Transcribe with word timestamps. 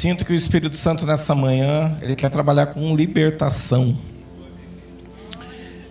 sinto 0.00 0.24
que 0.24 0.32
o 0.32 0.34
Espírito 0.34 0.76
Santo 0.76 1.04
nessa 1.04 1.34
manhã, 1.34 1.94
ele 2.00 2.16
quer 2.16 2.30
trabalhar 2.30 2.68
com 2.68 2.96
libertação. 2.96 3.94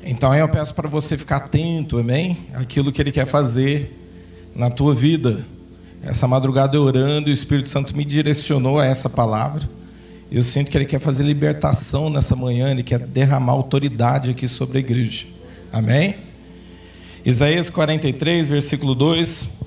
Então 0.04 0.34
eu 0.34 0.50
peço 0.50 0.74
para 0.74 0.90
você 0.90 1.16
ficar 1.16 1.36
atento, 1.36 2.00
amém? 2.00 2.36
Aquilo 2.56 2.92
que 2.92 3.00
ele 3.00 3.12
quer 3.12 3.28
fazer 3.28 3.96
na 4.56 4.72
tua 4.72 4.96
vida. 4.96 5.46
Essa 6.02 6.28
madrugada 6.28 6.76
eu 6.76 6.82
orando, 6.82 7.30
e 7.30 7.32
o 7.32 7.36
Espírito 7.36 7.68
Santo 7.68 7.96
me 7.96 8.04
direcionou 8.04 8.80
a 8.80 8.86
essa 8.88 9.08
palavra. 9.08 9.70
Eu 10.32 10.42
sinto 10.42 10.72
que 10.72 10.78
ele 10.80 10.86
quer 10.86 11.00
fazer 11.00 11.22
libertação 11.22 12.10
nessa 12.10 12.36
manhã, 12.36 12.72
ele 12.72 12.82
quer 12.82 12.98
derramar 12.98 13.54
autoridade 13.54 14.32
aqui 14.32 14.48
sobre 14.48 14.80
a 14.80 14.82
igreja. 14.82 15.28
Amém? 15.72 16.16
Isaías 17.24 17.70
43, 17.70 18.50
versículo 18.50 18.96
2. 18.96 19.59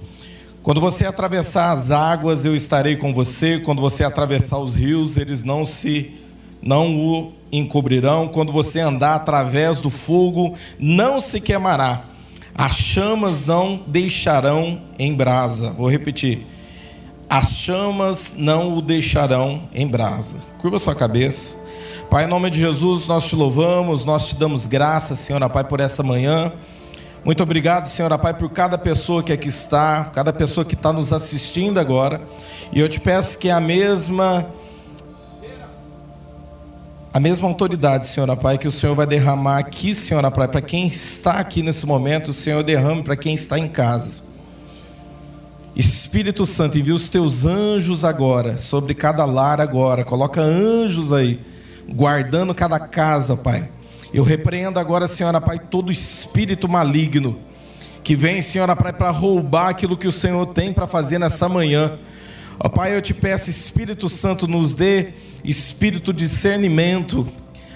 Quando 0.63 0.81
você 0.81 1.05
atravessar 1.05 1.73
as 1.73 1.91
águas, 1.91 2.45
eu 2.45 2.55
estarei 2.55 2.97
com 2.97 3.13
você. 3.13 3.59
Quando 3.59 3.83
você 3.83 4.05
atravessar 4.05 4.59
os 4.59 4.75
rios, 4.75 5.17
eles 5.17 5.43
não 5.43 5.67
se 5.67 6.13
não 6.63 6.97
o 6.97 7.33
encobrirão. 7.51 8.29
Quando 8.29 8.53
você 8.53 8.79
andar 8.79 9.17
através 9.17 9.81
do 9.81 9.91
fogo, 9.91 10.55
não 10.79 11.21
se 11.21 11.41
queimará. 11.41 12.05
As 12.55 12.77
chamas 12.77 13.45
não 13.45 13.83
deixarão 13.89 14.81
em 14.97 15.13
brasa. 15.13 15.71
Vou 15.71 15.91
repetir. 15.91 16.47
As 17.29 17.51
chamas 17.51 18.37
não 18.39 18.77
o 18.77 18.81
deixarão 18.81 19.69
em 19.75 19.87
brasa. 19.87 20.37
Curva 20.59 20.79
sua 20.79 20.95
cabeça. 20.95 21.57
Pai, 22.09 22.25
em 22.25 22.29
nome 22.29 22.51
de 22.51 22.61
Jesus, 22.61 23.07
nós 23.07 23.27
te 23.27 23.35
louvamos, 23.35 24.05
nós 24.05 24.29
te 24.29 24.37
damos 24.37 24.67
graças, 24.67 25.19
Senhor, 25.19 25.49
Pai, 25.51 25.65
por 25.65 25.81
essa 25.81 26.03
manhã. 26.05 26.53
Muito 27.25 27.41
obrigado, 27.41 27.89
Senhor 27.89 28.19
Pai, 28.19 28.35
por 28.35 28.51
cada 28.51 28.77
pessoa 28.77 29.23
que 29.23 29.33
aqui 29.33 29.47
está, 29.47 30.11
cada 30.13 30.33
pessoa 30.33 30.65
que 30.65 30.75
está 30.75 30.93
nos 30.93 31.13
assistindo 31.13 31.79
agora. 31.79 32.21
E 32.73 32.81
eu 32.81 32.89
te 32.89 32.99
peço 32.99 33.39
que 33.39 33.49
a 33.49 33.61
mesma 33.61 34.45
a 37.15 37.21
mesma 37.21 37.47
autoridade, 37.47 38.07
Senhor 38.07 38.37
Pai, 38.37 38.59
que 38.59 38.67
o 38.67 38.73
Senhor 38.73 38.97
vai 38.97 39.07
derramar 39.07 39.59
aqui, 39.59 39.95
Senhor 39.95 40.29
Pai, 40.33 40.49
para 40.49 40.61
quem 40.61 40.89
está 40.89 41.35
aqui 41.35 41.63
nesse 41.63 41.87
momento, 41.87 42.31
o 42.31 42.33
Senhor 42.33 42.65
derrame 42.65 43.05
para 43.05 43.15
quem 43.15 43.35
está 43.35 43.57
em 43.57 43.69
casa. 43.69 44.25
Espírito 45.77 46.45
Santo, 46.45 46.77
envia 46.77 46.95
os 46.95 47.09
teus 47.09 47.45
anjos 47.45 48.05
agora, 48.05 48.57
sobre 48.57 48.95
cada 48.95 49.25
lar 49.25 49.61
agora. 49.61 50.05
Coloca 50.05 50.41
anjos 50.41 51.13
aí, 51.13 51.41
guardando 51.89 52.53
cada 52.53 52.81
casa, 52.81 53.37
Pai 53.37 53.69
eu 54.13 54.23
repreendo 54.23 54.79
agora, 54.79 55.09
Senhora 55.09 55.41
Pai, 55.41 55.59
todo 55.59 55.91
espírito 55.91 56.69
maligno 56.69 57.39
que 58.05 58.17
vem, 58.17 58.43
Senhora 58.43 58.75
Pai, 58.77 58.93
para 58.93 59.11
roubar 59.11 59.69
aquilo 59.69 59.97
que 59.97 60.09
o 60.09 60.13
Senhor 60.13 60.47
tem 60.47 60.73
para 60.73 60.87
fazer 60.87 61.19
nessa 61.19 61.49
manhã. 61.49 61.99
Ó 62.59 62.69
Pai, 62.69 62.95
eu 62.95 63.01
te 63.01 63.15
peço, 63.15 63.49
Espírito 63.49 64.09
Santo, 64.09 64.47
nos 64.47 64.75
dê 64.75 65.15
espírito 65.45 66.13
discernimento. 66.13 67.27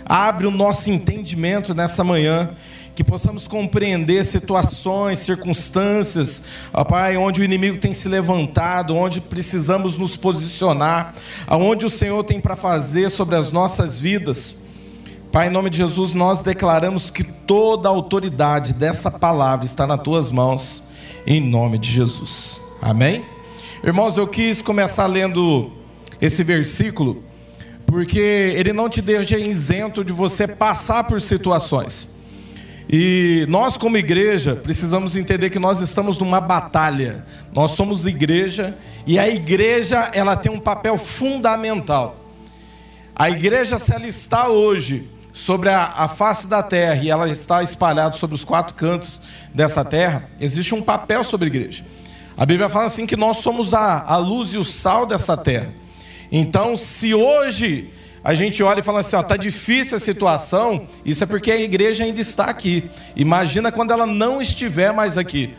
Abre 0.04 0.46
o 0.46 0.50
nosso 0.50 0.90
entendimento 0.90 1.74
nessa 1.74 2.04
manhã 2.04 2.50
que 2.94 3.04
possamos 3.04 3.46
compreender 3.46 4.24
situações, 4.24 5.18
circunstâncias, 5.18 6.44
ó 6.72 6.82
Pai, 6.82 7.16
onde 7.16 7.40
o 7.40 7.44
inimigo 7.44 7.78
tem 7.78 7.92
se 7.92 8.08
levantado, 8.08 8.96
onde 8.96 9.20
precisamos 9.20 9.98
nos 9.98 10.16
posicionar, 10.16 11.14
aonde 11.46 11.84
o 11.84 11.90
Senhor 11.90 12.24
tem 12.24 12.40
para 12.40 12.56
fazer 12.56 13.10
sobre 13.10 13.36
as 13.36 13.50
nossas 13.50 13.98
vidas. 13.98 14.65
Pai, 15.36 15.48
em 15.48 15.50
nome 15.50 15.68
de 15.68 15.76
Jesus, 15.76 16.14
nós 16.14 16.42
declaramos 16.42 17.10
que 17.10 17.22
toda 17.22 17.90
a 17.90 17.92
autoridade 17.92 18.72
dessa 18.72 19.10
palavra 19.10 19.66
está 19.66 19.86
nas 19.86 20.00
tuas 20.00 20.30
mãos, 20.30 20.84
em 21.26 21.42
nome 21.42 21.76
de 21.76 21.90
Jesus. 21.90 22.58
Amém? 22.80 23.22
Irmãos, 23.84 24.16
eu 24.16 24.26
quis 24.26 24.62
começar 24.62 25.04
lendo 25.04 25.70
esse 26.22 26.42
versículo, 26.42 27.22
porque 27.84 28.18
ele 28.18 28.72
não 28.72 28.88
te 28.88 29.02
deixa 29.02 29.38
isento 29.38 30.02
de 30.02 30.10
você 30.10 30.48
passar 30.48 31.04
por 31.04 31.20
situações. 31.20 32.08
E 32.88 33.44
nós, 33.46 33.76
como 33.76 33.98
igreja, 33.98 34.56
precisamos 34.56 35.16
entender 35.16 35.50
que 35.50 35.58
nós 35.58 35.82
estamos 35.82 36.18
numa 36.18 36.40
batalha. 36.40 37.26
Nós 37.52 37.72
somos 37.72 38.06
igreja 38.06 38.74
e 39.06 39.18
a 39.18 39.28
igreja 39.28 40.10
ela 40.14 40.34
tem 40.34 40.50
um 40.50 40.58
papel 40.58 40.96
fundamental. 40.96 42.24
A 43.14 43.28
igreja, 43.28 43.78
se 43.78 43.92
ela 43.92 44.06
está 44.06 44.48
hoje 44.48 45.14
sobre 45.36 45.68
a, 45.68 45.92
a, 45.98 46.08
face 46.08 46.46
da 46.46 46.62
terra 46.62 46.94
e 47.02 47.10
ela 47.10 47.28
está 47.28 47.62
espalhada 47.62 48.16
sobre 48.16 48.34
os 48.34 48.42
quatro 48.42 48.74
cantos 48.74 49.20
dessa 49.52 49.84
terra, 49.84 50.30
existe 50.40 50.74
um 50.74 50.80
papel 50.80 51.22
sobre 51.22 51.44
a 51.44 51.48
igreja. 51.48 51.84
A 52.38 52.46
Bíblia 52.46 52.70
fala 52.70 52.86
assim 52.86 53.04
que 53.04 53.16
nós 53.16 53.36
somos 53.36 53.74
a, 53.74 54.00
a 54.00 54.16
luz 54.16 54.54
e 54.54 54.56
o 54.56 54.64
sal 54.64 55.04
dessa 55.04 55.36
terra. 55.36 55.74
Então, 56.32 56.74
se 56.74 57.12
hoje 57.12 57.90
a 58.24 58.34
gente 58.34 58.62
olha 58.62 58.80
e 58.80 58.82
fala 58.82 59.00
assim, 59.00 59.14
ó, 59.14 59.22
tá 59.22 59.36
difícil 59.36 59.98
a 59.98 60.00
situação, 60.00 60.88
isso 61.04 61.22
é 61.22 61.26
porque 61.26 61.52
a 61.52 61.60
igreja 61.60 62.02
ainda 62.02 62.20
está 62.22 62.46
aqui. 62.46 62.88
Imagina 63.14 63.70
quando 63.70 63.90
ela 63.90 64.06
não 64.06 64.40
estiver 64.40 64.90
mais 64.90 65.18
aqui. 65.18 65.54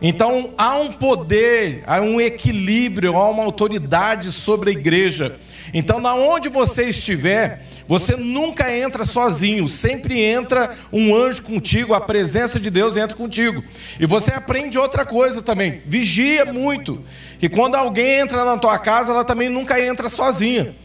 Então 0.00 0.54
há 0.56 0.76
um 0.76 0.92
poder, 0.92 1.82
há 1.88 2.00
um 2.00 2.20
equilíbrio, 2.20 3.16
há 3.16 3.28
uma 3.28 3.42
autoridade 3.42 4.30
sobre 4.30 4.70
a 4.70 4.72
igreja. 4.72 5.40
Então, 5.74 5.98
na 5.98 6.14
onde 6.14 6.48
você 6.48 6.84
estiver, 6.84 7.67
você 7.88 8.14
nunca 8.16 8.70
entra 8.70 9.06
sozinho, 9.06 9.66
sempre 9.66 10.20
entra 10.20 10.76
um 10.92 11.16
anjo 11.16 11.42
contigo, 11.42 11.94
a 11.94 12.00
presença 12.00 12.60
de 12.60 12.68
Deus 12.68 12.98
entra 12.98 13.16
contigo. 13.16 13.64
E 13.98 14.04
você 14.04 14.30
aprende 14.30 14.76
outra 14.76 15.06
coisa 15.06 15.40
também. 15.40 15.80
Vigia 15.86 16.44
muito, 16.44 17.02
que 17.38 17.48
quando 17.48 17.76
alguém 17.76 18.20
entra 18.20 18.44
na 18.44 18.58
tua 18.58 18.78
casa, 18.78 19.10
ela 19.10 19.24
também 19.24 19.48
nunca 19.48 19.80
entra 19.80 20.10
sozinha. 20.10 20.76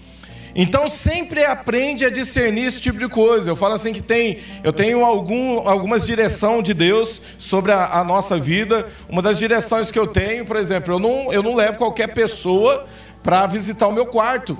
Então 0.55 0.89
sempre 0.89 1.43
aprende 1.43 2.05
a 2.05 2.09
discernir 2.09 2.67
esse 2.67 2.79
tipo 2.79 2.97
de 2.97 3.09
coisa. 3.09 3.49
Eu 3.49 3.55
falo 3.55 3.73
assim 3.73 3.91
que 3.91 4.01
tem, 4.01 4.37
eu 4.63 4.71
tenho 4.71 5.03
algum, 5.03 5.67
algumas 5.67 6.05
direção 6.05 6.61
de 6.61 6.73
Deus 6.73 7.21
sobre 7.37 7.73
a, 7.73 7.99
a, 7.99 8.03
nossa 8.05 8.37
vida. 8.37 8.87
Uma 9.09 9.21
das 9.21 9.37
direções 9.37 9.91
que 9.91 9.99
eu 9.99 10.07
tenho, 10.07 10.45
por 10.45 10.55
exemplo, 10.55 10.93
eu 10.93 10.99
não, 10.99 11.33
eu 11.33 11.43
não 11.43 11.53
levo 11.53 11.79
qualquer 11.79 12.13
pessoa 12.13 12.85
para 13.21 13.45
visitar 13.45 13.87
o 13.87 13.91
meu 13.91 14.05
quarto. 14.05 14.57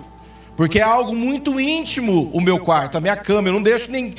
Porque 0.56 0.80
é 0.80 0.84
algo 0.84 1.16
muito 1.16 1.60
íntimo 1.60 2.30
o 2.34 2.40
meu 2.40 2.60
quarto, 2.60 2.98
a 2.98 3.02
minha 3.02 3.16
cama. 3.16 3.50
Eu 3.50 3.54
não 3.54 3.62
deixo 3.62 3.90
nem, 3.90 4.14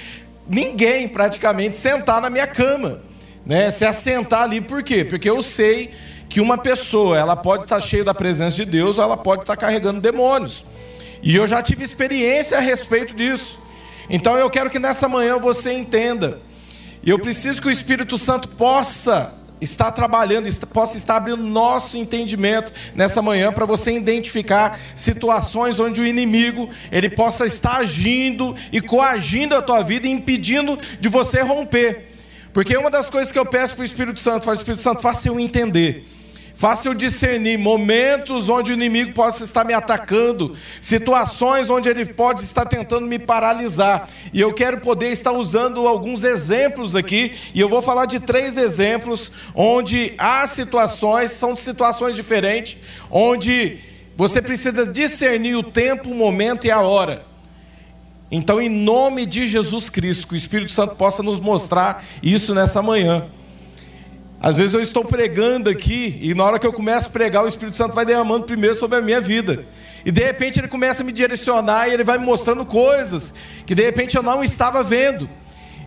ninguém 0.49 1.09
praticamente 1.09 1.77
sentar 1.77 2.21
na 2.21 2.29
minha 2.29 2.47
cama. 2.47 3.01
Né? 3.47 3.71
Se 3.71 3.85
assentar 3.85 4.43
ali, 4.43 4.61
por 4.61 4.83
quê? 4.83 5.05
Porque 5.05 5.29
eu 5.29 5.43
sei 5.43 5.91
que 6.29 6.41
uma 6.41 6.59
pessoa 6.59 7.19
ela 7.19 7.37
pode 7.37 7.65
estar 7.65 7.81
cheia 7.81 8.03
da 8.03 8.15
presença 8.15 8.57
de 8.57 8.65
Deus 8.65 8.99
ou 8.99 9.05
ela 9.05 9.17
pode 9.17 9.43
estar 9.43 9.57
carregando 9.57 10.01
demônios. 10.01 10.65
E 11.23 11.37
eu 11.37 11.47
já 11.47 11.63
tive 11.63 11.85
experiência 11.85 12.59
a 12.59 12.61
respeito 12.61 13.15
disso. 13.15 13.59
Então 14.11 14.37
eu 14.37 14.51
quero 14.51 14.69
que 14.69 14.79
nessa 14.79 15.09
manhã 15.09 15.39
você 15.39 15.73
entenda. 15.73 16.41
E 17.03 17.11
eu 17.11 17.19
preciso 17.19 17.61
que 17.63 17.69
o 17.69 17.71
Espírito 17.71 18.19
Santo 18.19 18.49
possa 18.49 19.33
está 19.61 19.91
trabalhando, 19.91 20.49
possa 20.67 20.97
estar 20.97 21.17
abrindo 21.17 21.43
nosso 21.43 21.97
entendimento 21.97 22.73
nessa 22.95 23.23
manhã 23.23 23.53
para 23.53 23.67
você 23.67 23.93
identificar 23.93 24.79
situações 24.95 25.79
onde 25.79 26.01
o 26.01 26.07
inimigo 26.07 26.69
ele 26.91 27.09
possa 27.09 27.47
estar 27.47 27.77
agindo 27.77 28.55
e 28.73 28.81
coagindo 28.81 29.55
a 29.55 29.63
tua 29.63 29.83
vida 29.83 30.07
e 30.07 30.11
impedindo 30.11 30.79
de 31.01 31.09
você 31.09 31.41
romper. 31.43 32.11
Porque 32.53 32.77
uma 32.77 32.91
das 32.91 33.11
coisas 33.11 33.33
que 33.33 33.39
eu 33.39 33.47
peço 33.47 33.75
para 33.75 33.83
o 33.83 33.87
Espírito 33.87 34.21
Santo, 34.21 34.45
faz 34.45 34.59
o 34.59 34.63
Espírito 34.63 34.83
Santo, 34.83 35.03
faça 35.03 35.29
eu 35.29 35.41
entender 35.41 36.14
Faça 36.55 36.89
eu 36.89 36.95
discernir 36.95 37.59
momentos 37.59 38.49
onde 38.49 38.71
o 38.71 38.75
inimigo 38.75 39.13
possa 39.13 39.43
estar 39.43 39.65
me 39.65 39.75
atacando, 39.75 40.57
situações 40.81 41.69
onde 41.69 41.89
ele 41.89 42.05
pode 42.05 42.45
estar 42.45 42.65
tentando 42.65 43.09
me 43.09 43.19
paralisar. 43.19 44.09
E 44.33 44.41
eu 44.41 44.55
quero 44.55 44.79
poder 44.81 45.11
estar 45.11 45.33
usando 45.33 45.89
alguns 45.89 46.23
exemplos 46.23 46.95
aqui, 46.95 47.33
e 47.53 47.61
eu 47.61 47.69
vou 47.69 47.83
falar 47.83 48.07
de 48.07 48.21
três 48.21 48.57
exemplos 48.57 49.33
onde 49.53 50.15
há 50.17 50.47
situações, 50.47 51.33
são 51.33 51.57
situações 51.57 52.15
diferentes, 52.15 52.79
onde 53.11 53.79
você 54.17 54.41
precisa 54.41 54.87
discernir 54.87 55.57
o 55.57 55.63
tempo, 55.63 56.09
o 56.11 56.15
momento 56.15 56.69
e 56.69 56.71
a 56.71 56.81
hora. 56.81 57.27
Então, 58.31 58.61
em 58.61 58.69
nome 58.69 59.27
de 59.27 59.49
Jesus 59.49 59.91
Cristo, 59.91 60.29
que 60.29 60.35
o 60.35 60.37
Espírito 60.37 60.71
Santo 60.71 60.95
possa 60.95 61.21
nos 61.21 61.41
mostrar 61.41 62.05
isso 62.23 62.55
nessa 62.55 62.81
manhã. 62.81 63.27
Às 64.41 64.57
vezes 64.57 64.75
eu 64.75 64.81
estou 64.81 65.05
pregando 65.05 65.71
aqui 65.71 66.19
e 66.21 66.35
na 66.35 66.45
hora 66.45 66.59
que 66.59 66.67
eu 66.67 66.73
começo 66.73 67.09
a 67.09 67.11
pregar, 67.11 67.45
o 67.45 67.49
Espírito 67.49 67.77
Santo 67.77 67.95
vai 67.95 68.05
derramando 68.05 68.45
primeiro 68.45 68.75
sobre 68.75 68.99
a 68.99 69.01
minha 69.01 69.21
vida. 69.21 69.65
E 70.05 70.13
de 70.13 70.23
repente 70.23 70.61
ele 70.61 70.69
começa 70.69 71.03
a 71.03 71.07
me 71.07 71.13
direcionar 71.13 71.89
e 71.89 71.95
ele 71.95 72.05
vai 72.05 72.19
me 72.19 72.25
mostrando 72.25 72.65
coisas 72.65 73.33
que 73.65 73.75
de 73.75 73.83
repente 73.83 74.17
eu 74.17 74.23
não 74.23 74.45
estava 74.45 74.83
vendo. 74.83 75.29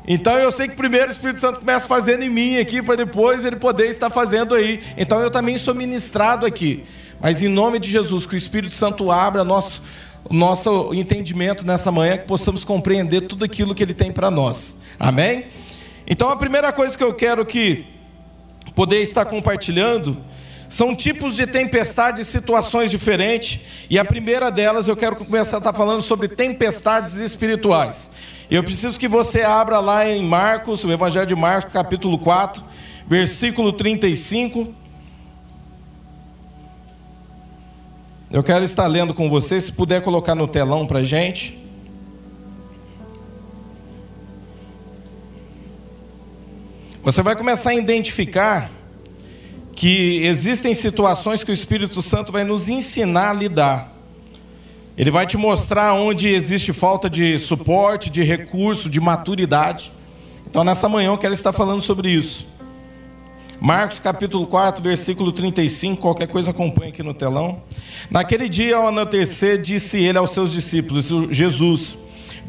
Então 0.07 0.37
eu 0.39 0.51
sei 0.51 0.69
que 0.69 0.75
primeiro 0.75 1.09
o 1.09 1.11
Espírito 1.11 1.39
Santo 1.39 1.59
começa 1.59 1.85
fazendo 1.85 2.23
em 2.23 2.29
mim 2.29 2.57
aqui, 2.57 2.81
para 2.81 2.95
depois 2.95 3.43
ele 3.43 3.57
poder 3.57 3.89
estar 3.89 4.09
fazendo 4.09 4.55
aí. 4.55 4.81
Então 4.97 5.19
eu 5.19 5.29
também 5.29 5.57
sou 5.57 5.75
ministrado 5.75 6.45
aqui. 6.45 6.83
Mas 7.19 7.41
em 7.41 7.49
nome 7.49 7.77
de 7.77 7.89
Jesus, 7.89 8.25
que 8.25 8.35
o 8.35 8.37
Espírito 8.37 8.73
Santo 8.73 9.11
abra 9.11 9.43
nosso, 9.43 9.81
nosso 10.31 10.93
entendimento 10.93 11.65
nessa 11.65 11.91
manhã, 11.91 12.17
que 12.17 12.25
possamos 12.25 12.63
compreender 12.63 13.21
tudo 13.21 13.43
aquilo 13.43 13.75
que 13.75 13.83
ele 13.83 13.93
tem 13.93 14.11
para 14.11 14.31
nós. 14.31 14.83
Amém? 14.97 15.45
Então 16.07 16.29
a 16.29 16.37
primeira 16.37 16.71
coisa 16.71 16.97
que 16.97 17.03
eu 17.03 17.13
quero 17.13 17.45
que 17.45 17.85
poder 18.77 19.01
estar 19.01 19.25
compartilhando 19.25 20.15
São 20.69 20.95
tipos 20.95 21.35
de 21.35 21.47
tempestade 21.47 22.21
e 22.21 22.25
situações 22.25 22.91
diferentes, 22.91 23.61
e 23.89 23.97
a 23.97 24.03
primeira 24.03 24.51
delas 24.51 24.87
eu 24.87 24.97
quero 24.97 25.15
começar 25.15 25.57
a 25.57 25.59
estar 25.59 25.73
falando 25.73 26.01
sobre 26.01 26.27
tempestades 26.27 27.15
espirituais. 27.15 28.11
Eu 28.51 28.61
preciso 28.61 28.99
que 28.99 29.07
você 29.07 29.43
abra 29.43 29.79
lá 29.79 30.07
em 30.07 30.23
Marcos, 30.25 30.83
o 30.83 30.91
Evangelho 30.91 31.25
de 31.25 31.35
Marcos, 31.35 31.71
capítulo 31.71 32.19
4, 32.19 32.61
versículo 33.07 33.71
35. 33.71 34.73
Eu 38.29 38.43
quero 38.43 38.65
estar 38.65 38.87
lendo 38.87 39.13
com 39.13 39.29
você, 39.29 39.59
se 39.59 39.71
puder 39.71 40.01
colocar 40.01 40.35
no 40.35 40.49
telão 40.49 40.85
para 40.85 41.01
gente. 41.01 41.57
Você 47.07 47.21
vai 47.21 47.37
começar 47.37 47.69
a 47.69 47.73
identificar 47.73 48.69
que 49.73 50.25
existem 50.25 50.73
situações 50.73 51.41
que 51.41 51.49
o 51.49 51.53
Espírito 51.53 52.01
Santo 52.01 52.33
vai 52.33 52.43
nos 52.43 52.67
ensinar 52.67 53.29
a 53.29 53.33
lidar. 53.33 53.93
Ele 54.97 55.09
vai 55.09 55.25
te 55.25 55.37
mostrar 55.37 55.93
onde 55.93 56.27
existe 56.27 56.73
falta 56.73 57.09
de 57.09 57.39
suporte, 57.39 58.09
de 58.09 58.23
recurso, 58.23 58.89
de 58.89 58.99
maturidade. 58.99 59.93
Então, 60.45 60.65
nessa 60.65 60.89
manhã, 60.89 61.11
eu 61.11 61.17
quero 61.17 61.33
estar 61.33 61.53
falando 61.53 61.81
sobre 61.81 62.09
isso. 62.09 62.45
Marcos 63.57 64.01
capítulo 64.01 64.45
4, 64.45 64.83
versículo 64.83 65.31
35, 65.31 66.01
qualquer 66.01 66.27
coisa 66.27 66.51
acompanha 66.51 66.89
aqui 66.89 67.03
no 67.03 67.13
telão. 67.13 67.61
Naquele 68.11 68.49
dia, 68.49 68.75
ao 68.75 68.87
anoitecer, 68.87 69.61
disse 69.61 69.97
ele 69.97 70.17
aos 70.17 70.31
seus 70.31 70.51
discípulos, 70.51 71.09
Jesus, 71.31 71.97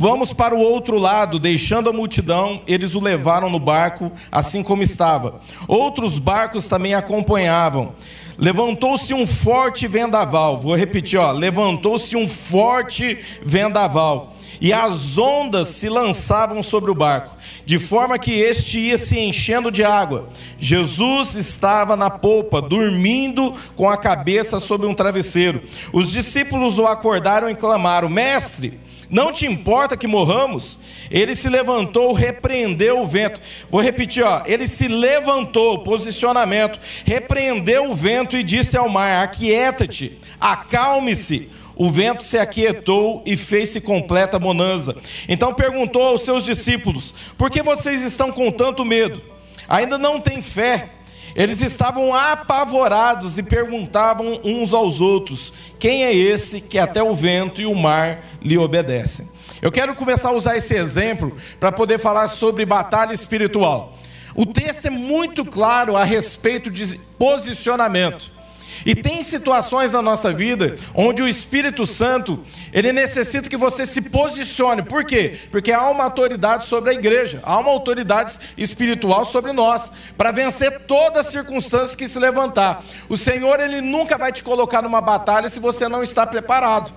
Vamos 0.01 0.33
para 0.33 0.55
o 0.55 0.61
outro 0.61 0.97
lado, 0.97 1.41
deixando 1.41 1.91
a 1.91 1.93
multidão, 1.93 2.61
eles 2.69 2.95
o 2.95 3.01
levaram 3.01 3.51
no 3.51 3.59
barco, 3.59 4.13
assim 4.31 4.63
como 4.63 4.81
estava. 4.81 5.41
Outros 5.67 6.21
barcos 6.21 6.69
também 6.69 6.95
acompanhavam. 6.95 7.95
Levantou-se 8.39 9.13
um 9.13 9.27
forte 9.27 9.89
vendaval. 9.89 10.61
Vou 10.61 10.77
repetir, 10.77 11.19
ó. 11.19 11.33
Levantou-se 11.33 12.15
um 12.15 12.29
forte 12.29 13.19
vendaval. 13.43 14.37
E 14.61 14.73
as 14.73 15.19
ondas 15.19 15.67
se 15.67 15.89
lançavam 15.89 16.63
sobre 16.63 16.93
o 16.93 16.95
barco, 16.95 17.37
de 17.65 17.79
forma 17.79 18.19
que 18.19 18.33
este 18.33 18.79
ia 18.79 18.99
se 18.99 19.19
enchendo 19.19 19.71
de 19.71 19.83
água. 19.83 20.29
Jesus 20.59 21.35
estava 21.35 21.97
na 21.97 22.09
polpa, 22.09 22.63
dormindo 22.63 23.53
com 23.75 23.89
a 23.89 23.97
cabeça 23.97 24.61
sobre 24.61 24.87
um 24.87 24.95
travesseiro. 24.95 25.61
Os 25.93 26.13
discípulos 26.13 26.79
o 26.79 26.87
acordaram 26.87 27.51
e 27.51 27.55
clamaram: 27.55 28.09
Mestre, 28.09 28.79
não 29.11 29.33
te 29.33 29.47
importa 29.47 29.97
que 29.97 30.07
morramos? 30.07 30.79
Ele 31.11 31.35
se 31.35 31.49
levantou, 31.49 32.13
repreendeu 32.13 33.01
o 33.01 33.07
vento. 33.07 33.41
Vou 33.71 33.81
repetir, 33.81 34.23
ó. 34.23 34.43
Ele 34.45 34.67
se 34.67 34.87
levantou, 34.87 35.79
posicionamento, 35.79 36.79
repreendeu 37.05 37.91
o 37.91 37.95
vento 37.95 38.37
e 38.37 38.43
disse 38.43 38.77
ao 38.77 38.89
mar: 38.89 39.23
Aquieta-te, 39.23 40.19
acalme-se. 40.39 41.51
O 41.75 41.89
vento 41.89 42.25
se 42.25 42.37
aquietou 42.37 43.23
e 43.25 43.37
fez-se 43.37 43.81
completa 43.81 44.37
bonança. 44.39 44.97
Então 45.29 45.55
perguntou 45.55 46.03
aos 46.03 46.23
seus 46.23 46.45
discípulos: 46.45 47.15
Por 47.39 47.51
que 47.51 47.63
vocês 47.63 48.03
estão 48.03 48.31
com 48.31 48.51
tanto 48.51 48.85
medo? 48.85 49.23
Ainda 49.69 49.97
não 49.97 50.21
têm 50.21 50.43
fé? 50.43 50.91
Eles 51.35 51.61
estavam 51.61 52.15
apavorados 52.15 53.39
e 53.39 53.43
perguntavam 53.43 54.41
uns 54.45 54.73
aos 54.73 55.01
outros: 55.01 55.53
Quem 55.79 56.05
é 56.05 56.15
esse 56.15 56.61
que 56.61 56.79
até 56.79 57.03
o 57.03 57.15
vento 57.15 57.61
e 57.61 57.67
o 57.67 57.75
mar 57.75 58.25
lhe 58.43 58.59
obedecem? 58.59 59.29
Eu 59.61 59.73
quero 59.73 59.95
começar 59.95 60.29
a 60.29 60.33
usar 60.33 60.57
esse 60.57 60.75
exemplo 60.75 61.37
para 61.59 61.73
poder 61.73 61.99
falar 61.99 62.29
sobre 62.29 62.65
batalha 62.65 63.13
espiritual. 63.13 63.95
O 64.35 64.47
texto 64.47 64.87
é 64.87 64.91
muito 64.91 65.45
claro 65.45 65.97
a 65.97 66.05
respeito 66.05 66.71
de 66.71 66.97
posicionamento. 67.19 68.38
E 68.85 68.95
tem 68.95 69.23
situações 69.23 69.93
na 69.93 70.01
nossa 70.03 70.33
vida 70.33 70.77
onde 70.95 71.23
o 71.23 71.29
Espírito 71.29 71.87
Santo, 71.87 72.45
ele 72.73 72.93
necessita 72.93 73.49
que 73.49 73.57
você 73.57 73.87
se 73.87 74.03
posicione. 74.03 74.83
Por 74.83 75.05
quê? 75.05 75.39
Porque 75.51 75.73
há 75.73 75.89
uma 75.89 76.05
autoridade 76.05 76.67
sobre 76.67 76.91
a 76.91 76.95
igreja, 76.95 77.41
há 77.43 77.59
uma 77.59 77.71
autoridade 77.71 78.39
espiritual 78.57 79.25
sobre 79.25 79.53
nós, 79.53 79.91
para 80.17 80.31
vencer 80.31 80.81
todas 80.87 81.27
as 81.27 81.33
circunstâncias 81.33 81.95
que 81.95 82.09
se 82.09 82.19
levantar. 82.19 82.83
O 83.09 83.17
Senhor, 83.17 83.61
ele 83.61 83.81
nunca 83.81 84.17
vai 84.17 84.33
te 84.33 84.43
colocar 84.43 84.83
numa 84.83 85.01
batalha 85.01 85.49
se 85.49 85.59
você 85.59 85.89
não 85.89 86.03
está 86.03 86.27
preparado. 86.27 86.93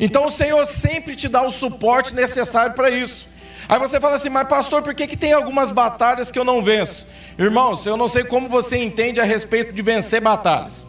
Então 0.00 0.26
o 0.26 0.30
Senhor 0.30 0.64
sempre 0.66 1.16
te 1.16 1.28
dá 1.28 1.42
o 1.42 1.50
suporte 1.50 2.14
necessário 2.14 2.74
para 2.74 2.90
isso. 2.90 3.26
Aí 3.68 3.78
você 3.78 4.00
fala 4.00 4.16
assim, 4.16 4.30
mas 4.30 4.48
pastor, 4.48 4.82
por 4.82 4.94
que, 4.94 5.06
que 5.06 5.16
tem 5.16 5.32
algumas 5.32 5.70
batalhas 5.70 6.30
que 6.30 6.38
eu 6.38 6.44
não 6.44 6.62
venço? 6.62 7.06
Irmãos, 7.38 7.84
eu 7.84 7.96
não 7.96 8.08
sei 8.08 8.24
como 8.24 8.48
você 8.48 8.78
entende 8.78 9.20
a 9.20 9.24
respeito 9.24 9.72
de 9.72 9.82
vencer 9.82 10.20
batalhas. 10.20 10.87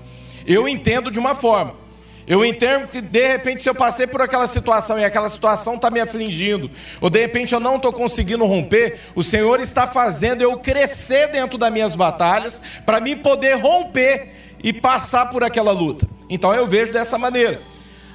Eu 0.49 0.67
entendo 0.67 1.11
de 1.11 1.19
uma 1.19 1.35
forma. 1.35 1.75
Eu 2.25 2.43
entendo 2.43 2.87
que 2.87 3.01
de 3.01 3.27
repente, 3.27 3.61
se 3.61 3.69
eu 3.69 3.75
passei 3.75 4.07
por 4.07 4.19
aquela 4.19 4.47
situação 4.47 4.99
e 4.99 5.05
aquela 5.05 5.29
situação 5.29 5.75
está 5.75 5.91
me 5.91 5.99
afligindo, 5.99 6.71
ou 6.99 7.07
de 7.07 7.19
repente 7.19 7.53
eu 7.53 7.59
não 7.59 7.75
estou 7.75 7.93
conseguindo 7.93 8.45
romper, 8.45 8.99
o 9.13 9.23
Senhor 9.23 9.59
está 9.59 9.85
fazendo 9.85 10.41
eu 10.41 10.57
crescer 10.57 11.27
dentro 11.27 11.55
das 11.55 11.71
minhas 11.71 11.95
batalhas 11.95 12.59
para 12.83 12.99
mim 12.99 13.15
poder 13.15 13.57
romper 13.57 14.33
e 14.63 14.73
passar 14.73 15.27
por 15.27 15.43
aquela 15.43 15.71
luta. 15.71 16.07
Então 16.27 16.51
eu 16.53 16.65
vejo 16.65 16.91
dessa 16.91 17.17
maneira. 17.17 17.61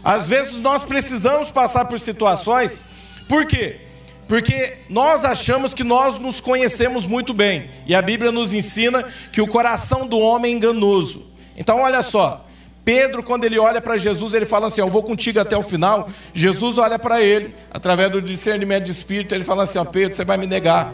Às 0.02 0.26
vezes 0.28 0.60
nós 0.60 0.82
precisamos 0.82 1.52
passar 1.52 1.84
por 1.84 2.00
situações, 2.00 2.82
por 3.28 3.46
quê? 3.46 3.80
Porque 4.26 4.78
nós 4.88 5.24
achamos 5.24 5.72
que 5.72 5.84
nós 5.84 6.18
nos 6.18 6.40
conhecemos 6.40 7.06
muito 7.06 7.32
bem, 7.32 7.70
e 7.86 7.94
a 7.94 8.02
Bíblia 8.02 8.32
nos 8.32 8.52
ensina 8.52 9.04
que 9.32 9.40
o 9.40 9.46
coração 9.46 10.06
do 10.06 10.18
homem 10.18 10.52
é 10.52 10.56
enganoso. 10.56 11.33
Então, 11.56 11.80
olha 11.80 12.02
só. 12.02 12.44
Pedro, 12.84 13.22
quando 13.22 13.44
ele 13.44 13.58
olha 13.58 13.80
para 13.80 13.96
Jesus, 13.96 14.34
ele 14.34 14.44
fala 14.44 14.66
assim: 14.66 14.80
Eu 14.80 14.90
vou 14.90 15.02
contigo 15.02 15.40
até 15.40 15.56
o 15.56 15.62
final. 15.62 16.08
Jesus 16.34 16.76
olha 16.76 16.98
para 16.98 17.22
ele, 17.22 17.54
através 17.70 18.10
do 18.10 18.20
discernimento 18.20 18.84
de 18.84 18.90
espírito, 18.90 19.34
ele 19.34 19.44
fala 19.44 19.62
assim: 19.62 19.78
Ó, 19.78 19.84
Pedro, 19.84 20.14
você 20.14 20.24
vai 20.24 20.36
me 20.36 20.46
negar. 20.46 20.92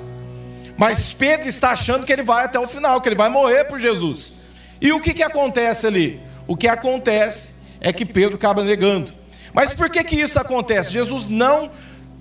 Mas 0.78 1.12
Pedro 1.12 1.48
está 1.48 1.72
achando 1.72 2.06
que 2.06 2.12
ele 2.12 2.22
vai 2.22 2.44
até 2.44 2.58
o 2.58 2.68
final, 2.68 3.00
que 3.00 3.08
ele 3.08 3.16
vai 3.16 3.28
morrer 3.28 3.64
por 3.64 3.78
Jesus. 3.78 4.32
E 4.80 4.92
o 4.92 5.00
que, 5.00 5.12
que 5.12 5.22
acontece 5.22 5.86
ali? 5.86 6.20
O 6.46 6.56
que 6.56 6.68
acontece 6.68 7.54
é 7.80 7.92
que 7.92 8.06
Pedro 8.06 8.36
acaba 8.36 8.62
negando. 8.62 9.12
Mas 9.52 9.74
por 9.74 9.90
que, 9.90 10.02
que 10.04 10.16
isso 10.16 10.38
acontece? 10.38 10.92
Jesus 10.92 11.28
não, 11.28 11.70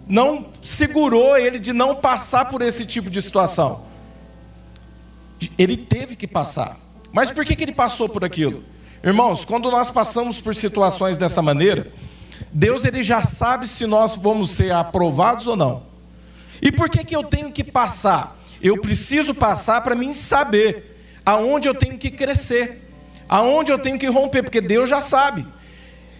não 0.08 0.48
segurou 0.62 1.38
ele 1.38 1.60
de 1.60 1.72
não 1.72 1.96
passar 1.96 2.46
por 2.50 2.62
esse 2.62 2.86
tipo 2.86 3.10
de 3.10 3.22
situação. 3.22 3.86
Ele 5.58 5.78
teve 5.78 6.16
que 6.16 6.28
passar. 6.28 6.78
Mas 7.12 7.32
por 7.32 7.46
que, 7.46 7.56
que 7.56 7.64
ele 7.64 7.72
passou 7.72 8.08
por 8.08 8.24
aquilo? 8.24 8.64
Irmãos, 9.04 9.46
quando 9.46 9.72
nós 9.72 9.90
passamos 9.90 10.42
por 10.42 10.54
situações 10.54 11.18
dessa 11.18 11.42
maneira, 11.42 11.88
Deus 12.52 12.86
ele 12.86 13.02
já 13.02 13.22
sabe 13.22 13.68
se 13.68 13.86
nós 13.86 14.16
vamos 14.16 14.52
ser 14.52 14.72
aprovados 14.72 15.48
ou 15.48 15.56
não. 15.56 15.84
E 16.62 16.72
por 16.72 16.90
que, 16.90 17.04
que 17.04 17.16
eu 17.16 17.24
tenho 17.24 17.52
que 17.52 17.64
passar? 17.64 18.38
Eu 18.62 18.80
preciso 18.82 19.34
passar 19.34 19.82
para 19.82 19.96
mim 19.96 20.14
saber 20.14 20.98
aonde 21.26 21.68
eu 21.68 21.74
tenho 21.74 21.98
que 21.98 22.12
crescer, 22.12 22.92
aonde 23.28 23.72
eu 23.72 23.80
tenho 23.80 23.98
que 23.98 24.08
romper, 24.08 24.44
porque 24.44 24.60
Deus 24.60 24.90
já 24.90 25.02
sabe. 25.02 25.46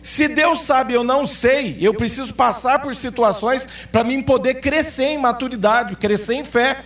Se 0.02 0.30
Deus 0.30 0.62
sabe, 0.62 0.94
eu 0.94 1.04
não 1.04 1.28
sei, 1.28 1.78
eu 1.82 1.94
preciso 1.94 2.34
passar 2.34 2.80
por 2.80 2.96
situações 2.96 3.68
para 3.92 4.04
mim 4.04 4.22
poder 4.22 4.56
crescer 4.56 5.06
em 5.06 5.18
maturidade, 5.18 5.98
crescer 5.98 6.36
em 6.36 6.44
fé. 6.44 6.84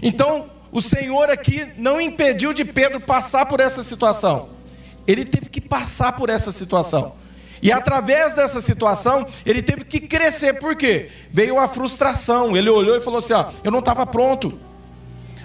Então, 0.00 0.51
o 0.72 0.80
Senhor 0.80 1.30
aqui 1.30 1.68
não 1.76 2.00
impediu 2.00 2.54
de 2.54 2.64
Pedro 2.64 2.98
passar 2.98 3.44
por 3.44 3.60
essa 3.60 3.82
situação. 3.82 4.48
Ele 5.06 5.22
teve 5.22 5.50
que 5.50 5.60
passar 5.60 6.12
por 6.12 6.30
essa 6.30 6.50
situação. 6.50 7.14
E 7.60 7.70
através 7.70 8.34
dessa 8.34 8.60
situação, 8.60 9.26
ele 9.44 9.62
teve 9.62 9.84
que 9.84 10.00
crescer. 10.00 10.54
Por 10.54 10.74
quê? 10.74 11.10
Veio 11.30 11.58
a 11.58 11.68
frustração. 11.68 12.56
Ele 12.56 12.70
olhou 12.70 12.96
e 12.96 13.02
falou 13.02 13.18
assim: 13.18 13.34
ó, 13.34 13.50
eu 13.62 13.70
não 13.70 13.80
estava 13.80 14.06
pronto. 14.06 14.58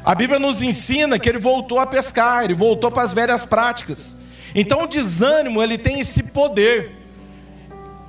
A 0.03 0.15
Bíblia 0.15 0.39
nos 0.39 0.61
ensina 0.61 1.19
que 1.19 1.27
ele 1.27 1.37
voltou 1.37 1.79
a 1.79 1.85
pescar, 1.85 2.45
ele 2.45 2.53
voltou 2.53 2.89
para 2.89 3.03
as 3.03 3.11
velhas 3.11 3.43
práticas. 3.43 4.15
Então 4.55 4.83
o 4.83 4.87
desânimo, 4.87 5.61
ele 5.61 5.77
tem 5.77 5.99
esse 5.99 6.23
poder. 6.23 6.95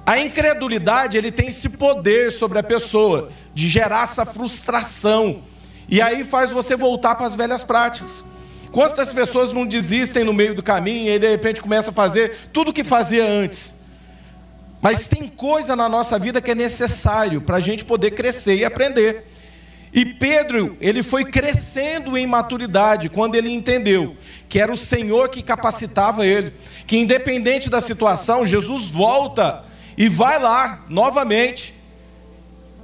A 0.07 0.19
incredulidade, 0.21 1.19
ele 1.19 1.33
tem 1.33 1.49
esse 1.49 1.69
poder 1.71 2.31
sobre 2.31 2.61
a 2.61 2.63
pessoa 2.63 3.31
de 3.53 3.69
gerar 3.69 4.05
essa 4.05 4.25
frustração 4.25 5.43
e 5.89 6.03
aí 6.03 6.23
faz 6.25 6.51
você 6.51 6.77
voltar 6.77 7.15
para 7.15 7.27
as 7.27 7.35
velhas 7.35 7.65
práticas. 7.65 8.23
Quantas 8.71 9.11
pessoas 9.11 9.53
não 9.53 9.67
desistem 9.67 10.25
no 10.25 10.35
meio 10.35 10.55
do 10.55 10.63
caminho 10.63 11.07
e 11.07 11.11
aí 11.11 11.19
de 11.19 11.29
repente 11.29 11.63
começa 11.63 11.91
a 11.91 11.95
fazer 11.95 12.51
tudo 12.53 12.71
o 12.71 12.73
que 12.73 12.85
fazia 12.85 13.27
antes? 13.27 13.75
Mas 14.81 15.09
tem 15.09 15.27
coisa 15.27 15.75
na 15.75 15.89
nossa 15.89 16.19
vida 16.19 16.41
que 16.41 16.51
é 16.51 16.55
necessário 16.55 17.41
para 17.41 17.57
a 17.57 17.61
gente 17.61 17.85
poder 17.85 18.13
crescer 18.13 18.57
e 18.57 18.65
aprender. 18.65 19.25
E 19.93 20.05
Pedro, 20.05 20.77
ele 20.81 21.03
foi 21.03 21.25
crescendo 21.25 22.17
em 22.17 22.27
maturidade 22.27 23.09
quando 23.09 23.35
ele 23.35 23.51
entendeu 23.51 24.17
que 24.49 24.61
era 24.61 24.73
o 24.73 24.77
Senhor 24.77 25.29
que 25.29 25.43
capacitava 25.43 26.27
ele, 26.27 26.53
que 26.87 26.97
independente 26.97 27.69
da 27.69 27.81
situação, 27.81 28.47
Jesus 28.47 28.91
volta 28.91 29.65
e 29.97 30.09
vai 30.09 30.39
lá 30.39 30.85
novamente. 30.89 31.75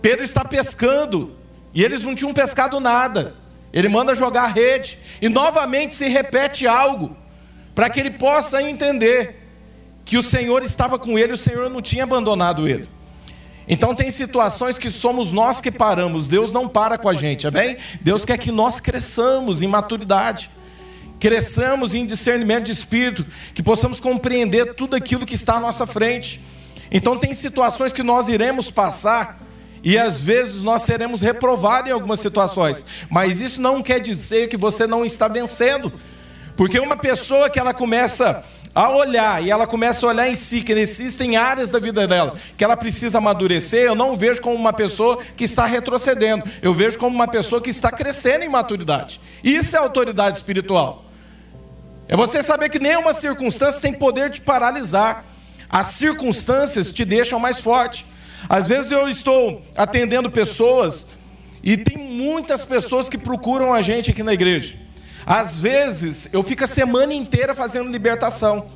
Pedro 0.03 0.25
está 0.25 0.45
pescando, 0.45 1.37
e 1.75 1.83
eles 1.83 2.03
não 2.03 2.15
tinham 2.15 2.33
pescado 2.33 2.79
nada. 2.79 3.35
Ele 3.73 3.89
manda 3.89 4.15
jogar 4.15 4.45
a 4.45 4.49
rede. 4.49 4.99
E 5.21 5.29
novamente 5.29 5.95
se 5.95 6.07
repete 6.07 6.67
algo. 6.67 7.17
para 7.75 7.91
que 7.91 7.99
ele 7.99 8.13
possa 8.13 8.63
entender 8.63 9.35
que 10.05 10.17
o 10.17 10.23
Senhor 10.23 10.63
estava 10.63 10.97
com 10.97 11.19
ele, 11.19 11.33
o 11.33 11.37
Senhor 11.37 11.69
não 11.69 11.83
tinha 11.83 12.05
abandonado 12.05 12.69
ele. 12.69 12.89
Então 13.67 13.97
tem 13.97 14.13
situações 14.13 14.79
que 14.79 14.91
somos 14.91 15.33
nós 15.33 15.61
que 15.61 15.73
paramos, 15.73 16.29
Deus 16.29 16.53
não 16.53 16.69
para 16.69 16.97
com 16.97 17.09
a 17.09 17.15
gente, 17.15 17.49
amém? 17.49 17.77
Deus 18.01 18.25
quer 18.25 18.39
que 18.39 18.53
nós 18.53 18.79
cresçamos 18.79 19.61
em 19.61 19.67
maturidade, 19.67 20.51
cresçamos 21.19 21.95
em 21.95 22.07
discernimento 22.07 22.67
de 22.67 22.73
espírito, 22.73 23.27
que 23.55 23.63
possamos 23.63 23.99
compreender 23.99 24.75
tudo 24.75 24.95
aquilo 24.95 25.27
que 25.27 25.35
está 25.35 25.55
à 25.55 25.61
nossa 25.61 25.87
frente. 25.87 26.41
Então 26.93 27.19
tem 27.19 27.35
situações 27.35 27.93
que 27.93 28.03
nós 28.03 28.29
iremos 28.29 28.71
passar 28.71 29.44
e 29.85 29.99
às 29.99 30.19
vezes 30.19 30.63
nós 30.63 30.83
seremos 30.83 31.21
reprovados 31.21 31.91
em 31.91 31.93
algumas 31.93 32.19
situações, 32.19 32.85
mas 33.11 33.41
isso 33.41 33.61
não 33.61 33.83
quer 33.83 34.01
dizer 34.01 34.49
que 34.49 34.57
você 34.57 34.87
não 34.87 35.05
está 35.05 35.29
vencendo. 35.29 35.93
Porque 36.57 36.79
uma 36.79 36.97
pessoa 36.97 37.51
que 37.51 37.59
ela 37.59 37.75
começa 37.75 38.43
a 38.75 38.91
olhar 38.91 39.45
e 39.45 39.51
ela 39.51 39.67
começa 39.67 40.05
a 40.05 40.09
olhar 40.09 40.29
em 40.29 40.35
si 40.35 40.63
que 40.63 40.73
existem 40.73 41.37
áreas 41.37 41.71
da 41.71 41.79
vida 41.79 42.09
dela 42.09 42.35
que 42.57 42.65
ela 42.65 42.77
precisa 42.77 43.19
amadurecer, 43.19 43.83
eu 43.83 43.95
não 43.95 44.17
vejo 44.17 44.41
como 44.41 44.57
uma 44.57 44.73
pessoa 44.73 45.19
que 45.37 45.45
está 45.45 45.65
retrocedendo, 45.67 46.45
eu 46.61 46.75
vejo 46.75 46.99
como 46.99 47.15
uma 47.15 47.29
pessoa 47.29 47.61
que 47.61 47.71
está 47.71 47.91
crescendo 47.91 48.45
em 48.45 48.49
maturidade. 48.49 49.21
Isso 49.45 49.77
é 49.77 49.79
autoridade 49.79 50.39
espiritual. 50.39 51.05
É 52.09 52.17
você 52.17 52.43
saber 52.43 52.69
que 52.69 52.79
nenhuma 52.79 53.15
circunstância 53.15 53.81
tem 53.81 53.93
poder 53.93 54.29
de 54.29 54.41
paralisar. 54.41 55.25
As 55.69 55.89
circunstâncias 55.89 56.93
te 56.93 57.05
deixam 57.05 57.39
mais 57.39 57.61
forte. 57.61 58.07
Às 58.49 58.69
vezes 58.69 58.91
eu 58.91 59.09
estou 59.09 59.63
atendendo 59.75 60.31
pessoas 60.31 61.07
e 61.63 61.77
tem 61.77 61.97
muitas 61.97 62.65
pessoas 62.65 63.09
que 63.09 63.17
procuram 63.17 63.73
a 63.73 63.81
gente 63.81 64.11
aqui 64.11 64.23
na 64.23 64.35
igreja. 64.35 64.77
Às 65.27 65.59
vezes 65.59 66.29
eu 66.33 66.43
fico 66.43 66.65
a 66.65 66.67
semana 66.67 67.15
inteira 67.15 67.55
fazendo 67.55 67.91
libertação. 67.91 68.67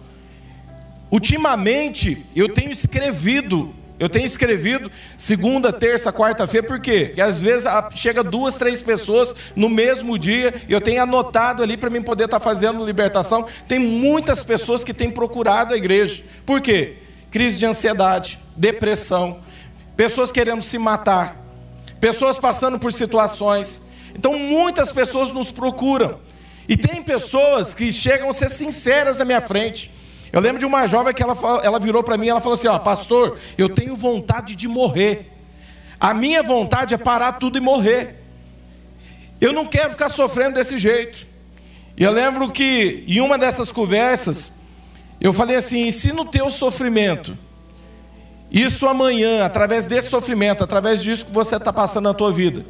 Ultimamente 1.10 2.24
eu 2.34 2.48
tenho 2.48 2.70
escrevido, 2.70 3.74
eu 3.98 4.08
tenho 4.08 4.24
escrevido 4.24 4.90
segunda, 5.16 5.72
terça, 5.72 6.10
quarta-feira, 6.12 6.66
por 6.66 6.80
quê? 6.80 7.06
Porque 7.06 7.20
às 7.20 7.42
vezes 7.42 7.64
chega 7.94 8.22
duas, 8.22 8.56
três 8.56 8.80
pessoas 8.80 9.34
no 9.54 9.68
mesmo 9.68 10.18
dia, 10.18 10.54
e 10.66 10.72
eu 10.72 10.80
tenho 10.80 11.02
anotado 11.02 11.62
ali 11.62 11.76
para 11.76 11.90
mim 11.90 12.00
poder 12.00 12.24
estar 12.24 12.38
tá 12.38 12.44
fazendo 12.44 12.84
libertação. 12.84 13.46
Tem 13.66 13.78
muitas 13.78 14.42
pessoas 14.42 14.82
que 14.82 14.94
têm 14.94 15.10
procurado 15.10 15.74
a 15.74 15.76
igreja. 15.76 16.22
Por 16.46 16.60
quê? 16.60 16.96
Crise 17.30 17.58
de 17.58 17.66
ansiedade, 17.66 18.38
depressão, 18.56 19.40
pessoas 19.98 20.30
querendo 20.30 20.62
se 20.62 20.78
matar, 20.78 21.36
pessoas 21.98 22.38
passando 22.38 22.78
por 22.78 22.92
situações. 22.92 23.82
Então 24.16 24.38
muitas 24.38 24.92
pessoas 24.92 25.32
nos 25.32 25.50
procuram. 25.50 26.20
E 26.68 26.76
tem 26.76 27.02
pessoas 27.02 27.74
que 27.74 27.90
chegam 27.90 28.30
a 28.30 28.32
ser 28.32 28.48
sinceras 28.48 29.18
na 29.18 29.24
minha 29.24 29.40
frente. 29.40 29.90
Eu 30.32 30.40
lembro 30.40 30.60
de 30.60 30.64
uma 30.64 30.86
jovem 30.86 31.12
que 31.12 31.20
ela, 31.20 31.36
ela 31.64 31.80
virou 31.80 32.04
para 32.04 32.16
mim 32.16 32.26
e 32.26 32.28
ela 32.28 32.40
falou 32.40 32.54
assim: 32.54 32.68
ó, 32.68 32.78
pastor, 32.78 33.36
eu 33.56 33.68
tenho 33.68 33.96
vontade 33.96 34.54
de 34.54 34.68
morrer. 34.68 35.32
A 35.98 36.14
minha 36.14 36.44
vontade 36.44 36.94
é 36.94 36.98
parar 36.98 37.32
tudo 37.32 37.58
e 37.58 37.60
morrer. 37.60 38.22
Eu 39.40 39.52
não 39.52 39.66
quero 39.66 39.90
ficar 39.90 40.10
sofrendo 40.10 40.54
desse 40.54 40.78
jeito. 40.78 41.26
E 41.96 42.04
eu 42.04 42.12
lembro 42.12 42.52
que 42.52 43.02
em 43.08 43.20
uma 43.20 43.36
dessas 43.36 43.72
conversas, 43.72 44.52
eu 45.20 45.32
falei 45.32 45.56
assim: 45.56 45.90
se 45.90 46.12
no 46.12 46.24
teu 46.24 46.52
sofrimento, 46.52 47.36
isso 48.50 48.86
amanhã, 48.86 49.44
através 49.44 49.86
desse 49.86 50.08
sofrimento, 50.08 50.64
através 50.64 51.02
disso 51.02 51.26
que 51.26 51.32
você 51.32 51.56
está 51.56 51.72
passando 51.72 52.04
na 52.04 52.14
tua 52.14 52.32
vida, 52.32 52.64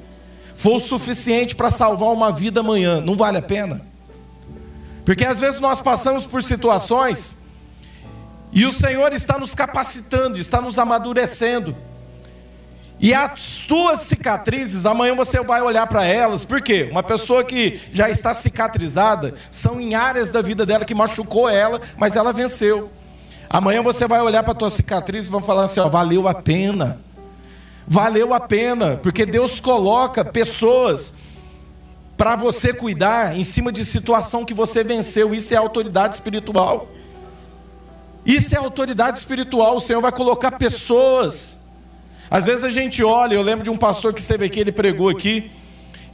for 0.54 0.76
o 0.76 0.80
suficiente 0.80 1.54
para 1.54 1.70
salvar 1.70 2.10
uma 2.10 2.32
vida 2.32 2.60
amanhã, 2.60 3.00
não 3.00 3.16
vale 3.16 3.38
a 3.38 3.42
pena? 3.42 3.86
Porque 5.04 5.24
às 5.24 5.38
vezes 5.38 5.60
nós 5.60 5.80
passamos 5.80 6.26
por 6.26 6.42
situações 6.42 7.34
e 8.52 8.66
o 8.66 8.72
Senhor 8.72 9.12
está 9.12 9.38
nos 9.38 9.54
capacitando, 9.54 10.38
está 10.38 10.60
nos 10.60 10.78
amadurecendo. 10.78 11.76
E 13.00 13.14
as 13.14 13.60
tuas 13.68 14.00
cicatrizes, 14.00 14.84
amanhã 14.84 15.14
você 15.14 15.40
vai 15.40 15.62
olhar 15.62 15.86
para 15.86 16.04
elas, 16.04 16.44
por 16.44 16.60
quê? 16.60 16.88
Uma 16.90 17.02
pessoa 17.02 17.44
que 17.44 17.80
já 17.92 18.10
está 18.10 18.34
cicatrizada, 18.34 19.34
são 19.50 19.80
em 19.80 19.94
áreas 19.94 20.32
da 20.32 20.42
vida 20.42 20.66
dela 20.66 20.84
que 20.84 20.94
machucou 20.94 21.48
ela, 21.48 21.80
mas 21.96 22.16
ela 22.16 22.32
venceu. 22.32 22.90
Amanhã 23.50 23.82
você 23.82 24.06
vai 24.06 24.20
olhar 24.20 24.42
para 24.42 24.52
a 24.52 24.56
tua 24.56 24.70
cicatriz 24.70 25.26
e 25.26 25.28
vão 25.28 25.40
falar 25.40 25.64
assim: 25.64 25.80
ó, 25.80 25.88
valeu 25.88 26.28
a 26.28 26.34
pena 26.34 27.00
valeu 27.88 28.34
a 28.34 28.40
pena, 28.40 28.98
porque 28.98 29.24
Deus 29.24 29.60
coloca 29.60 30.22
pessoas 30.22 31.14
para 32.18 32.36
você 32.36 32.74
cuidar 32.74 33.34
em 33.36 33.44
cima 33.44 33.72
de 33.72 33.82
situação 33.84 34.44
que 34.44 34.52
você 34.52 34.84
venceu. 34.84 35.34
Isso 35.34 35.54
é 35.54 35.56
autoridade 35.56 36.14
espiritual. 36.14 36.86
Isso 38.26 38.54
é 38.54 38.58
autoridade 38.58 39.16
espiritual. 39.16 39.78
O 39.78 39.80
Senhor 39.80 40.02
vai 40.02 40.12
colocar 40.12 40.52
pessoas. 40.52 41.58
Às 42.30 42.44
vezes 42.44 42.62
a 42.62 42.68
gente 42.68 43.02
olha, 43.02 43.34
eu 43.34 43.42
lembro 43.42 43.64
de 43.64 43.70
um 43.70 43.76
pastor 43.76 44.12
que 44.12 44.20
esteve 44.20 44.44
aqui, 44.44 44.60
ele 44.60 44.72
pregou 44.72 45.08
aqui, 45.08 45.50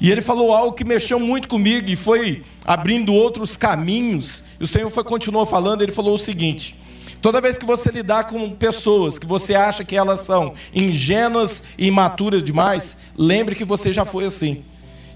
e 0.00 0.12
ele 0.12 0.22
falou 0.22 0.54
algo 0.54 0.76
que 0.76 0.84
mexeu 0.84 1.18
muito 1.18 1.48
comigo 1.48 1.90
e 1.90 1.96
foi 1.96 2.44
abrindo 2.64 3.12
outros 3.12 3.56
caminhos. 3.56 4.44
E 4.60 4.64
o 4.64 4.66
Senhor 4.66 4.88
foi, 4.90 5.02
continuou 5.02 5.44
falando, 5.44 5.82
ele 5.82 5.90
falou 5.90 6.14
o 6.14 6.18
seguinte: 6.18 6.76
Toda 7.24 7.40
vez 7.40 7.56
que 7.56 7.64
você 7.64 7.90
lidar 7.90 8.24
com 8.24 8.50
pessoas 8.50 9.18
que 9.18 9.24
você 9.24 9.54
acha 9.54 9.82
que 9.82 9.96
elas 9.96 10.20
são 10.20 10.52
ingênuas 10.74 11.62
e 11.78 11.86
imaturas 11.86 12.44
demais, 12.44 12.98
lembre 13.16 13.54
que 13.54 13.64
você 13.64 13.90
já 13.90 14.04
foi 14.04 14.26
assim. 14.26 14.62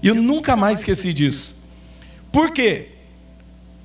E 0.01 0.07
eu 0.07 0.15
nunca 0.15 0.55
mais 0.55 0.79
esqueci 0.79 1.13
disso. 1.13 1.55
Por 2.31 2.49
quê? 2.49 2.93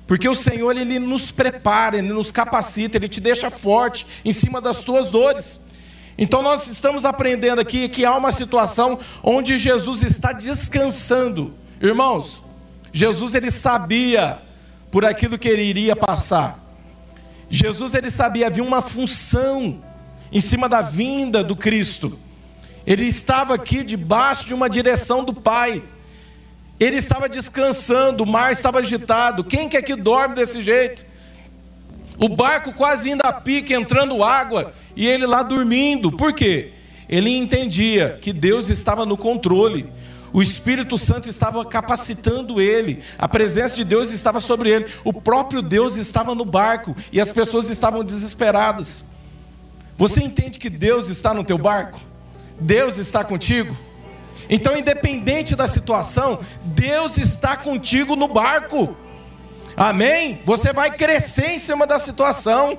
Porque 0.07 0.27
o 0.27 0.33
Senhor 0.33 0.75
ele 0.75 0.97
nos 0.97 1.31
prepara, 1.31 1.99
ele 1.99 2.11
nos 2.11 2.31
capacita, 2.31 2.97
ele 2.97 3.07
te 3.07 3.21
deixa 3.21 3.51
forte 3.51 4.07
em 4.25 4.33
cima 4.33 4.59
das 4.59 4.83
tuas 4.83 5.11
dores. 5.11 5.59
Então 6.17 6.41
nós 6.41 6.65
estamos 6.65 7.05
aprendendo 7.05 7.61
aqui 7.61 7.87
que 7.87 8.05
há 8.05 8.17
uma 8.17 8.31
situação 8.31 8.97
onde 9.21 9.55
Jesus 9.59 10.01
está 10.01 10.31
descansando. 10.33 11.53
Irmãos, 11.79 12.41
Jesus 12.91 13.35
ele 13.35 13.51
sabia 13.51 14.39
por 14.89 15.05
aquilo 15.05 15.37
que 15.37 15.47
ele 15.47 15.61
iria 15.61 15.95
passar. 15.95 16.64
Jesus 17.55 17.93
ele 17.93 18.11
sabia, 18.11 18.47
havia 18.47 18.63
uma 18.63 18.81
função 18.81 19.81
em 20.29 20.41
cima 20.41 20.67
da 20.67 20.81
vinda 20.81 21.41
do 21.41 21.55
Cristo. 21.55 22.19
Ele 22.85 23.05
estava 23.05 23.55
aqui 23.55 23.81
debaixo 23.81 24.45
de 24.45 24.53
uma 24.53 24.69
direção 24.69 25.23
do 25.23 25.33
Pai. 25.33 25.81
Ele 26.77 26.97
estava 26.97 27.29
descansando, 27.29 28.23
o 28.23 28.27
mar 28.27 28.51
estava 28.51 28.79
agitado. 28.79 29.41
Quem 29.41 29.69
que 29.69 29.77
é 29.77 29.81
que 29.81 29.95
dorme 29.95 30.35
desse 30.35 30.59
jeito? 30.59 31.05
O 32.17 32.27
barco 32.27 32.73
quase 32.73 33.09
indo 33.09 33.21
a 33.23 33.31
pique, 33.31 33.73
entrando 33.73 34.21
água, 34.21 34.73
e 34.93 35.07
ele 35.07 35.25
lá 35.25 35.41
dormindo. 35.41 36.11
Por 36.11 36.33
quê? 36.33 36.73
Ele 37.07 37.29
entendia 37.29 38.19
que 38.21 38.33
Deus 38.33 38.69
estava 38.69 39.05
no 39.05 39.15
controle. 39.15 39.89
O 40.35 40.43
Espírito 40.43 40.97
Santo 40.97 41.29
estava 41.29 41.63
capacitando 41.63 42.59
ele, 42.59 43.01
a 43.17 43.25
presença 43.25 43.73
de 43.73 43.85
Deus 43.85 44.11
estava 44.11 44.41
sobre 44.41 44.69
ele, 44.69 44.85
o 45.05 45.13
próprio 45.13 45.61
Deus 45.61 45.95
estava 45.95 46.35
no 46.35 46.43
barco 46.43 46.93
e 47.09 47.21
as 47.21 47.31
pessoas 47.31 47.69
estavam 47.69 48.03
desesperadas. 48.03 49.05
Você 49.95 50.21
entende 50.21 50.59
que 50.59 50.69
Deus 50.69 51.07
está 51.07 51.33
no 51.33 51.41
teu 51.41 51.57
barco? 51.57 52.01
Deus 52.59 52.97
está 52.97 53.23
contigo? 53.23 53.77
Então, 54.49 54.75
independente 54.75 55.55
da 55.55 55.69
situação, 55.69 56.41
Deus 56.65 57.17
está 57.17 57.55
contigo 57.55 58.17
no 58.17 58.27
barco. 58.27 58.93
Amém? 59.77 60.41
Você 60.43 60.73
vai 60.73 60.91
crescer 60.91 61.51
em 61.51 61.59
cima 61.59 61.87
da 61.87 61.97
situação. 61.97 62.77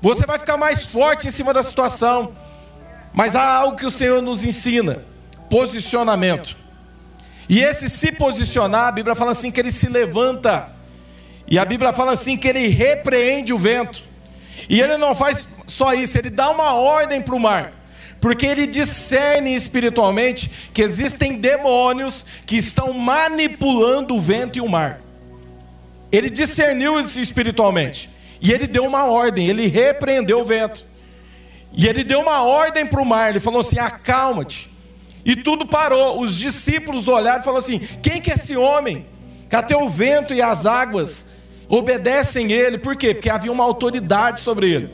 Você 0.00 0.24
vai 0.24 0.38
ficar 0.38 0.56
mais 0.56 0.86
forte 0.86 1.26
em 1.26 1.32
cima 1.32 1.52
da 1.52 1.64
situação. 1.64 2.30
Mas 3.12 3.34
há 3.34 3.56
algo 3.56 3.76
que 3.76 3.86
o 3.86 3.90
Senhor 3.90 4.22
nos 4.22 4.44
ensina: 4.44 5.04
posicionamento. 5.50 6.61
E 7.48 7.60
esse 7.60 7.88
se 7.88 8.12
posicionar, 8.12 8.88
a 8.88 8.92
Bíblia 8.92 9.14
fala 9.14 9.32
assim 9.32 9.50
que 9.50 9.60
ele 9.60 9.72
se 9.72 9.88
levanta. 9.88 10.70
E 11.46 11.58
a 11.58 11.64
Bíblia 11.64 11.92
fala 11.92 12.12
assim 12.12 12.36
que 12.36 12.48
ele 12.48 12.68
repreende 12.68 13.52
o 13.52 13.58
vento. 13.58 14.02
E 14.68 14.80
ele 14.80 14.96
não 14.96 15.14
faz 15.14 15.48
só 15.66 15.92
isso, 15.92 16.16
ele 16.18 16.30
dá 16.30 16.50
uma 16.50 16.74
ordem 16.74 17.20
para 17.20 17.34
o 17.34 17.40
mar. 17.40 17.72
Porque 18.20 18.46
ele 18.46 18.66
discerne 18.66 19.54
espiritualmente 19.54 20.50
que 20.72 20.80
existem 20.80 21.38
demônios 21.38 22.24
que 22.46 22.56
estão 22.56 22.92
manipulando 22.92 24.14
o 24.14 24.20
vento 24.20 24.56
e 24.56 24.60
o 24.60 24.68
mar. 24.68 25.00
Ele 26.10 26.30
discerniu 26.30 27.00
isso 27.00 27.18
espiritualmente. 27.18 28.08
E 28.40 28.52
ele 28.52 28.66
deu 28.66 28.84
uma 28.84 29.04
ordem, 29.06 29.48
ele 29.48 29.66
repreendeu 29.66 30.40
o 30.40 30.44
vento. 30.44 30.84
E 31.72 31.88
ele 31.88 32.04
deu 32.04 32.20
uma 32.20 32.42
ordem 32.42 32.86
para 32.86 33.00
o 33.00 33.04
mar, 33.06 33.30
ele 33.30 33.40
falou 33.40 33.60
assim: 33.60 33.78
acalma-te. 33.78 34.71
E 35.24 35.36
tudo 35.36 35.66
parou. 35.66 36.20
Os 36.20 36.36
discípulos 36.36 37.08
olharam 37.08 37.40
e 37.40 37.44
falaram 37.44 37.64
assim: 37.64 37.78
quem 38.02 38.20
que 38.20 38.30
é 38.30 38.34
esse 38.34 38.56
homem? 38.56 39.06
Que 39.48 39.56
até 39.56 39.76
o 39.76 39.88
vento 39.88 40.34
e 40.34 40.42
as 40.42 40.66
águas 40.66 41.26
obedecem 41.68 42.52
ele. 42.52 42.78
Por 42.78 42.96
quê? 42.96 43.14
Porque 43.14 43.30
havia 43.30 43.52
uma 43.52 43.64
autoridade 43.64 44.40
sobre 44.40 44.70
ele. 44.70 44.90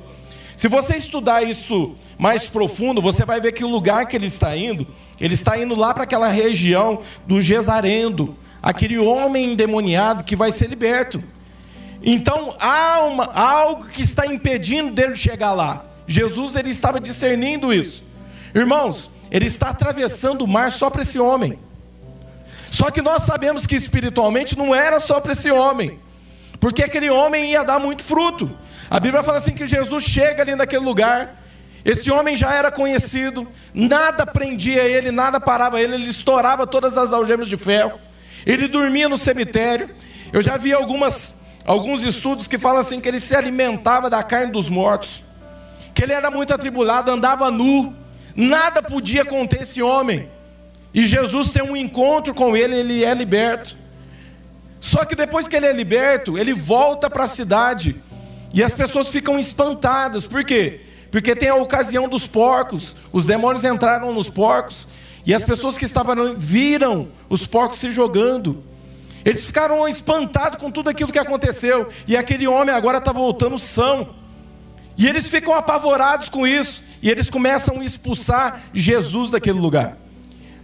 Se 0.56 0.66
você 0.66 0.96
estudar 0.96 1.42
isso 1.42 1.94
mais 2.18 2.48
profundo, 2.48 3.00
você 3.00 3.24
vai 3.24 3.40
ver 3.40 3.52
que 3.52 3.64
o 3.64 3.68
lugar 3.68 4.06
que 4.06 4.16
ele 4.16 4.26
está 4.26 4.56
indo, 4.56 4.86
ele 5.20 5.34
está 5.34 5.56
indo 5.56 5.76
lá 5.76 5.94
para 5.94 6.02
aquela 6.02 6.28
região 6.28 7.00
do 7.26 7.40
Gesarendo, 7.40 8.36
aquele 8.60 8.98
homem 8.98 9.52
endemoniado 9.52 10.24
que 10.24 10.34
vai 10.34 10.50
ser 10.50 10.68
liberto. 10.68 11.22
Então 12.02 12.56
há 12.58 13.04
uma, 13.04 13.24
algo 13.26 13.86
que 13.86 14.02
está 14.02 14.26
impedindo 14.26 14.92
dele 14.92 15.14
chegar 15.14 15.52
lá. 15.52 15.84
Jesus 16.06 16.56
ele 16.56 16.70
estava 16.70 17.00
discernindo 17.00 17.72
isso. 17.72 18.02
Irmãos, 18.54 19.10
ele 19.30 19.46
está 19.46 19.70
atravessando 19.70 20.42
o 20.42 20.48
mar 20.48 20.72
só 20.72 20.90
para 20.90 21.02
esse 21.02 21.18
homem. 21.18 21.58
Só 22.70 22.90
que 22.90 23.02
nós 23.02 23.22
sabemos 23.22 23.66
que 23.66 23.74
espiritualmente 23.74 24.56
não 24.56 24.74
era 24.74 25.00
só 25.00 25.20
para 25.20 25.32
esse 25.32 25.50
homem, 25.50 25.98
porque 26.60 26.82
aquele 26.82 27.10
homem 27.10 27.52
ia 27.52 27.62
dar 27.62 27.78
muito 27.78 28.02
fruto. 28.02 28.50
A 28.90 29.00
Bíblia 29.00 29.22
fala 29.22 29.38
assim 29.38 29.52
que 29.52 29.66
Jesus 29.66 30.04
chega 30.04 30.42
ali 30.42 30.54
naquele 30.54 30.84
lugar, 30.84 31.34
esse 31.84 32.10
homem 32.10 32.36
já 32.36 32.52
era 32.52 32.70
conhecido, 32.70 33.46
nada 33.72 34.26
prendia 34.26 34.82
ele, 34.82 35.10
nada 35.10 35.40
parava 35.40 35.80
ele, 35.80 35.94
ele 35.94 36.08
estourava 36.08 36.66
todas 36.66 36.98
as 36.98 37.12
algemas 37.12 37.48
de 37.48 37.56
ferro, 37.56 37.98
ele 38.44 38.68
dormia 38.68 39.08
no 39.08 39.16
cemitério. 39.16 39.88
Eu 40.32 40.42
já 40.42 40.56
vi 40.56 40.72
algumas, 40.72 41.34
alguns 41.64 42.02
estudos 42.02 42.46
que 42.46 42.58
falam 42.58 42.80
assim 42.80 43.00
que 43.00 43.08
ele 43.08 43.20
se 43.20 43.34
alimentava 43.34 44.10
da 44.10 44.22
carne 44.22 44.52
dos 44.52 44.68
mortos, 44.68 45.22
que 45.94 46.02
ele 46.02 46.12
era 46.12 46.30
muito 46.30 46.52
atribulado, 46.52 47.10
andava 47.10 47.50
nu, 47.50 47.94
nada 48.38 48.80
podia 48.80 49.24
conter 49.24 49.62
esse 49.62 49.82
homem. 49.82 50.28
E 50.94 51.04
Jesus 51.04 51.50
tem 51.50 51.62
um 51.62 51.76
encontro 51.76 52.32
com 52.32 52.56
ele, 52.56 52.76
ele 52.76 53.04
é 53.04 53.12
liberto. 53.12 53.76
Só 54.80 55.04
que 55.04 55.16
depois 55.16 55.48
que 55.48 55.56
ele 55.56 55.66
é 55.66 55.72
liberto, 55.72 56.38
ele 56.38 56.54
volta 56.54 57.10
para 57.10 57.24
a 57.24 57.28
cidade 57.28 57.96
e 58.54 58.62
as 58.62 58.72
pessoas 58.72 59.08
ficam 59.08 59.38
espantadas. 59.38 60.24
Por 60.24 60.44
quê? 60.44 60.82
Porque 61.10 61.34
tem 61.34 61.48
a 61.48 61.56
ocasião 61.56 62.08
dos 62.08 62.28
porcos. 62.28 62.94
Os 63.12 63.26
demônios 63.26 63.64
entraram 63.64 64.12
nos 64.12 64.30
porcos 64.30 64.86
e 65.26 65.34
as 65.34 65.42
pessoas 65.42 65.76
que 65.76 65.84
estavam 65.84 66.34
viram 66.36 67.08
os 67.28 67.44
porcos 67.44 67.78
se 67.78 67.90
jogando. 67.90 68.62
Eles 69.24 69.44
ficaram 69.44 69.86
espantados 69.88 70.60
com 70.60 70.70
tudo 70.70 70.88
aquilo 70.88 71.12
que 71.12 71.18
aconteceu. 71.18 71.88
E 72.06 72.16
aquele 72.16 72.46
homem 72.46 72.72
agora 72.72 72.98
está 72.98 73.12
voltando 73.12 73.58
são. 73.58 74.16
E 74.98 75.06
eles 75.06 75.30
ficam 75.30 75.54
apavorados 75.54 76.28
com 76.28 76.46
isso. 76.46 76.82
E 77.00 77.08
eles 77.08 77.30
começam 77.30 77.80
a 77.80 77.84
expulsar 77.84 78.60
Jesus 78.74 79.30
daquele 79.30 79.58
lugar. 79.58 79.96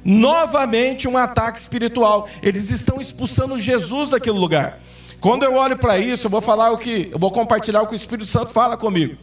Novamente 0.05 1.07
um 1.07 1.17
ataque 1.17 1.61
espiritual. 1.61 2.29
Eles 2.43 2.71
estão 2.71 3.01
expulsando 3.01 3.57
Jesus 3.57 4.11
daquele 4.11 4.37
lugar. 4.37 4.81
Quando 5.21 5.45
eu 5.45 5.55
olho 5.55 5.79
para 5.79 5.97
isso, 5.99 6.27
eu 6.27 6.31
vou 6.31 6.43
falar 6.43 6.73
o 6.73 6.77
que, 6.77 7.09
eu 7.13 7.19
vou 7.19 7.31
compartilhar 7.31 7.81
o 7.81 7.87
que 7.87 7.95
o 7.95 7.97
Espírito 7.97 8.29
Santo 8.29 8.51
fala 8.51 8.77
comigo. 8.77 9.17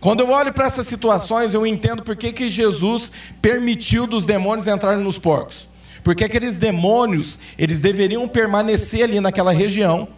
Quando 0.00 0.20
eu 0.20 0.30
olho 0.30 0.52
para 0.52 0.66
essas 0.66 0.86
situações, 0.86 1.54
eu 1.54 1.66
entendo 1.66 2.02
por 2.02 2.14
que, 2.16 2.32
que 2.32 2.50
Jesus 2.50 3.10
permitiu 3.40 4.06
dos 4.06 4.26
demônios 4.26 4.66
entrarem 4.66 5.02
nos 5.02 5.18
porcos. 5.18 5.68
Porque 6.04 6.24
aqueles 6.24 6.56
demônios, 6.56 7.38
eles 7.56 7.80
deveriam 7.80 8.28
permanecer 8.28 9.02
ali 9.02 9.20
naquela 9.20 9.52
região, 9.52 10.08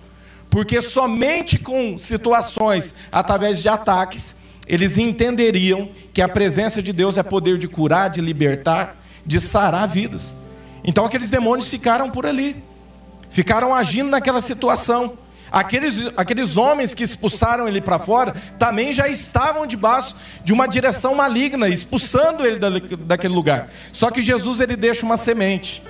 porque 0.50 0.82
somente 0.82 1.58
com 1.58 1.96
situações 1.96 2.94
através 3.10 3.62
de 3.62 3.68
ataques, 3.68 4.36
eles 4.66 4.98
entenderiam 4.98 5.88
que 6.12 6.20
a 6.20 6.28
presença 6.28 6.82
de 6.82 6.92
Deus 6.92 7.16
é 7.16 7.22
poder 7.22 7.56
de 7.56 7.68
curar, 7.68 8.10
de 8.10 8.20
libertar, 8.20 8.96
de 9.24 9.40
sarar 9.40 9.88
vidas. 9.88 10.36
Então 10.84 11.04
aqueles 11.04 11.30
demônios 11.30 11.68
ficaram 11.68 12.10
por 12.10 12.26
ali 12.26 12.70
ficaram 13.30 13.74
agindo 13.74 14.10
naquela 14.10 14.42
situação. 14.42 15.16
Aqueles, 15.50 16.06
aqueles 16.16 16.56
homens 16.56 16.94
que 16.94 17.02
expulsaram 17.02 17.66
ele 17.66 17.80
para 17.80 17.98
fora 17.98 18.34
também 18.58 18.92
já 18.92 19.08
estavam 19.08 19.66
debaixo 19.66 20.14
de 20.44 20.52
uma 20.52 20.66
direção 20.66 21.14
maligna, 21.14 21.68
expulsando 21.68 22.44
ele 22.46 22.58
daquele 22.58 23.34
lugar. 23.34 23.68
Só 23.90 24.10
que 24.10 24.22
Jesus 24.22 24.60
ele 24.60 24.76
deixa 24.76 25.04
uma 25.04 25.16
semente. 25.16 25.82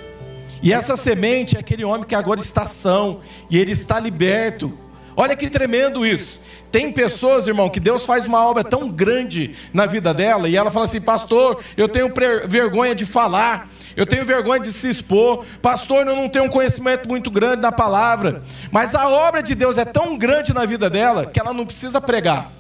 E 0.63 0.73
essa 0.73 0.97
semente 0.97 1.57
é 1.57 1.61
aquele 1.61 1.85
homem 1.85 2.07
que 2.07 2.15
agora 2.15 2.41
está 2.41 2.67
são 2.67 3.21
e 3.49 3.59
ele 3.59 3.73
está 3.73 3.99
liberto. 3.99 4.77
Olha 5.17 5.37
que 5.37 5.49
tremendo 5.49 6.07
isso. 6.07 6.41
Tem 6.71 6.93
pessoas, 6.93 7.47
irmão, 7.47 7.69
que 7.69 7.81
Deus 7.81 8.05
faz 8.05 8.27
uma 8.27 8.45
obra 8.47 8.63
tão 8.63 8.89
grande 8.89 9.55
na 9.73 9.87
vida 9.87 10.15
dela 10.15 10.49
e 10.49 10.57
ela 10.57 10.71
fala 10.71 10.85
assim: 10.85 11.01
Pastor, 11.01 11.61
eu 11.77 11.89
tenho 11.89 12.13
vergonha 12.47 12.95
de 12.95 13.05
falar. 13.05 13.69
Eu 13.97 14.07
tenho 14.07 14.25
vergonha 14.25 14.61
de 14.61 14.73
se 14.73 14.89
expor. 14.89 15.45
Pastor, 15.61 16.07
eu 16.07 16.15
não 16.15 16.29
tenho 16.29 16.45
um 16.45 16.49
conhecimento 16.49 17.09
muito 17.09 17.31
grande 17.31 17.63
da 17.63 17.73
palavra. 17.73 18.43
Mas 18.71 18.95
a 18.95 19.09
obra 19.09 19.43
de 19.43 19.55
Deus 19.55 19.77
é 19.77 19.85
tão 19.85 20.17
grande 20.17 20.55
na 20.55 20.65
vida 20.65 20.89
dela 20.89 21.27
que 21.27 21.41
ela 21.41 21.53
não 21.53 21.67
precisa 21.67 22.01
pregar. 22.01 22.60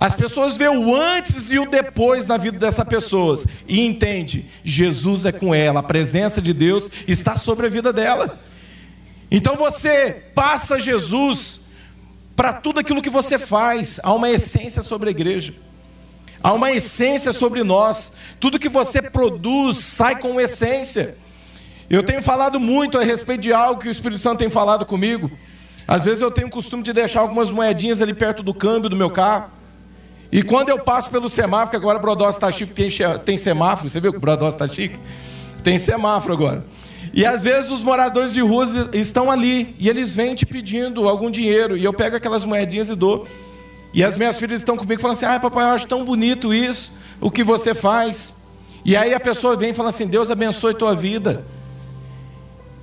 As 0.00 0.14
pessoas 0.14 0.56
vê 0.56 0.68
o 0.68 0.94
antes 0.94 1.50
e 1.50 1.58
o 1.58 1.68
depois 1.68 2.26
na 2.26 2.36
vida 2.36 2.58
dessa 2.58 2.84
pessoa 2.84 3.42
e 3.66 3.84
entende, 3.84 4.46
Jesus 4.62 5.24
é 5.24 5.32
com 5.32 5.52
ela, 5.52 5.80
a 5.80 5.82
presença 5.82 6.40
de 6.40 6.52
Deus 6.52 6.88
está 7.06 7.36
sobre 7.36 7.66
a 7.66 7.70
vida 7.70 7.92
dela. 7.92 8.38
Então 9.30 9.56
você 9.56 10.22
passa 10.34 10.78
Jesus 10.78 11.60
para 12.36 12.52
tudo 12.52 12.78
aquilo 12.78 13.02
que 13.02 13.10
você 13.10 13.36
faz, 13.38 13.98
há 14.02 14.12
uma 14.12 14.30
essência 14.30 14.82
sobre 14.82 15.08
a 15.08 15.10
igreja. 15.10 15.52
Há 16.40 16.52
uma 16.52 16.70
essência 16.70 17.32
sobre 17.32 17.64
nós. 17.64 18.12
Tudo 18.38 18.60
que 18.60 18.68
você 18.68 19.02
produz 19.02 19.78
sai 19.78 20.20
com 20.20 20.40
essência. 20.40 21.16
Eu 21.90 22.02
tenho 22.02 22.22
falado 22.22 22.60
muito 22.60 22.96
a 22.96 23.02
respeito 23.02 23.40
de 23.40 23.52
algo 23.52 23.80
que 23.80 23.88
o 23.88 23.90
Espírito 23.90 24.20
Santo 24.20 24.38
tem 24.38 24.48
falado 24.48 24.86
comigo. 24.86 25.28
Às 25.86 26.04
vezes 26.04 26.20
eu 26.20 26.30
tenho 26.30 26.46
o 26.46 26.50
costume 26.50 26.82
de 26.84 26.92
deixar 26.92 27.20
algumas 27.20 27.50
moedinhas 27.50 28.00
ali 28.00 28.14
perto 28.14 28.42
do 28.42 28.54
câmbio 28.54 28.88
do 28.88 28.94
meu 28.94 29.10
carro. 29.10 29.57
E 30.30 30.42
quando 30.42 30.68
eu 30.68 30.78
passo 30.78 31.10
pelo 31.10 31.28
semáforo, 31.28 31.70
que 31.70 31.76
agora 31.76 31.98
Brodós 31.98 32.34
está 32.34 32.50
chique, 32.50 32.72
tem, 32.72 32.88
tem 33.24 33.38
semáforo, 33.38 33.88
você 33.88 34.00
viu 34.00 34.12
que 34.12 34.18
Brodós 34.18 34.54
está 34.54 34.68
chique? 34.68 34.98
Tem 35.62 35.78
semáforo 35.78 36.34
agora. 36.34 36.64
E 37.14 37.24
às 37.24 37.42
vezes 37.42 37.70
os 37.70 37.82
moradores 37.82 38.32
de 38.32 38.40
ruas 38.40 38.88
estão 38.92 39.30
ali 39.30 39.74
e 39.78 39.88
eles 39.88 40.14
vêm 40.14 40.34
te 40.34 40.44
pedindo 40.44 41.08
algum 41.08 41.30
dinheiro. 41.30 41.76
E 41.76 41.84
eu 41.84 41.92
pego 41.92 42.16
aquelas 42.16 42.44
moedinhas 42.44 42.90
e 42.90 42.94
dou. 42.94 43.26
E 43.94 44.04
as 44.04 44.16
minhas 44.16 44.38
filhas 44.38 44.60
estão 44.60 44.76
comigo 44.76 45.00
falando 45.00 45.16
assim: 45.16 45.26
ah, 45.26 45.40
papai, 45.40 45.64
eu 45.64 45.68
acho 45.70 45.86
tão 45.86 46.04
bonito 46.04 46.52
isso, 46.52 46.92
o 47.20 47.30
que 47.30 47.42
você 47.42 47.74
faz. 47.74 48.34
E 48.84 48.96
aí 48.96 49.14
a 49.14 49.20
pessoa 49.20 49.56
vem 49.56 49.70
e 49.70 49.74
fala 49.74 49.88
assim: 49.88 50.06
Deus 50.06 50.30
abençoe 50.30 50.74
tua 50.74 50.94
vida. 50.94 51.44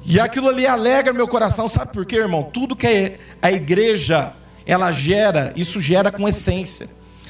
E 0.03 0.19
aquilo 0.19 0.49
ali 0.49 0.67
alegra 0.67 1.13
meu 1.13 1.27
coração, 1.27 1.67
sabe 1.67 1.91
por 1.91 2.05
quê, 2.05 2.17
irmão? 2.17 2.43
Tudo 2.43 2.75
que 2.75 3.17
a 3.41 3.51
igreja 3.51 4.33
ela 4.65 4.91
gera, 4.91 5.51
isso 5.55 5.81
gera 5.81 6.11
com 6.11 6.27
essência. 6.27 6.87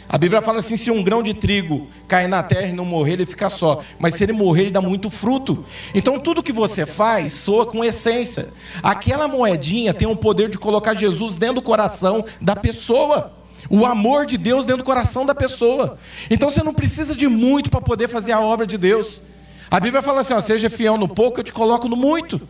A 0.08 0.18
Bíblia 0.18 0.42
fala 0.42 0.60
assim: 0.60 0.78
se 0.78 0.92
um 0.92 1.04
grão 1.04 1.24
de 1.24 1.34
trigo 1.34 1.88
cair 2.08 2.28
na 2.28 2.44
terra 2.44 2.68
e 2.68 2.74
não 2.74 2.86
morrer, 2.86 3.14
ele 3.14 3.26
fica 3.26 3.50
só. 3.50 3.82
Mas 4.00 4.16
se 4.16 4.24
ele 4.24 4.34
morrer, 4.34 4.64
ele 4.64 4.72
dá 4.72 4.82
muito 4.82 5.10
fruto. 5.10 5.66
Então 5.94 6.20
tudo 6.20 6.44
que 6.44 6.52
você 6.52 6.86
faz 6.86 7.34
soa 7.34 7.66
com 7.66 7.84
essência. 7.84 8.50
Aquela 8.82 9.28
moedinha 9.28 9.94
tem 9.94 10.08
o 10.08 10.16
poder 10.16 10.50
de 10.50 10.58
colocar 10.58 10.94
Jesus 10.94 11.36
dentro 11.36 11.56
do 11.56 11.62
coração 11.62 12.24
da 12.40 12.56
pessoa 12.56 13.34
o 13.70 13.84
amor 13.86 14.26
de 14.28 14.38
Deus 14.38 14.66
dentro 14.66 14.84
do 14.84 14.86
coração 14.86 15.26
da 15.26 15.34
pessoa. 15.34 15.98
Então 16.30 16.52
você 16.52 16.62
não 16.62 16.74
precisa 16.74 17.16
de 17.16 17.28
muito 17.28 17.70
para 17.70 17.82
poder 17.82 18.08
fazer 18.08 18.32
a 18.32 18.40
obra 18.40 18.68
de 18.68 18.78
Deus. 18.78 19.22
A 19.70 19.80
Bíblia 19.80 20.02
fala 20.02 20.22
assim: 20.22 20.34
ó, 20.34 20.42
seja 20.42 20.70
fiel 20.70 20.98
no 20.98 21.08
pouco, 21.08 21.40
eu 21.40 21.44
te 21.44 21.54
coloco 21.54 21.88
no 21.88 21.96
muito. 21.96 22.42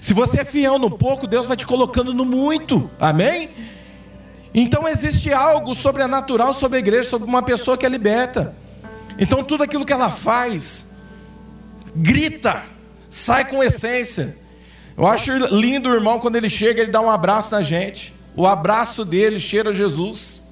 Se 0.00 0.12
você 0.12 0.40
é 0.40 0.44
fiel 0.44 0.78
no 0.78 0.90
pouco, 0.90 1.26
Deus 1.26 1.46
vai 1.46 1.56
te 1.56 1.66
colocando 1.66 2.12
no 2.12 2.24
muito. 2.24 2.90
Amém? 2.98 3.50
Então 4.54 4.86
existe 4.86 5.32
algo 5.32 5.74
sobrenatural 5.74 6.54
sobre 6.54 6.76
a 6.76 6.78
igreja, 6.78 7.08
sobre 7.10 7.28
uma 7.28 7.42
pessoa 7.42 7.76
que 7.76 7.84
é 7.84 7.88
liberta. 7.88 8.54
Então 9.18 9.42
tudo 9.42 9.64
aquilo 9.64 9.84
que 9.84 9.92
ela 9.92 10.10
faz, 10.10 10.86
grita, 11.94 12.62
sai 13.08 13.44
com 13.44 13.62
essência. 13.62 14.36
Eu 14.96 15.06
acho 15.06 15.32
lindo 15.32 15.90
o 15.90 15.94
irmão 15.94 16.20
quando 16.20 16.36
ele 16.36 16.48
chega, 16.48 16.80
ele 16.80 16.92
dá 16.92 17.00
um 17.00 17.10
abraço 17.10 17.50
na 17.50 17.62
gente. 17.62 18.14
O 18.36 18.46
abraço 18.46 19.04
dele 19.04 19.40
cheira 19.40 19.72
Jesus. 19.72 20.42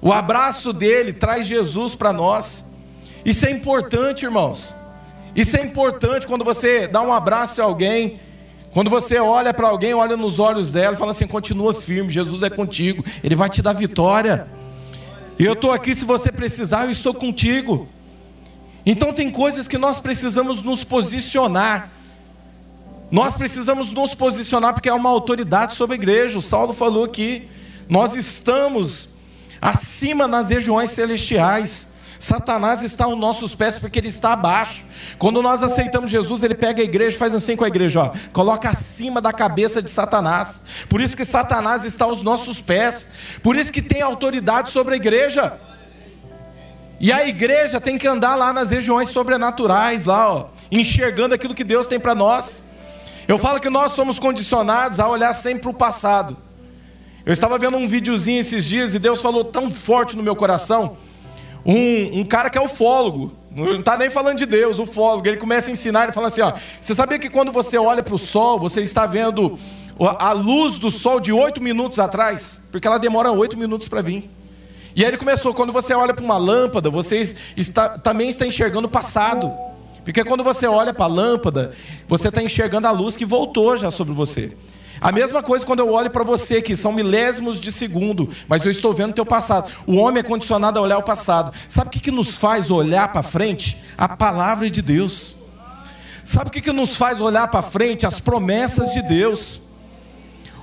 O 0.00 0.12
abraço 0.12 0.72
dele 0.72 1.12
traz 1.12 1.46
Jesus 1.46 1.94
para 1.94 2.12
nós. 2.12 2.64
Isso 3.24 3.44
é 3.44 3.50
importante, 3.50 4.24
irmãos. 4.24 4.74
Isso 5.34 5.56
é 5.56 5.62
importante 5.62 6.26
quando 6.26 6.44
você 6.44 6.86
dá 6.86 7.02
um 7.02 7.12
abraço 7.12 7.60
a 7.60 7.64
alguém, 7.64 8.18
quando 8.72 8.90
você 8.90 9.18
olha 9.18 9.52
para 9.54 9.68
alguém, 9.68 9.94
olha 9.94 10.16
nos 10.16 10.38
olhos 10.38 10.70
dela 10.70 10.94
e 10.94 10.98
fala 10.98 11.12
assim: 11.12 11.26
continua 11.26 11.72
firme, 11.74 12.10
Jesus 12.10 12.42
é 12.42 12.50
contigo, 12.50 13.04
Ele 13.22 13.34
vai 13.34 13.48
te 13.48 13.62
dar 13.62 13.72
vitória. 13.72 14.46
E 15.38 15.44
eu 15.44 15.52
estou 15.52 15.72
aqui, 15.72 15.94
se 15.94 16.04
você 16.04 16.32
precisar, 16.32 16.84
eu 16.84 16.90
estou 16.90 17.14
contigo. 17.14 17.88
Então, 18.84 19.12
tem 19.12 19.30
coisas 19.30 19.68
que 19.68 19.78
nós 19.78 20.00
precisamos 20.00 20.62
nos 20.62 20.82
posicionar. 20.82 21.90
Nós 23.10 23.34
precisamos 23.34 23.90
nos 23.90 24.14
posicionar 24.14 24.74
porque 24.74 24.88
há 24.88 24.94
uma 24.94 25.10
autoridade 25.10 25.74
sobre 25.74 25.94
a 25.94 25.98
igreja. 25.98 26.38
O 26.38 26.42
Saulo 26.42 26.74
falou 26.74 27.04
aqui. 27.04 27.48
Nós 27.88 28.14
estamos 28.14 29.08
acima 29.60 30.26
nas 30.26 30.50
regiões 30.50 30.90
celestiais. 30.90 31.97
Satanás 32.18 32.82
está 32.82 33.04
aos 33.04 33.18
nossos 33.18 33.54
pés 33.54 33.78
porque 33.78 33.98
ele 33.98 34.08
está 34.08 34.32
abaixo. 34.32 34.84
Quando 35.18 35.40
nós 35.40 35.62
aceitamos 35.62 36.10
Jesus, 36.10 36.42
ele 36.42 36.54
pega 36.54 36.82
a 36.82 36.84
igreja, 36.84 37.16
faz 37.16 37.34
assim 37.34 37.54
com 37.54 37.64
a 37.64 37.68
igreja, 37.68 38.00
ó, 38.02 38.12
coloca 38.32 38.68
acima 38.68 39.20
da 39.20 39.32
cabeça 39.32 39.80
de 39.80 39.90
Satanás. 39.90 40.62
Por 40.88 41.00
isso 41.00 41.16
que 41.16 41.24
Satanás 41.24 41.84
está 41.84 42.04
aos 42.04 42.22
nossos 42.22 42.60
pés. 42.60 43.08
Por 43.42 43.56
isso 43.56 43.72
que 43.72 43.82
tem 43.82 44.02
autoridade 44.02 44.70
sobre 44.70 44.94
a 44.94 44.96
igreja. 44.96 45.58
E 47.00 47.12
a 47.12 47.26
igreja 47.26 47.80
tem 47.80 47.96
que 47.96 48.08
andar 48.08 48.34
lá 48.34 48.52
nas 48.52 48.70
regiões 48.70 49.08
sobrenaturais, 49.10 50.04
lá, 50.04 50.34
ó, 50.34 50.48
enxergando 50.70 51.34
aquilo 51.34 51.54
que 51.54 51.62
Deus 51.62 51.86
tem 51.86 52.00
para 52.00 52.14
nós. 52.14 52.64
Eu 53.28 53.38
falo 53.38 53.60
que 53.60 53.70
nós 53.70 53.92
somos 53.92 54.18
condicionados 54.18 54.98
a 54.98 55.06
olhar 55.06 55.32
sempre 55.34 55.62
para 55.62 55.70
o 55.70 55.74
passado. 55.74 56.36
Eu 57.24 57.32
estava 57.32 57.58
vendo 57.58 57.76
um 57.76 57.86
videozinho 57.86 58.40
esses 58.40 58.64
dias 58.64 58.94
e 58.94 58.98
Deus 58.98 59.20
falou 59.20 59.44
tão 59.44 59.70
forte 59.70 60.16
no 60.16 60.22
meu 60.22 60.34
coração. 60.34 60.96
Um, 61.64 62.20
um 62.20 62.24
cara 62.24 62.50
que 62.50 62.56
é 62.56 62.60
ufólogo, 62.60 63.32
não 63.50 63.80
está 63.80 63.96
nem 63.96 64.10
falando 64.10 64.38
de 64.38 64.46
Deus, 64.46 64.78
ufólogo, 64.78 65.26
ele 65.26 65.36
começa 65.36 65.68
a 65.68 65.72
ensinar, 65.72 66.04
ele 66.04 66.12
fala 66.12 66.28
assim: 66.28 66.40
ó, 66.40 66.52
você 66.80 66.94
sabia 66.94 67.18
que 67.18 67.28
quando 67.28 67.50
você 67.52 67.76
olha 67.76 68.02
para 68.02 68.14
o 68.14 68.18
sol, 68.18 68.58
você 68.58 68.80
está 68.82 69.06
vendo 69.06 69.58
a 70.00 70.32
luz 70.32 70.78
do 70.78 70.90
sol 70.90 71.18
de 71.18 71.32
oito 71.32 71.62
minutos 71.62 71.98
atrás? 71.98 72.60
Porque 72.70 72.86
ela 72.86 72.98
demora 72.98 73.32
oito 73.32 73.58
minutos 73.58 73.88
para 73.88 74.00
vir. 74.00 74.30
E 74.94 75.04
aí 75.04 75.10
ele 75.10 75.16
começou, 75.16 75.54
quando 75.54 75.72
você 75.72 75.94
olha 75.94 76.12
para 76.12 76.24
uma 76.24 76.38
lâmpada, 76.38 76.90
você 76.90 77.34
está, 77.56 77.98
também 77.98 78.30
está 78.30 78.46
enxergando 78.46 78.86
o 78.86 78.90
passado. 78.90 79.52
Porque 80.04 80.24
quando 80.24 80.42
você 80.42 80.66
olha 80.66 80.94
para 80.94 81.04
a 81.04 81.08
lâmpada, 81.08 81.72
você 82.08 82.28
está 82.28 82.42
enxergando 82.42 82.86
a 82.86 82.90
luz 82.90 83.16
que 83.16 83.24
voltou 83.24 83.76
já 83.76 83.90
sobre 83.90 84.14
você. 84.14 84.56
A 85.00 85.12
mesma 85.12 85.42
coisa 85.42 85.64
quando 85.64 85.80
eu 85.80 85.90
olho 85.90 86.10
para 86.10 86.24
você, 86.24 86.60
que 86.60 86.74
são 86.74 86.92
milésimos 86.92 87.60
de 87.60 87.70
segundo, 87.70 88.28
mas 88.48 88.64
eu 88.64 88.70
estou 88.70 88.92
vendo 88.92 89.10
o 89.10 89.14
teu 89.14 89.26
passado. 89.26 89.70
O 89.86 89.96
homem 89.96 90.20
é 90.20 90.22
condicionado 90.22 90.78
a 90.78 90.82
olhar 90.82 90.98
o 90.98 91.02
passado. 91.02 91.52
Sabe 91.68 91.88
o 91.88 91.90
que, 91.90 92.00
que 92.00 92.10
nos 92.10 92.36
faz 92.36 92.70
olhar 92.70 93.08
para 93.12 93.22
frente? 93.22 93.78
A 93.96 94.08
palavra 94.08 94.68
de 94.68 94.82
Deus. 94.82 95.36
Sabe 96.24 96.48
o 96.48 96.52
que, 96.52 96.60
que 96.60 96.72
nos 96.72 96.96
faz 96.96 97.20
olhar 97.20 97.48
para 97.48 97.62
frente? 97.62 98.06
As 98.06 98.20
promessas 98.20 98.92
de 98.92 99.02
Deus. 99.02 99.60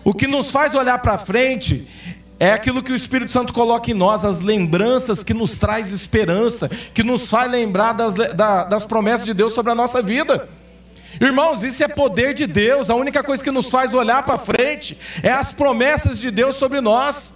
O 0.03 0.13
que 0.13 0.27
nos 0.27 0.51
faz 0.51 0.75
olhar 0.75 0.99
para 0.99 1.17
frente 1.17 1.87
é 2.39 2.51
aquilo 2.51 2.83
que 2.83 2.91
o 2.91 2.95
Espírito 2.95 3.31
Santo 3.31 3.53
coloca 3.53 3.89
em 3.89 3.93
nós, 3.93 4.25
as 4.25 4.41
lembranças 4.41 5.23
que 5.23 5.33
nos 5.33 5.57
traz 5.57 5.91
esperança, 5.91 6.69
que 6.93 7.01
nos 7.01 7.29
faz 7.29 7.49
lembrar 7.49 7.93
das, 7.93 8.13
das 8.13 8.85
promessas 8.85 9.25
de 9.25 9.33
Deus 9.33 9.53
sobre 9.53 9.71
a 9.71 9.75
nossa 9.75 10.01
vida. 10.01 10.47
Irmãos, 11.19 11.63
isso 11.63 11.83
é 11.83 11.87
poder 11.87 12.33
de 12.33 12.45
Deus. 12.45 12.89
A 12.89 12.95
única 12.95 13.23
coisa 13.23 13.43
que 13.43 13.51
nos 13.51 13.69
faz 13.69 13.93
olhar 13.93 14.23
para 14.23 14.37
frente 14.37 14.97
é 15.23 15.31
as 15.31 15.51
promessas 15.51 16.19
de 16.19 16.29
Deus 16.29 16.55
sobre 16.55 16.81
nós. 16.81 17.33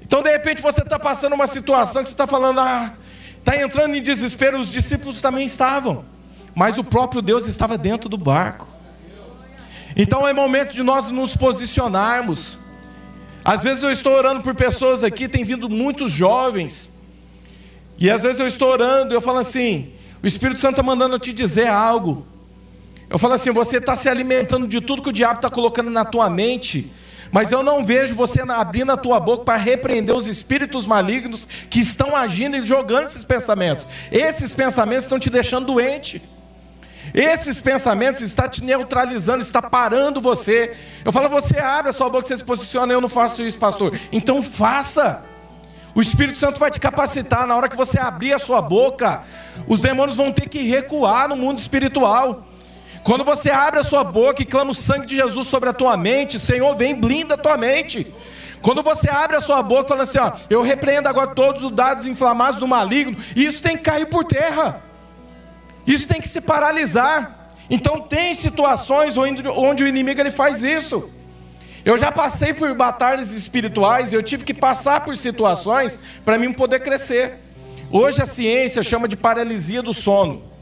Então, 0.00 0.22
de 0.22 0.30
repente, 0.30 0.62
você 0.62 0.80
está 0.80 0.98
passando 0.98 1.32
uma 1.32 1.46
situação 1.46 2.02
que 2.02 2.08
você 2.08 2.14
está 2.14 2.26
falando, 2.26 2.60
ah, 2.60 2.92
está 3.38 3.60
entrando 3.60 3.96
em 3.96 4.02
desespero. 4.02 4.58
Os 4.58 4.70
discípulos 4.70 5.20
também 5.20 5.46
estavam, 5.46 6.04
mas 6.54 6.78
o 6.78 6.84
próprio 6.84 7.20
Deus 7.20 7.46
estava 7.46 7.76
dentro 7.76 8.08
do 8.08 8.18
barco. 8.18 8.68
Então, 9.96 10.26
é 10.26 10.32
momento 10.32 10.72
de 10.72 10.82
nós 10.82 11.10
nos 11.10 11.36
posicionarmos. 11.36 12.58
Às 13.44 13.62
vezes 13.62 13.82
eu 13.82 13.90
estou 13.90 14.12
orando 14.12 14.40
por 14.40 14.54
pessoas 14.54 15.04
aqui, 15.04 15.28
tem 15.28 15.44
vindo 15.44 15.68
muitos 15.68 16.12
jovens. 16.12 16.90
E 17.98 18.10
às 18.10 18.22
vezes 18.22 18.40
eu 18.40 18.46
estou 18.46 18.70
orando 18.70 19.12
e 19.12 19.16
eu 19.16 19.20
falo 19.20 19.38
assim: 19.38 19.92
o 20.22 20.26
Espírito 20.26 20.60
Santo 20.60 20.72
está 20.72 20.82
mandando 20.82 21.14
eu 21.16 21.18
te 21.18 21.32
dizer 21.32 21.66
algo. 21.66 22.26
Eu 23.14 23.18
falo 23.20 23.34
assim: 23.34 23.52
você 23.52 23.76
está 23.76 23.96
se 23.96 24.08
alimentando 24.08 24.66
de 24.66 24.80
tudo 24.80 25.00
que 25.00 25.10
o 25.10 25.12
diabo 25.12 25.36
está 25.36 25.48
colocando 25.48 25.88
na 25.88 26.04
tua 26.04 26.28
mente, 26.28 26.90
mas 27.30 27.52
eu 27.52 27.62
não 27.62 27.84
vejo 27.84 28.12
você 28.12 28.40
abrindo 28.42 28.90
a 28.90 28.96
tua 28.96 29.20
boca 29.20 29.44
para 29.44 29.56
repreender 29.56 30.12
os 30.12 30.26
espíritos 30.26 30.84
malignos 30.84 31.46
que 31.70 31.78
estão 31.78 32.16
agindo 32.16 32.56
e 32.56 32.66
jogando 32.66 33.06
esses 33.06 33.22
pensamentos. 33.22 33.86
Esses 34.10 34.52
pensamentos 34.52 35.04
estão 35.04 35.20
te 35.20 35.30
deixando 35.30 35.66
doente. 35.66 36.20
Esses 37.14 37.60
pensamentos 37.60 38.20
estão 38.20 38.48
te 38.48 38.64
neutralizando, 38.64 39.42
está 39.42 39.62
parando 39.62 40.20
você. 40.20 40.74
Eu 41.04 41.12
falo, 41.12 41.28
você 41.28 41.60
abre 41.60 41.90
a 41.90 41.92
sua 41.92 42.10
boca, 42.10 42.26
você 42.26 42.36
se 42.36 42.42
posiciona, 42.42 42.92
eu 42.92 43.00
não 43.00 43.08
faço 43.08 43.42
isso, 43.42 43.58
pastor. 43.60 43.96
Então 44.10 44.42
faça. 44.42 45.24
O 45.94 46.00
Espírito 46.00 46.36
Santo 46.36 46.58
vai 46.58 46.72
te 46.72 46.80
capacitar 46.80 47.46
na 47.46 47.54
hora 47.54 47.68
que 47.68 47.76
você 47.76 47.96
abrir 47.96 48.32
a 48.32 48.40
sua 48.40 48.60
boca. 48.60 49.22
Os 49.68 49.80
demônios 49.80 50.16
vão 50.16 50.32
ter 50.32 50.48
que 50.48 50.64
recuar 50.64 51.28
no 51.28 51.36
mundo 51.36 51.60
espiritual. 51.60 52.44
Quando 53.04 53.22
você 53.22 53.50
abre 53.50 53.78
a 53.78 53.84
sua 53.84 54.02
boca 54.02 54.40
e 54.40 54.46
clama 54.46 54.70
o 54.70 54.74
sangue 54.74 55.06
de 55.06 55.16
Jesus 55.16 55.46
sobre 55.46 55.68
a 55.68 55.74
tua 55.74 55.94
mente, 55.94 56.40
Senhor, 56.40 56.74
vem 56.74 56.94
blinda 56.94 57.34
a 57.34 57.38
tua 57.38 57.58
mente. 57.58 58.06
Quando 58.62 58.82
você 58.82 59.10
abre 59.10 59.36
a 59.36 59.42
sua 59.42 59.62
boca 59.62 59.84
e 59.84 59.88
fala 59.88 60.02
assim, 60.04 60.18
ó, 60.18 60.32
eu 60.48 60.62
repreendo 60.62 61.06
agora 61.06 61.34
todos 61.34 61.62
os 61.62 61.70
dados 61.70 62.06
inflamados 62.06 62.58
do 62.58 62.66
maligno, 62.66 63.14
isso 63.36 63.62
tem 63.62 63.76
que 63.76 63.82
cair 63.82 64.06
por 64.06 64.24
terra. 64.24 64.82
Isso 65.86 66.08
tem 66.08 66.18
que 66.18 66.26
se 66.26 66.40
paralisar. 66.40 67.50
Então 67.68 68.00
tem 68.00 68.34
situações 68.34 69.18
onde, 69.18 69.46
onde 69.48 69.84
o 69.84 69.86
inimigo 69.86 70.18
ele 70.18 70.30
faz 70.30 70.62
isso. 70.62 71.10
Eu 71.84 71.98
já 71.98 72.10
passei 72.10 72.54
por 72.54 72.74
batalhas 72.74 73.32
espirituais, 73.32 74.14
eu 74.14 74.22
tive 74.22 74.44
que 74.44 74.54
passar 74.54 75.04
por 75.04 75.14
situações 75.14 76.00
para 76.24 76.38
mim 76.38 76.54
poder 76.54 76.80
crescer. 76.80 77.34
Hoje 77.90 78.22
a 78.22 78.26
ciência 78.26 78.82
chama 78.82 79.06
de 79.06 79.14
paralisia 79.14 79.82
do 79.82 79.92
sono. 79.92 80.53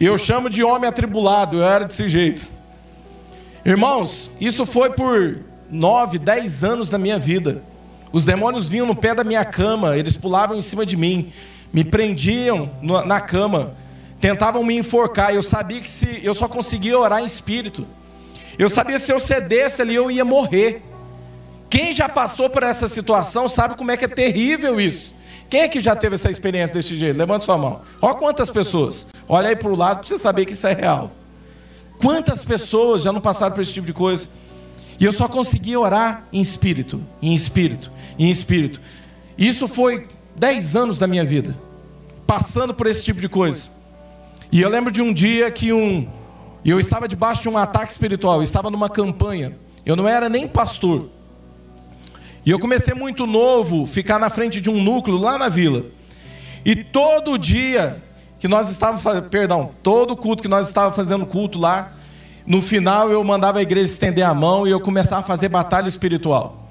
E 0.00 0.04
eu 0.04 0.16
chamo 0.16 0.48
de 0.48 0.62
homem 0.62 0.88
atribulado, 0.88 1.56
eu 1.56 1.64
era 1.64 1.84
desse 1.84 2.08
jeito. 2.08 2.48
Irmãos, 3.64 4.30
isso 4.40 4.64
foi 4.64 4.90
por 4.90 5.40
nove, 5.70 6.18
dez 6.18 6.62
anos 6.62 6.88
da 6.88 6.98
minha 6.98 7.18
vida. 7.18 7.62
Os 8.12 8.24
demônios 8.24 8.68
vinham 8.68 8.86
no 8.86 8.94
pé 8.94 9.14
da 9.14 9.24
minha 9.24 9.44
cama, 9.44 9.96
eles 9.96 10.16
pulavam 10.16 10.56
em 10.56 10.62
cima 10.62 10.86
de 10.86 10.96
mim, 10.96 11.32
me 11.72 11.84
prendiam 11.84 12.70
na 12.80 13.20
cama, 13.20 13.74
tentavam 14.20 14.62
me 14.62 14.76
enforcar. 14.76 15.34
Eu 15.34 15.42
sabia 15.42 15.80
que 15.80 15.90
se 15.90 16.20
eu 16.22 16.34
só 16.34 16.48
conseguia 16.48 16.98
orar 16.98 17.20
em 17.20 17.26
espírito. 17.26 17.86
Eu 18.58 18.70
sabia 18.70 18.96
que 18.96 19.02
se 19.02 19.12
eu 19.12 19.20
cedesse 19.20 19.82
ali 19.82 19.94
eu 19.94 20.10
ia 20.10 20.24
morrer. 20.24 20.82
Quem 21.68 21.92
já 21.92 22.08
passou 22.08 22.48
por 22.48 22.62
essa 22.62 22.88
situação 22.88 23.48
sabe 23.48 23.74
como 23.74 23.90
é 23.90 23.96
que 23.96 24.04
é 24.04 24.08
terrível 24.08 24.80
isso. 24.80 25.14
Quem 25.50 25.60
é 25.60 25.68
que 25.68 25.80
já 25.80 25.96
teve 25.96 26.14
essa 26.14 26.30
experiência 26.30 26.74
desse 26.74 26.96
jeito? 26.96 27.16
Levanta 27.16 27.44
sua 27.44 27.58
mão. 27.58 27.80
Olha 28.00 28.14
quantas 28.14 28.50
pessoas. 28.50 29.06
Olha 29.28 29.50
aí 29.50 29.56
para 29.56 29.68
o 29.68 29.76
lado 29.76 29.98
para 29.98 30.08
você 30.08 30.18
saber 30.18 30.46
que 30.46 30.52
isso 30.52 30.66
é 30.66 30.72
real. 30.72 31.12
Quantas 31.98 32.44
pessoas 32.44 33.02
já 33.02 33.12
não 33.12 33.20
passaram 33.20 33.54
por 33.54 33.60
esse 33.60 33.72
tipo 33.72 33.86
de 33.86 33.92
coisa? 33.92 34.28
E 34.98 35.04
eu 35.04 35.12
só 35.12 35.28
conseguia 35.28 35.78
orar 35.78 36.24
em 36.32 36.40
espírito, 36.40 37.02
em 37.20 37.34
espírito, 37.34 37.90
em 38.18 38.30
espírito. 38.30 38.80
Isso 39.36 39.68
foi 39.68 40.08
10 40.36 40.76
anos 40.76 40.98
da 40.98 41.06
minha 41.06 41.24
vida, 41.24 41.56
passando 42.26 42.72
por 42.72 42.86
esse 42.86 43.02
tipo 43.02 43.20
de 43.20 43.28
coisa. 43.28 43.68
E 44.50 44.60
eu 44.60 44.68
lembro 44.68 44.90
de 44.90 45.02
um 45.02 45.12
dia 45.12 45.50
que 45.50 45.72
um. 45.72 46.08
Eu 46.64 46.80
estava 46.80 47.06
debaixo 47.06 47.42
de 47.42 47.48
um 47.48 47.58
ataque 47.58 47.92
espiritual, 47.92 48.42
estava 48.42 48.70
numa 48.70 48.88
campanha. 48.88 49.56
Eu 49.84 49.94
não 49.94 50.08
era 50.08 50.28
nem 50.28 50.48
pastor. 50.48 51.08
E 52.44 52.50
eu 52.50 52.58
comecei 52.58 52.94
muito 52.94 53.26
novo, 53.26 53.86
ficar 53.86 54.18
na 54.18 54.30
frente 54.30 54.60
de 54.60 54.70
um 54.70 54.82
núcleo 54.82 55.18
lá 55.18 55.38
na 55.38 55.48
vila. 55.48 55.84
E 56.64 56.76
todo 56.76 57.38
dia 57.38 58.02
que 58.38 58.46
nós 58.48 58.70
estávamos 58.70 59.02
fazendo, 59.02 59.28
perdão, 59.28 59.70
todo 59.82 60.16
culto 60.16 60.42
que 60.42 60.48
nós 60.48 60.68
estávamos 60.68 60.96
fazendo 60.96 61.26
culto 61.26 61.58
lá, 61.58 61.92
no 62.46 62.62
final 62.62 63.10
eu 63.10 63.22
mandava 63.22 63.58
a 63.58 63.62
igreja 63.62 63.90
estender 63.92 64.24
a 64.24 64.32
mão 64.32 64.66
e 64.66 64.70
eu 64.70 64.80
começava 64.80 65.20
a 65.20 65.24
fazer 65.24 65.48
batalha 65.48 65.88
espiritual. 65.88 66.68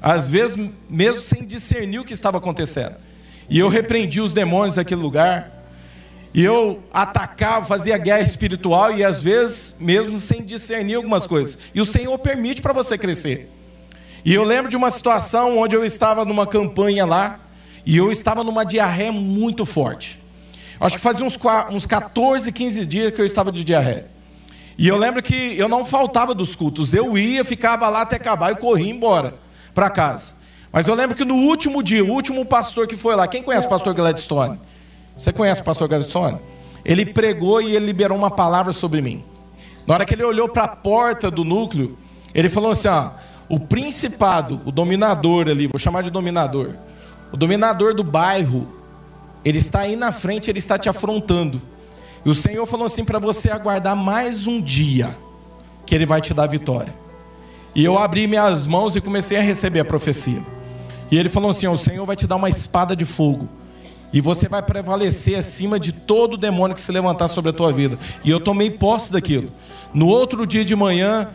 Às 0.00 0.28
vezes, 0.28 0.56
mesmo 0.88 1.20
sem 1.20 1.44
discernir 1.44 1.98
o 1.98 2.04
que 2.04 2.14
estava 2.14 2.38
acontecendo. 2.38 2.94
E 3.50 3.58
eu 3.58 3.68
repreendia 3.68 4.22
os 4.22 4.32
demônios 4.32 4.76
daquele 4.76 5.00
lugar. 5.00 5.50
E 6.32 6.44
eu 6.44 6.82
atacava, 6.92 7.66
fazia 7.66 7.98
guerra 7.98 8.20
espiritual 8.20 8.92
e 8.92 9.02
às 9.02 9.20
vezes, 9.20 9.74
mesmo 9.80 10.18
sem 10.18 10.42
discernir 10.42 10.94
algumas 10.94 11.26
coisas. 11.26 11.58
E 11.74 11.80
o 11.80 11.86
Senhor 11.86 12.16
permite 12.18 12.62
para 12.62 12.72
você 12.72 12.96
crescer. 12.96 13.50
E 14.24 14.34
eu 14.34 14.44
lembro 14.44 14.70
de 14.70 14.76
uma 14.76 14.90
situação 14.90 15.58
onde 15.58 15.74
eu 15.74 15.84
estava 15.84 16.24
numa 16.24 16.46
campanha 16.46 17.04
lá 17.04 17.40
e 17.84 17.96
eu 17.96 18.12
estava 18.12 18.44
numa 18.44 18.64
diarreia 18.64 19.10
muito 19.10 19.64
forte. 19.64 20.18
Acho 20.80 20.96
que 20.96 21.02
fazia 21.02 21.24
uns, 21.24 21.38
uns 21.70 21.86
14, 21.86 22.52
15 22.52 22.86
dias 22.86 23.12
que 23.12 23.20
eu 23.20 23.26
estava 23.26 23.50
de 23.50 23.64
diarreia. 23.64 24.06
E 24.76 24.86
eu 24.86 24.96
lembro 24.96 25.20
que 25.22 25.58
eu 25.58 25.68
não 25.68 25.84
faltava 25.84 26.32
dos 26.32 26.54
cultos. 26.54 26.94
Eu 26.94 27.18
ia, 27.18 27.44
ficava 27.44 27.88
lá 27.88 28.02
até 28.02 28.16
acabar 28.16 28.52
e 28.52 28.56
corria 28.56 28.90
embora 28.90 29.34
para 29.74 29.90
casa. 29.90 30.34
Mas 30.72 30.86
eu 30.86 30.94
lembro 30.94 31.16
que 31.16 31.24
no 31.24 31.34
último 31.34 31.82
dia, 31.82 32.04
o 32.04 32.10
último 32.10 32.44
pastor 32.46 32.86
que 32.86 32.96
foi 32.96 33.16
lá, 33.16 33.26
quem 33.26 33.42
conhece 33.42 33.66
o 33.66 33.70
pastor 33.70 33.92
Gladstone? 33.92 34.58
Você 35.16 35.32
conhece 35.32 35.60
o 35.60 35.64
pastor 35.64 35.88
Gladstone? 35.88 36.38
Ele 36.84 37.04
pregou 37.04 37.60
e 37.60 37.74
ele 37.74 37.86
liberou 37.86 38.16
uma 38.16 38.30
palavra 38.30 38.72
sobre 38.72 39.02
mim. 39.02 39.24
Na 39.84 39.94
hora 39.94 40.04
que 40.04 40.14
ele 40.14 40.22
olhou 40.22 40.48
para 40.48 40.64
a 40.64 40.68
porta 40.68 41.30
do 41.30 41.42
núcleo, 41.42 41.98
ele 42.32 42.48
falou 42.48 42.70
assim: 42.70 42.86
ó, 42.88 43.10
o 43.48 43.58
principado, 43.58 44.60
o 44.64 44.70
dominador 44.70 45.48
ali, 45.48 45.66
vou 45.66 45.78
chamar 45.78 46.02
de 46.02 46.10
dominador, 46.10 46.74
o 47.32 47.36
dominador 47.36 47.94
do 47.94 48.04
bairro, 48.04 48.77
ele 49.44 49.58
está 49.58 49.80
aí 49.80 49.96
na 49.96 50.12
frente, 50.12 50.50
ele 50.50 50.58
está 50.58 50.78
te 50.78 50.88
afrontando. 50.88 51.60
E 52.24 52.28
o 52.28 52.34
Senhor 52.34 52.66
falou 52.66 52.86
assim 52.86 53.04
para 53.04 53.18
você 53.18 53.50
aguardar 53.50 53.96
mais 53.96 54.46
um 54.46 54.60
dia, 54.60 55.16
que 55.86 55.94
ele 55.94 56.06
vai 56.06 56.20
te 56.20 56.34
dar 56.34 56.46
vitória. 56.46 56.94
E 57.74 57.84
eu 57.84 57.98
abri 57.98 58.26
minhas 58.26 58.66
mãos 58.66 58.96
e 58.96 59.00
comecei 59.00 59.38
a 59.38 59.40
receber 59.40 59.80
a 59.80 59.84
profecia. 59.84 60.42
E 61.10 61.18
ele 61.18 61.28
falou 61.28 61.50
assim: 61.50 61.66
O 61.66 61.76
Senhor 61.76 62.04
vai 62.04 62.16
te 62.16 62.26
dar 62.26 62.36
uma 62.36 62.48
espada 62.48 62.94
de 62.96 63.04
fogo. 63.04 63.48
E 64.12 64.20
você 64.20 64.48
vai 64.48 64.62
prevalecer 64.62 65.38
acima 65.38 65.78
de 65.78 65.92
todo 65.92 66.36
demônio 66.36 66.74
que 66.74 66.80
se 66.80 66.90
levantar 66.90 67.28
sobre 67.28 67.50
a 67.50 67.52
tua 67.52 67.72
vida. 67.72 67.98
E 68.24 68.30
eu 68.30 68.40
tomei 68.40 68.70
posse 68.70 69.12
daquilo. 69.12 69.52
No 69.92 70.08
outro 70.08 70.46
dia 70.46 70.64
de 70.64 70.74
manhã, 70.74 71.28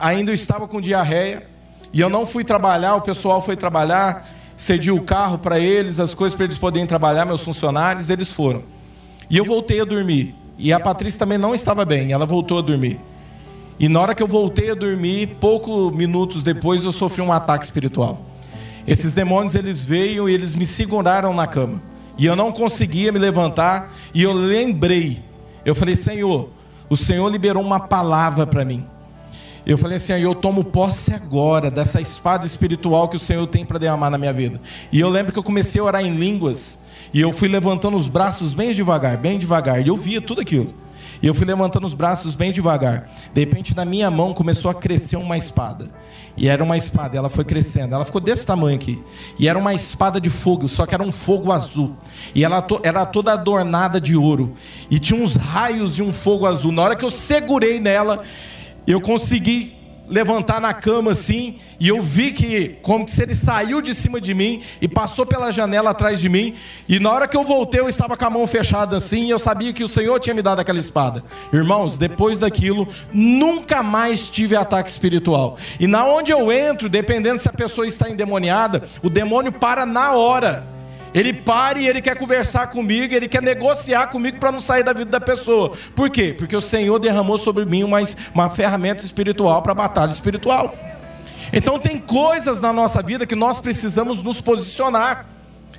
ainda 0.00 0.30
eu 0.30 0.34
estava 0.34 0.68
com 0.68 0.80
diarreia 0.80 1.46
e 1.92 2.00
eu 2.00 2.10
não 2.10 2.26
fui 2.26 2.44
trabalhar, 2.44 2.96
o 2.96 3.00
pessoal 3.00 3.40
foi 3.40 3.56
trabalhar, 3.56 4.28
cedi 4.56 4.90
o 4.90 5.02
carro 5.02 5.38
para 5.38 5.58
eles, 5.58 5.98
as 6.00 6.14
coisas 6.14 6.36
para 6.36 6.44
eles 6.44 6.58
poderem 6.58 6.86
trabalhar, 6.86 7.24
meus 7.24 7.42
funcionários, 7.42 8.10
eles 8.10 8.32
foram. 8.32 8.62
E 9.28 9.36
eu 9.36 9.44
voltei 9.44 9.80
a 9.80 9.84
dormir. 9.84 10.34
E 10.56 10.72
a 10.72 10.78
Patrícia 10.78 11.18
também 11.18 11.38
não 11.38 11.54
estava 11.54 11.84
bem, 11.84 12.12
ela 12.12 12.26
voltou 12.26 12.58
a 12.58 12.62
dormir. 12.62 13.00
E 13.78 13.88
na 13.88 14.00
hora 14.00 14.14
que 14.14 14.22
eu 14.22 14.28
voltei 14.28 14.70
a 14.70 14.74
dormir, 14.74 15.36
poucos 15.40 15.92
minutos 15.92 16.42
depois 16.42 16.84
eu 16.84 16.92
sofri 16.92 17.22
um 17.22 17.32
ataque 17.32 17.64
espiritual. 17.64 18.22
Esses 18.86 19.14
demônios 19.14 19.54
eles 19.54 19.80
veio 19.84 20.28
e 20.28 20.34
eles 20.34 20.54
me 20.54 20.66
seguraram 20.66 21.34
na 21.34 21.46
cama. 21.46 21.82
E 22.16 22.26
eu 22.26 22.36
não 22.36 22.52
conseguia 22.52 23.10
me 23.10 23.18
levantar 23.18 23.92
e 24.14 24.22
eu 24.22 24.32
lembrei. 24.32 25.22
Eu 25.64 25.74
falei: 25.74 25.96
"Senhor, 25.96 26.50
o 26.88 26.96
Senhor 26.96 27.28
liberou 27.28 27.62
uma 27.62 27.80
palavra 27.80 28.46
para 28.46 28.64
mim. 28.64 28.86
Eu 29.66 29.78
falei 29.78 29.96
assim: 29.96 30.12
eu 30.12 30.34
tomo 30.34 30.62
posse 30.62 31.12
agora 31.12 31.70
dessa 31.70 32.00
espada 32.00 32.46
espiritual 32.46 33.08
que 33.08 33.16
o 33.16 33.20
Senhor 33.20 33.46
tem 33.46 33.64
para 33.64 33.78
derramar 33.78 34.10
na 34.10 34.18
minha 34.18 34.32
vida. 34.32 34.60
E 34.92 35.00
eu 35.00 35.08
lembro 35.08 35.32
que 35.32 35.38
eu 35.38 35.42
comecei 35.42 35.80
a 35.80 35.84
orar 35.84 36.04
em 36.04 36.14
línguas. 36.14 36.78
E 37.12 37.20
eu 37.20 37.32
fui 37.32 37.48
levantando 37.48 37.96
os 37.96 38.08
braços 38.08 38.52
bem 38.52 38.72
devagar, 38.72 39.16
bem 39.16 39.38
devagar. 39.38 39.80
E 39.80 39.88
eu 39.88 39.96
via 39.96 40.20
tudo 40.20 40.40
aquilo. 40.40 40.74
E 41.22 41.26
eu 41.26 41.32
fui 41.32 41.46
levantando 41.46 41.86
os 41.86 41.94
braços 41.94 42.34
bem 42.34 42.52
devagar. 42.52 43.08
De 43.32 43.40
repente, 43.40 43.74
na 43.74 43.84
minha 43.84 44.10
mão 44.10 44.34
começou 44.34 44.70
a 44.70 44.74
crescer 44.74 45.16
uma 45.16 45.38
espada. 45.38 45.88
E 46.36 46.48
era 46.48 46.62
uma 46.62 46.76
espada, 46.76 47.16
ela 47.16 47.28
foi 47.28 47.44
crescendo. 47.44 47.94
Ela 47.94 48.04
ficou 48.04 48.20
desse 48.20 48.44
tamanho 48.44 48.76
aqui. 48.76 49.02
E 49.38 49.48
era 49.48 49.58
uma 49.58 49.72
espada 49.72 50.20
de 50.20 50.28
fogo, 50.28 50.66
só 50.66 50.84
que 50.84 50.94
era 50.94 51.02
um 51.02 51.12
fogo 51.12 51.52
azul. 51.52 51.96
E 52.34 52.44
ela 52.44 52.60
to 52.60 52.80
era 52.82 53.06
toda 53.06 53.32
adornada 53.32 54.00
de 54.00 54.16
ouro. 54.16 54.54
E 54.90 54.98
tinha 54.98 55.18
uns 55.18 55.36
raios 55.36 55.94
de 55.94 56.02
um 56.02 56.12
fogo 56.12 56.46
azul. 56.46 56.72
Na 56.72 56.82
hora 56.82 56.96
que 56.96 57.04
eu 57.04 57.10
segurei 57.10 57.78
nela, 57.78 58.22
eu 58.92 59.00
consegui 59.00 59.74
levantar 60.08 60.60
na 60.60 60.74
cama 60.74 61.12
assim, 61.12 61.56
e 61.80 61.88
eu 61.88 62.00
vi 62.02 62.30
que, 62.30 62.76
como 62.82 63.08
se 63.08 63.22
ele 63.22 63.34
saiu 63.34 63.80
de 63.80 63.94
cima 63.94 64.20
de 64.20 64.34
mim 64.34 64.62
e 64.80 64.86
passou 64.86 65.24
pela 65.24 65.50
janela 65.50 65.90
atrás 65.90 66.20
de 66.20 66.28
mim, 66.28 66.54
e 66.88 67.00
na 67.00 67.10
hora 67.10 67.26
que 67.26 67.36
eu 67.36 67.44
voltei, 67.44 67.80
eu 67.80 67.88
estava 67.88 68.16
com 68.16 68.24
a 68.24 68.30
mão 68.30 68.46
fechada 68.46 68.96
assim, 68.96 69.26
e 69.26 69.30
eu 69.30 69.38
sabia 69.38 69.72
que 69.72 69.82
o 69.82 69.88
Senhor 69.88 70.18
tinha 70.20 70.34
me 70.34 70.42
dado 70.42 70.60
aquela 70.60 70.78
espada. 70.78 71.24
Irmãos, 71.52 71.96
depois 71.96 72.38
daquilo, 72.38 72.86
nunca 73.12 73.82
mais 73.82 74.28
tive 74.28 74.54
ataque 74.56 74.90
espiritual. 74.90 75.56
E 75.80 75.86
na 75.86 76.04
onde 76.04 76.30
eu 76.32 76.52
entro, 76.52 76.88
dependendo 76.88 77.40
se 77.40 77.48
a 77.48 77.52
pessoa 77.52 77.86
está 77.86 78.08
endemoniada, 78.10 78.84
o 79.02 79.08
demônio 79.08 79.52
para 79.52 79.86
na 79.86 80.12
hora. 80.12 80.73
Ele 81.14 81.32
para 81.32 81.78
e 81.78 81.86
ele 81.86 82.02
quer 82.02 82.16
conversar 82.16 82.66
comigo, 82.66 83.14
ele 83.14 83.28
quer 83.28 83.40
negociar 83.40 84.08
comigo 84.08 84.38
para 84.38 84.50
não 84.50 84.60
sair 84.60 84.82
da 84.82 84.92
vida 84.92 85.10
da 85.12 85.20
pessoa. 85.20 85.72
Por 85.94 86.10
quê? 86.10 86.34
Porque 86.36 86.56
o 86.56 86.60
Senhor 86.60 86.98
derramou 86.98 87.38
sobre 87.38 87.64
mim 87.64 87.84
uma, 87.84 88.00
uma 88.34 88.50
ferramenta 88.50 89.04
espiritual 89.04 89.62
para 89.62 89.72
batalha 89.72 90.10
espiritual. 90.10 90.74
Então 91.52 91.78
tem 91.78 91.98
coisas 91.98 92.60
na 92.60 92.72
nossa 92.72 93.00
vida 93.00 93.24
que 93.24 93.36
nós 93.36 93.60
precisamos 93.60 94.20
nos 94.20 94.40
posicionar. 94.40 95.26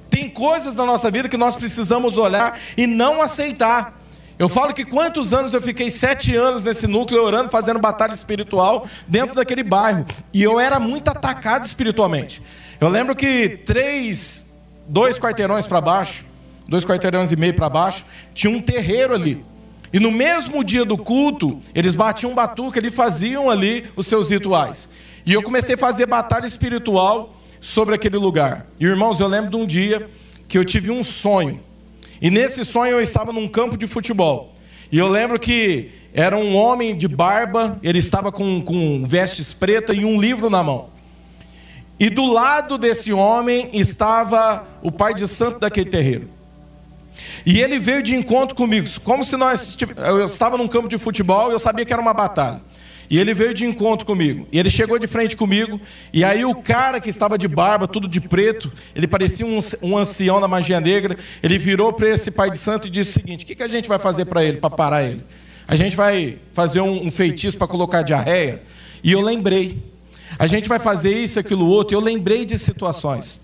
Tem 0.10 0.30
coisas 0.30 0.78
na 0.78 0.86
nossa 0.86 1.12
vida 1.12 1.28
que 1.28 1.36
nós 1.36 1.58
precisamos 1.58 2.16
olhar 2.16 2.58
e 2.78 2.88
não 2.88 3.22
aceitar. 3.22 4.00
Eu 4.40 4.48
falo 4.48 4.74
que 4.74 4.86
quantos 4.86 5.34
anos 5.34 5.54
eu 5.54 5.62
fiquei 5.62 5.90
sete 5.90 6.34
anos 6.36 6.64
nesse 6.64 6.88
núcleo 6.88 7.22
orando, 7.22 7.50
fazendo 7.50 7.80
batalha 7.80 8.14
espiritual 8.14 8.88
dentro 9.08 9.36
daquele 9.36 9.64
bairro. 9.64 10.06
E 10.34 10.42
eu 10.42 10.60
era 10.60 10.80
muito 10.80 11.10
atacado 11.10 11.66
espiritualmente. 11.66 12.42
Eu 12.80 12.90
lembro 12.90 13.16
que 13.16 13.50
três, 13.66 14.45
dois 14.88 15.20
quarteirões 15.20 15.66
para 15.66 15.82
baixo, 15.82 16.26
dois 16.68 16.86
quarteirões 16.86 17.32
e 17.32 17.36
meio 17.36 17.54
para 17.54 17.70
baixo, 17.70 18.06
tinha 18.34 18.52
um 18.52 18.62
terreiro 18.62 19.14
ali. 19.14 19.44
E 19.94 20.00
no 20.00 20.12
mesmo 20.12 20.64
dia 20.64 20.84
do 20.84 20.98
culto, 20.98 21.60
eles 21.74 21.96
batiam 21.96 22.32
um 22.32 22.36
batuque, 22.36 22.80
eles 22.80 22.94
faziam 22.94 23.50
ali 23.50 23.86
os 23.96 24.08
seus 24.08 24.30
rituais. 24.30 24.90
E 25.26 25.34
eu 25.34 25.42
comecei 25.42 25.76
a 25.76 25.78
fazer 25.78 26.06
batalha 26.06 26.46
espiritual 26.46 27.34
sobre 27.60 27.96
aquele 27.96 28.18
lugar. 28.18 28.66
E 28.80 28.86
irmãos, 28.86 29.20
eu 29.20 29.28
lembro 29.28 29.50
de 29.50 29.56
um 29.56 29.66
dia 29.66 30.10
que 30.48 30.58
eu 30.58 30.66
tive 30.66 30.92
um 30.92 31.04
sonho. 31.04 31.60
E 32.22 32.30
nesse 32.30 32.64
sonho 32.64 32.94
eu 32.94 33.02
estava 33.02 33.32
num 33.32 33.48
campo 33.48 33.78
de 33.78 33.88
futebol. 33.88 34.54
E 34.92 34.98
eu 34.98 35.08
lembro 35.08 35.40
que 35.40 35.90
era 36.14 36.38
um 36.38 36.56
homem 36.56 36.96
de 36.96 37.08
barba, 37.08 37.80
ele 37.82 38.00
estava 38.00 38.32
com, 38.32 38.62
com 38.62 39.06
vestes 39.06 39.54
pretas 39.54 39.98
e 39.98 40.06
um 40.06 40.20
livro 40.20 40.50
na 40.50 40.64
mão. 40.64 40.90
E 42.00 42.10
do 42.10 42.26
lado 42.26 42.78
desse 42.78 43.14
homem 43.14 43.70
estava 43.74 44.66
o 44.82 44.92
pai 44.92 45.14
de 45.14 45.28
santo 45.28 45.60
daquele 45.60 45.90
terreiro. 45.90 46.30
E 47.46 47.62
ele 47.62 47.80
veio 47.80 48.04
de 48.04 48.16
encontro 48.16 48.56
comigo, 48.56 48.88
como 49.04 49.24
se 49.24 49.38
nós 49.38 49.78
eu 49.98 50.26
estava 50.26 50.58
num 50.58 50.68
campo 50.68 50.88
de 50.88 50.98
futebol 50.98 51.50
e 51.50 51.54
eu 51.54 51.60
sabia 51.60 51.86
que 51.86 51.94
era 51.94 52.02
uma 52.02 52.14
batalha. 52.14 52.62
E 53.10 53.20
ele 53.20 53.34
veio 53.34 53.54
de 53.54 53.66
encontro 53.66 54.06
comigo. 54.06 54.48
E 54.52 54.58
ele 54.58 54.70
chegou 54.70 54.98
de 54.98 55.06
frente 55.06 55.36
comigo. 55.36 55.80
E 56.12 56.24
aí 56.24 56.44
o 56.44 56.56
cara 56.56 57.00
que 57.00 57.10
estava 57.10 57.38
de 57.38 57.48
barba, 57.48 57.88
tudo 57.88 58.08
de 58.08 58.20
preto, 58.20 58.74
ele 58.96 59.08
parecia 59.08 59.46
um, 59.46 59.60
um 59.82 59.96
ancião 59.96 60.42
da 60.42 60.48
magia 60.48 60.82
negra. 60.82 61.16
Ele 61.44 61.58
virou 61.58 61.94
para 61.94 62.10
esse 62.10 62.32
pai 62.32 62.50
de 62.50 62.58
santo 62.58 62.88
e 62.88 62.90
disse 62.90 63.12
o 63.12 63.14
seguinte: 63.14 63.44
O 63.44 63.48
que, 63.48 63.56
que 63.56 63.64
a 63.64 63.68
gente 63.68 63.88
vai 63.88 64.00
fazer 64.00 64.26
para 64.26 64.44
ele, 64.44 64.58
para 64.58 64.72
parar 64.72 65.04
ele? 65.04 65.22
A 65.68 65.76
gente 65.76 65.96
vai 65.96 66.40
fazer 66.52 66.82
um, 66.82 67.06
um 67.06 67.12
feitiço 67.12 67.58
para 67.58 67.68
colocar 67.68 68.02
diarreia? 68.02 68.64
E 69.04 69.12
eu 69.12 69.22
lembrei 69.22 69.78
a 70.38 70.48
gente 70.48 70.68
vai 70.68 70.80
fazer 70.80 71.12
isso, 71.12 71.40
aquilo, 71.40 71.68
outro. 71.68 71.96
Eu 71.96 72.02
lembrei 72.02 72.46
de 72.46 72.58
situações. 72.58 73.40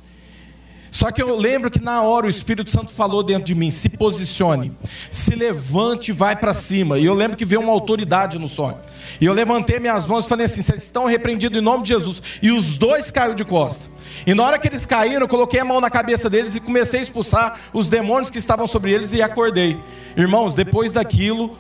Só 0.92 1.10
que 1.10 1.22
eu 1.22 1.38
lembro 1.38 1.72
que 1.72 1.82
na 1.82 2.02
hora 2.02 2.28
o 2.28 2.30
Espírito 2.30 2.70
Santo 2.70 2.92
falou 2.92 3.24
dentro 3.24 3.46
de 3.46 3.56
mim: 3.56 3.70
se 3.70 3.88
posicione, 3.88 4.78
se 5.10 5.34
levante 5.34 6.10
e 6.10 6.14
vai 6.14 6.36
para 6.36 6.54
cima. 6.54 7.00
E 7.00 7.06
eu 7.06 7.14
lembro 7.14 7.38
que 7.38 7.46
veio 7.46 7.62
uma 7.62 7.72
autoridade 7.72 8.38
no 8.38 8.50
sonho. 8.50 8.78
E 9.20 9.26
eu 9.26 9.34
levantei 9.34 9.80
minhas 9.80 10.06
mãos 10.06 10.26
e 10.26 10.30
falei 10.30 10.46
assim: 10.48 10.62
vocês 10.62 10.84
estão 10.84 11.06
repreendidos 11.06 11.58
em 11.58 11.64
nome 11.64 11.84
de 11.84 11.90
Jesus. 11.90 12.22
E 12.42 12.52
os 12.52 12.76
dois 12.76 13.10
caiu 13.10 13.34
de 13.34 13.46
costa. 13.46 13.90
E 14.28 14.34
na 14.34 14.44
hora 14.44 14.60
que 14.60 14.68
eles 14.68 14.86
caíram, 14.86 15.22
eu 15.22 15.28
coloquei 15.30 15.62
a 15.62 15.66
mão 15.66 15.80
na 15.80 15.90
cabeça 15.90 16.30
deles 16.30 16.56
e 16.56 16.60
comecei 16.60 17.00
a 17.00 17.04
expulsar 17.04 17.58
os 17.74 17.90
demônios 17.90 18.30
que 18.30 18.38
estavam 18.38 18.68
sobre 18.68 18.92
eles 18.92 19.14
e 19.14 19.22
acordei. 19.22 19.80
Irmãos, 20.18 20.54
depois 20.54 20.92
daquilo, 20.92 21.58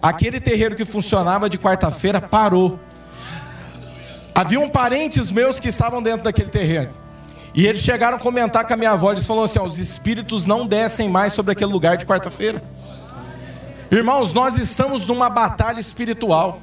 aquele 0.00 0.40
terreiro 0.40 0.74
que 0.74 0.84
funcionava 0.84 1.48
de 1.48 1.58
quarta-feira 1.58 2.22
parou. 2.22 2.80
Haviam 4.36 4.68
parentes 4.68 5.30
meus 5.30 5.58
que 5.58 5.68
estavam 5.68 6.02
dentro 6.02 6.24
daquele 6.24 6.50
terreno. 6.50 6.90
E 7.54 7.66
eles 7.66 7.80
chegaram 7.80 8.18
a 8.18 8.20
comentar 8.20 8.66
com 8.66 8.74
a 8.74 8.76
minha 8.76 8.90
avó, 8.90 9.10
eles 9.10 9.26
falaram 9.26 9.46
assim: 9.46 9.58
os 9.60 9.78
espíritos 9.78 10.44
não 10.44 10.66
descem 10.66 11.08
mais 11.08 11.32
sobre 11.32 11.52
aquele 11.52 11.72
lugar 11.72 11.96
de 11.96 12.04
quarta-feira. 12.04 12.62
Irmãos, 13.90 14.34
nós 14.34 14.58
estamos 14.58 15.06
numa 15.06 15.30
batalha 15.30 15.80
espiritual. 15.80 16.60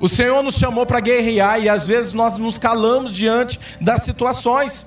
O 0.00 0.08
Senhor 0.08 0.42
nos 0.42 0.54
chamou 0.54 0.86
para 0.86 1.00
guerrear 1.00 1.60
e 1.60 1.68
às 1.68 1.86
vezes 1.86 2.14
nós 2.14 2.38
nos 2.38 2.56
calamos 2.56 3.12
diante 3.12 3.60
das 3.78 4.04
situações. 4.04 4.86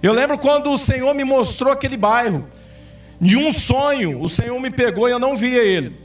Eu 0.00 0.12
lembro 0.12 0.38
quando 0.38 0.72
o 0.72 0.78
Senhor 0.78 1.12
me 1.12 1.24
mostrou 1.24 1.72
aquele 1.72 1.96
bairro. 1.96 2.46
De 3.20 3.36
um 3.36 3.52
sonho, 3.52 4.22
o 4.22 4.28
Senhor 4.28 4.60
me 4.60 4.70
pegou 4.70 5.08
e 5.08 5.10
eu 5.10 5.18
não 5.18 5.36
via 5.36 5.64
ele. 5.64 6.03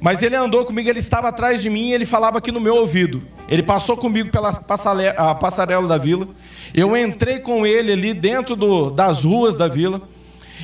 Mas 0.00 0.22
ele 0.22 0.34
andou 0.34 0.64
comigo, 0.64 0.88
ele 0.88 0.98
estava 0.98 1.28
atrás 1.28 1.60
de 1.60 1.68
mim 1.68 1.88
e 1.88 1.92
ele 1.92 2.06
falava 2.06 2.38
aqui 2.38 2.50
no 2.50 2.60
meu 2.60 2.76
ouvido. 2.76 3.22
Ele 3.48 3.62
passou 3.62 3.96
comigo 3.96 4.30
pela 4.30 4.52
passarela 4.52 5.86
da 5.86 5.98
vila. 5.98 6.26
Eu 6.72 6.96
entrei 6.96 7.40
com 7.40 7.66
ele 7.66 7.92
ali 7.92 8.14
dentro 8.14 8.56
do, 8.56 8.90
das 8.90 9.24
ruas 9.24 9.56
da 9.56 9.68
vila. 9.68 10.00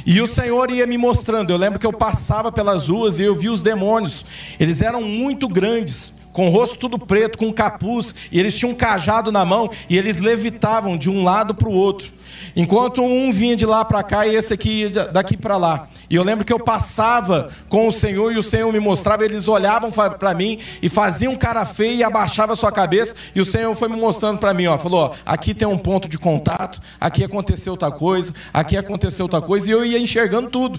E 0.07 0.21
o 0.21 0.27
Senhor 0.27 0.71
ia 0.71 0.87
me 0.87 0.97
mostrando. 0.97 1.51
Eu 1.51 1.57
lembro 1.57 1.79
que 1.79 1.87
eu 1.87 1.93
passava 1.93 2.51
pelas 2.51 2.89
ruas 2.89 3.19
e 3.19 3.25
eu 3.25 3.35
vi 3.35 3.49
os 3.49 3.63
demônios. 3.63 4.25
Eles 4.59 4.81
eram 4.81 5.03
muito 5.03 5.49
grandes 5.49 6.16
com 6.37 6.49
o 6.49 6.51
rosto 6.51 6.77
tudo 6.77 6.99
preto, 6.99 7.39
com 7.39 7.51
capuz, 7.51 8.15
e 8.31 8.39
eles 8.39 8.55
tinham 8.59 8.73
um 8.73 8.75
cajado 8.75 9.33
na 9.33 9.43
mão 9.43 9.71
e 9.89 9.97
eles 9.97 10.21
levitavam 10.21 10.95
de 10.95 11.09
um 11.09 11.25
lado 11.25 11.55
para 11.55 11.67
o 11.67 11.73
outro. 11.73 12.13
Enquanto 12.55 13.03
um 13.03 13.33
vinha 13.33 13.57
de 13.57 13.65
lá 13.65 13.83
para 13.87 14.03
cá 14.03 14.27
e 14.27 14.35
esse 14.35 14.53
aqui 14.53 14.83
ia 14.83 14.91
daqui 14.91 15.35
para 15.35 15.57
lá. 15.57 15.89
E 16.11 16.15
eu 16.15 16.23
lembro 16.23 16.45
que 16.45 16.53
eu 16.53 16.61
passava 16.61 17.51
com 17.71 17.89
o 17.89 17.93
Senhor 17.93 18.35
e 18.35 18.37
o 18.37 18.43
Senhor 18.43 18.71
me 18.71 18.79
mostrava, 18.79 19.25
eles 19.25 19.49
olhavam 19.49 19.91
para 19.91 20.35
mim 20.35 20.59
e 20.83 20.91
faziam 20.91 21.35
cara 21.37 21.65
feio 21.65 21.97
e 21.97 22.05
abaixava 22.05 22.53
a 22.53 22.57
sua 22.57 22.71
cabeça, 22.71 23.15
e 23.35 23.41
o 23.41 23.45
Senhor 23.47 23.75
foi 23.75 23.89
me 23.89 23.97
mostrando 23.97 24.37
para 24.37 24.53
mim, 24.53 24.67
ó, 24.67 24.77
falou, 24.77 25.07
ó, 25.07 25.15
aqui 25.25 25.55
tem 25.55 25.67
um 25.67 25.79
ponto 25.79 26.07
de 26.07 26.19
contato, 26.19 26.83
aqui 27.01 27.25
aconteceu 27.25 27.73
outra 27.73 27.91
coisa, 27.91 28.35
aqui 28.53 28.77
aconteceu 28.77 29.25
outra 29.25 29.41
coisa, 29.41 29.71
e 29.71 29.73
eu 29.73 29.87
ia 29.87 29.99
enxergando 29.99 30.51
tudo. 30.51 30.79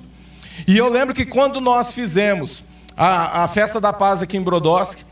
E 0.67 0.77
eu 0.77 0.87
lembro 0.87 1.15
que 1.15 1.25
quando 1.25 1.59
nós 1.59 1.93
fizemos 1.93 2.63
a, 2.95 3.43
a 3.43 3.47
festa 3.47 3.81
da 3.81 3.91
paz 3.91 4.21
aqui 4.21 4.37
em 4.37 4.41
Brodowski, 4.41 5.07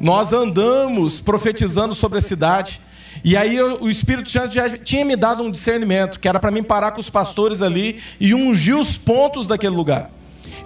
nós 0.00 0.32
andamos 0.32 1.20
profetizando 1.20 1.94
sobre 1.94 2.18
a 2.18 2.22
cidade. 2.22 2.80
E 3.22 3.36
aí 3.36 3.60
o 3.60 3.90
Espírito 3.90 4.30
Santo 4.30 4.54
já 4.54 4.78
tinha 4.78 5.04
me 5.04 5.14
dado 5.14 5.42
um 5.42 5.50
discernimento, 5.50 6.18
que 6.18 6.26
era 6.26 6.40
para 6.40 6.50
mim 6.50 6.62
parar 6.62 6.92
com 6.92 7.00
os 7.00 7.10
pastores 7.10 7.60
ali 7.60 8.00
e 8.18 8.34
ungir 8.34 8.76
os 8.76 8.96
pontos 8.96 9.46
daquele 9.46 9.76
lugar. 9.76 10.10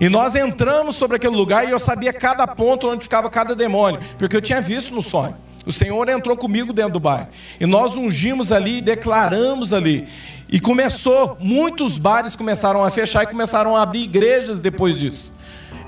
E 0.00 0.08
nós 0.08 0.34
entramos 0.34 0.96
sobre 0.96 1.16
aquele 1.16 1.34
lugar 1.34 1.66
e 1.66 1.72
eu 1.72 1.80
sabia 1.80 2.12
cada 2.12 2.46
ponto 2.46 2.88
onde 2.88 3.02
ficava 3.02 3.28
cada 3.28 3.54
demônio, 3.54 4.00
porque 4.18 4.36
eu 4.36 4.40
tinha 4.40 4.60
visto 4.60 4.94
no 4.94 5.02
sonho. 5.02 5.36
O 5.66 5.72
Senhor 5.72 6.08
entrou 6.08 6.36
comigo 6.36 6.72
dentro 6.72 6.92
do 6.92 7.00
bairro. 7.00 7.28
E 7.58 7.66
nós 7.66 7.96
ungimos 7.96 8.52
ali, 8.52 8.80
declaramos 8.80 9.72
ali. 9.72 10.06
E 10.48 10.60
começou, 10.60 11.36
muitos 11.40 11.96
bares 11.96 12.36
começaram 12.36 12.84
a 12.84 12.90
fechar 12.90 13.24
e 13.24 13.26
começaram 13.26 13.74
a 13.74 13.82
abrir 13.82 14.02
igrejas 14.02 14.60
depois 14.60 14.98
disso. 14.98 15.32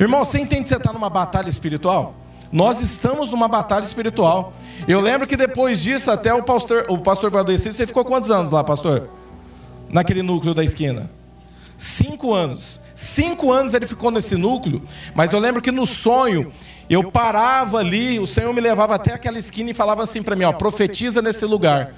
Irmão, 0.00 0.24
você 0.24 0.38
entende 0.38 0.62
que 0.62 0.68
você 0.68 0.76
está 0.76 0.92
numa 0.92 1.10
batalha 1.10 1.48
espiritual? 1.48 2.14
Nós 2.52 2.80
estamos 2.80 3.30
numa 3.30 3.48
batalha 3.48 3.84
espiritual. 3.84 4.52
Eu 4.86 5.00
lembro 5.00 5.26
que 5.26 5.36
depois 5.36 5.80
disso, 5.80 6.10
até 6.10 6.32
o 6.32 6.42
pastor, 6.42 6.86
o 6.88 6.98
pastor 6.98 7.30
Valdeci, 7.30 7.72
você 7.72 7.86
ficou 7.86 8.04
quantos 8.04 8.30
anos 8.30 8.50
lá, 8.50 8.62
pastor? 8.62 9.08
Naquele 9.88 10.22
núcleo 10.22 10.54
da 10.54 10.64
esquina? 10.64 11.10
Cinco 11.76 12.32
anos. 12.32 12.80
Cinco 12.94 13.52
anos 13.52 13.74
ele 13.74 13.86
ficou 13.86 14.10
nesse 14.10 14.36
núcleo, 14.36 14.82
mas 15.14 15.30
eu 15.30 15.38
lembro 15.38 15.60
que 15.60 15.70
no 15.70 15.84
sonho 15.84 16.50
eu 16.88 17.10
parava 17.10 17.78
ali, 17.78 18.18
o 18.18 18.26
Senhor 18.26 18.54
me 18.54 18.60
levava 18.60 18.94
até 18.94 19.12
aquela 19.12 19.38
esquina 19.38 19.70
e 19.70 19.74
falava 19.74 20.02
assim 20.02 20.22
para 20.22 20.34
mim: 20.34 20.44
ó, 20.44 20.52
profetiza 20.52 21.20
nesse 21.20 21.44
lugar. 21.44 21.94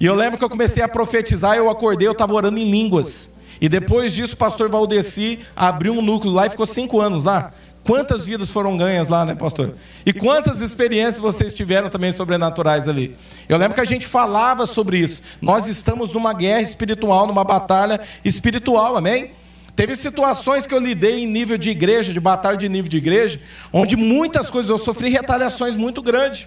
E 0.00 0.06
eu 0.06 0.16
lembro 0.16 0.36
que 0.36 0.42
eu 0.42 0.50
comecei 0.50 0.82
a 0.82 0.88
profetizar, 0.88 1.56
eu 1.56 1.70
acordei, 1.70 2.08
eu 2.08 2.12
estava 2.12 2.34
orando 2.34 2.58
em 2.58 2.68
línguas. 2.68 3.30
E 3.60 3.68
depois 3.68 4.12
disso, 4.12 4.34
o 4.34 4.36
pastor 4.36 4.68
Valdeci 4.68 5.38
abriu 5.54 5.92
um 5.92 6.02
núcleo 6.02 6.32
lá 6.32 6.46
e 6.46 6.50
ficou 6.50 6.66
cinco 6.66 7.00
anos 7.00 7.22
lá. 7.22 7.52
Quantas 7.84 8.26
vidas 8.26 8.48
foram 8.50 8.76
ganhas 8.76 9.08
lá, 9.08 9.24
né, 9.24 9.34
pastor? 9.34 9.74
E 10.06 10.12
quantas 10.12 10.60
experiências 10.60 11.18
vocês 11.18 11.52
tiveram 11.52 11.88
também 11.90 12.12
sobrenaturais 12.12 12.86
ali? 12.86 13.16
Eu 13.48 13.58
lembro 13.58 13.74
que 13.74 13.80
a 13.80 13.84
gente 13.84 14.06
falava 14.06 14.66
sobre 14.66 14.98
isso. 14.98 15.20
Nós 15.40 15.66
estamos 15.66 16.12
numa 16.12 16.32
guerra 16.32 16.60
espiritual, 16.60 17.26
numa 17.26 17.42
batalha 17.42 18.00
espiritual, 18.24 18.96
amém? 18.96 19.32
Teve 19.74 19.96
situações 19.96 20.64
que 20.64 20.74
eu 20.74 20.78
lidei 20.78 21.24
em 21.24 21.26
nível 21.26 21.58
de 21.58 21.70
igreja, 21.70 22.12
de 22.12 22.20
batalha 22.20 22.56
de 22.56 22.68
nível 22.68 22.90
de 22.90 22.98
igreja, 22.98 23.40
onde 23.72 23.96
muitas 23.96 24.48
coisas 24.48 24.70
eu 24.70 24.78
sofri 24.78 25.08
retaliações 25.08 25.76
muito 25.76 26.00
grandes. 26.02 26.46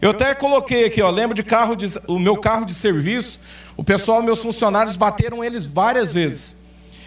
Eu 0.00 0.10
até 0.10 0.34
coloquei 0.34 0.86
aqui, 0.86 1.02
ó, 1.02 1.10
lembro 1.10 1.34
de 1.34 1.42
carro 1.42 1.76
de, 1.76 1.86
o 2.06 2.18
meu 2.18 2.38
carro 2.38 2.64
de 2.64 2.72
serviço, 2.72 3.38
o 3.76 3.84
pessoal, 3.84 4.22
meus 4.22 4.38
funcionários 4.38 4.96
bateram 4.96 5.44
eles 5.44 5.66
várias 5.66 6.14
vezes. 6.14 6.56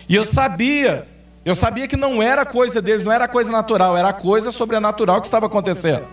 E 0.08 0.16
eu 0.16 0.26
sabia 0.26 1.08
eu 1.46 1.56
sabia 1.56 1.88
que 1.88 1.98
não 1.98 2.22
era 2.22 2.46
coisa 2.46 2.82
deles, 2.82 3.04
não 3.04 3.12
era 3.12 3.28
coisa 3.28 3.52
natural, 3.52 3.98
era 3.98 4.14
coisa 4.14 4.52
sobrenatural 4.52 5.20
que 5.20 5.28
estava 5.28 5.48
acontecendo. 5.48 6.06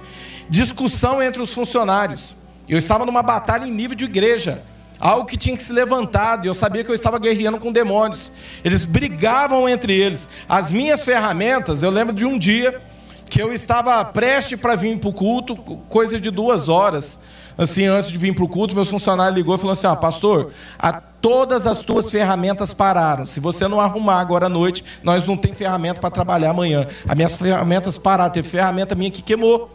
Discussão 0.48 1.22
entre 1.22 1.40
os 1.40 1.52
funcionários. 1.52 2.34
Eu 2.68 2.76
estava 2.76 3.06
numa 3.06 3.22
batalha 3.22 3.64
em 3.64 3.70
nível 3.70 3.96
de 3.96 4.04
igreja. 4.04 4.62
Algo 4.98 5.24
que 5.24 5.36
tinha 5.36 5.56
que 5.56 5.62
se 5.62 5.72
levantar, 5.72 6.44
e 6.44 6.48
eu 6.48 6.54
sabia 6.54 6.84
que 6.84 6.90
eu 6.90 6.94
estava 6.94 7.18
guerreando 7.18 7.58
com 7.58 7.72
demônios. 7.72 8.30
Eles 8.64 8.84
brigavam 8.84 9.68
entre 9.68 9.94
eles. 9.94 10.28
As 10.48 10.70
minhas 10.70 11.04
ferramentas, 11.04 11.82
eu 11.82 11.90
lembro 11.90 12.14
de 12.14 12.26
um 12.26 12.38
dia 12.38 12.82
que 13.28 13.40
eu 13.40 13.54
estava 13.54 14.04
prestes 14.04 14.60
para 14.60 14.74
vir 14.74 14.98
para 14.98 15.08
o 15.08 15.12
culto, 15.12 15.56
coisa 15.56 16.20
de 16.20 16.30
duas 16.30 16.68
horas 16.68 17.18
assim, 17.62 17.86
antes 17.86 18.10
de 18.10 18.18
vir 18.18 18.34
para 18.34 18.44
o 18.44 18.48
culto, 18.48 18.74
meu 18.74 18.84
funcionário 18.84 19.34
ligou 19.34 19.54
e 19.54 19.58
falou 19.58 19.72
assim: 19.72 19.86
ah, 19.86 19.94
pastor, 19.94 20.52
a, 20.78 20.92
todas 20.92 21.66
as 21.66 21.80
tuas 21.80 22.10
ferramentas 22.10 22.72
pararam. 22.72 23.26
Se 23.26 23.38
você 23.40 23.68
não 23.68 23.80
arrumar 23.80 24.20
agora 24.20 24.46
à 24.46 24.48
noite, 24.48 24.84
nós 25.02 25.26
não 25.26 25.36
tem 25.36 25.52
ferramenta 25.52 26.00
para 26.00 26.10
trabalhar 26.10 26.50
amanhã. 26.50 26.86
As 27.06 27.14
minhas 27.14 27.34
ferramentas 27.36 27.98
pararam, 27.98 28.30
teve 28.30 28.48
ferramenta 28.48 28.94
minha 28.94 29.10
que 29.10 29.22
queimou. 29.22 29.70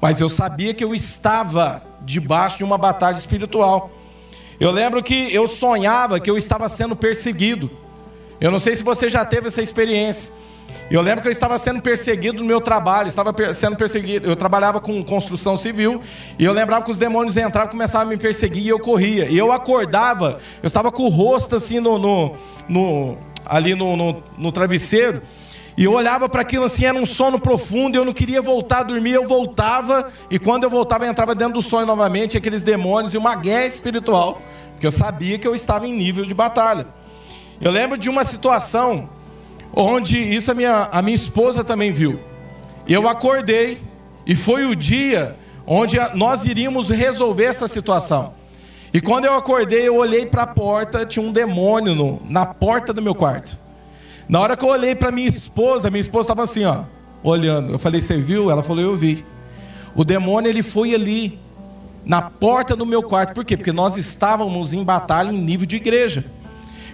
Mas 0.00 0.20
eu 0.20 0.28
sabia 0.28 0.74
que 0.74 0.82
eu 0.82 0.94
estava 0.94 1.82
debaixo 2.02 2.58
de 2.58 2.64
uma 2.64 2.78
batalha 2.78 3.16
espiritual. 3.16 3.90
Eu 4.58 4.70
lembro 4.70 5.02
que 5.02 5.34
eu 5.34 5.46
sonhava 5.46 6.18
que 6.18 6.30
eu 6.30 6.36
estava 6.36 6.68
sendo 6.68 6.96
perseguido. 6.96 7.70
Eu 8.40 8.50
não 8.50 8.58
sei 8.58 8.74
se 8.74 8.82
você 8.82 9.08
já 9.08 9.24
teve 9.24 9.48
essa 9.48 9.62
experiência. 9.62 10.32
Eu 10.90 11.00
lembro 11.00 11.22
que 11.22 11.28
eu 11.28 11.32
estava 11.32 11.56
sendo 11.56 11.80
perseguido 11.80 12.38
no 12.38 12.44
meu 12.44 12.60
trabalho, 12.60 13.08
estava 13.08 13.32
sendo 13.54 13.76
perseguido. 13.76 14.28
Eu 14.28 14.34
trabalhava 14.34 14.80
com 14.80 15.02
construção 15.04 15.56
civil 15.56 16.00
e 16.38 16.44
eu 16.44 16.52
lembrava 16.52 16.84
que 16.84 16.90
os 16.90 16.98
demônios 16.98 17.36
entravam, 17.36 17.70
começavam 17.70 18.08
a 18.08 18.10
me 18.10 18.16
perseguir 18.16 18.64
e 18.64 18.68
eu 18.68 18.78
corria. 18.80 19.26
E 19.26 19.38
eu 19.38 19.52
acordava, 19.52 20.40
eu 20.62 20.66
estava 20.66 20.90
com 20.90 21.04
o 21.04 21.08
rosto 21.08 21.54
assim 21.54 21.78
no, 21.78 21.96
no, 21.96 22.34
no 22.68 23.18
ali 23.44 23.74
no, 23.74 23.96
no, 23.96 24.22
no 24.36 24.50
travesseiro. 24.50 25.22
E 25.76 25.84
eu 25.84 25.92
olhava 25.92 26.28
para 26.28 26.42
aquilo 26.42 26.64
assim, 26.64 26.84
era 26.84 26.98
um 26.98 27.06
sono 27.06 27.38
profundo, 27.38 27.96
eu 27.96 28.04
não 28.04 28.12
queria 28.12 28.42
voltar 28.42 28.80
a 28.80 28.82
dormir, 28.82 29.12
eu 29.12 29.26
voltava, 29.26 30.10
e 30.30 30.38
quando 30.38 30.64
eu 30.64 30.70
voltava, 30.70 31.06
eu 31.06 31.10
entrava 31.10 31.34
dentro 31.34 31.54
do 31.54 31.62
sonho 31.62 31.86
novamente, 31.86 32.36
aqueles 32.36 32.62
demônios 32.62 33.14
e 33.14 33.16
uma 33.16 33.34
guerra 33.34 33.66
espiritual, 33.66 34.42
porque 34.72 34.86
eu 34.86 34.90
sabia 34.90 35.38
que 35.38 35.46
eu 35.46 35.54
estava 35.54 35.86
em 35.86 35.92
nível 35.94 36.26
de 36.26 36.34
batalha. 36.34 36.86
Eu 37.60 37.70
lembro 37.70 37.96
de 37.96 38.10
uma 38.10 38.24
situação 38.24 39.08
onde 39.74 40.18
isso 40.18 40.50
a 40.50 40.54
minha, 40.54 40.88
a 40.90 41.02
minha 41.02 41.14
esposa 41.14 41.62
também 41.64 41.92
viu. 41.92 42.20
Eu 42.88 43.08
acordei 43.08 43.78
e 44.26 44.34
foi 44.34 44.66
o 44.66 44.74
dia 44.74 45.36
onde 45.66 45.96
nós 46.14 46.44
iríamos 46.44 46.88
resolver 46.88 47.44
essa 47.44 47.68
situação. 47.68 48.34
E 48.92 49.00
quando 49.00 49.24
eu 49.24 49.34
acordei, 49.34 49.86
eu 49.86 49.96
olhei 49.96 50.26
para 50.26 50.42
a 50.42 50.46
porta, 50.46 51.06
tinha 51.06 51.24
um 51.24 51.30
demônio 51.30 51.94
no, 51.94 52.20
na 52.28 52.44
porta 52.44 52.92
do 52.92 53.00
meu 53.00 53.14
quarto. 53.14 53.56
Na 54.28 54.40
hora 54.40 54.56
que 54.56 54.64
eu 54.64 54.68
olhei 54.68 54.94
para 54.94 55.12
minha 55.12 55.28
esposa, 55.28 55.90
minha 55.90 56.00
esposa 56.00 56.24
estava 56.24 56.42
assim, 56.42 56.64
ó, 56.64 56.82
olhando. 57.22 57.72
Eu 57.72 57.78
falei: 57.78 58.00
"Você 58.00 58.16
viu?" 58.16 58.50
Ela 58.50 58.62
falou: 58.62 58.82
"Eu 58.82 58.96
vi". 58.96 59.24
O 59.94 60.04
demônio 60.04 60.48
ele 60.48 60.62
foi 60.62 60.94
ali 60.94 61.38
na 62.04 62.22
porta 62.22 62.74
do 62.74 62.86
meu 62.86 63.02
quarto. 63.02 63.34
Por 63.34 63.44
quê? 63.44 63.56
Porque 63.56 63.72
nós 63.72 63.96
estávamos 63.96 64.72
em 64.72 64.82
batalha 64.82 65.30
em 65.30 65.38
nível 65.38 65.66
de 65.66 65.76
igreja. 65.76 66.24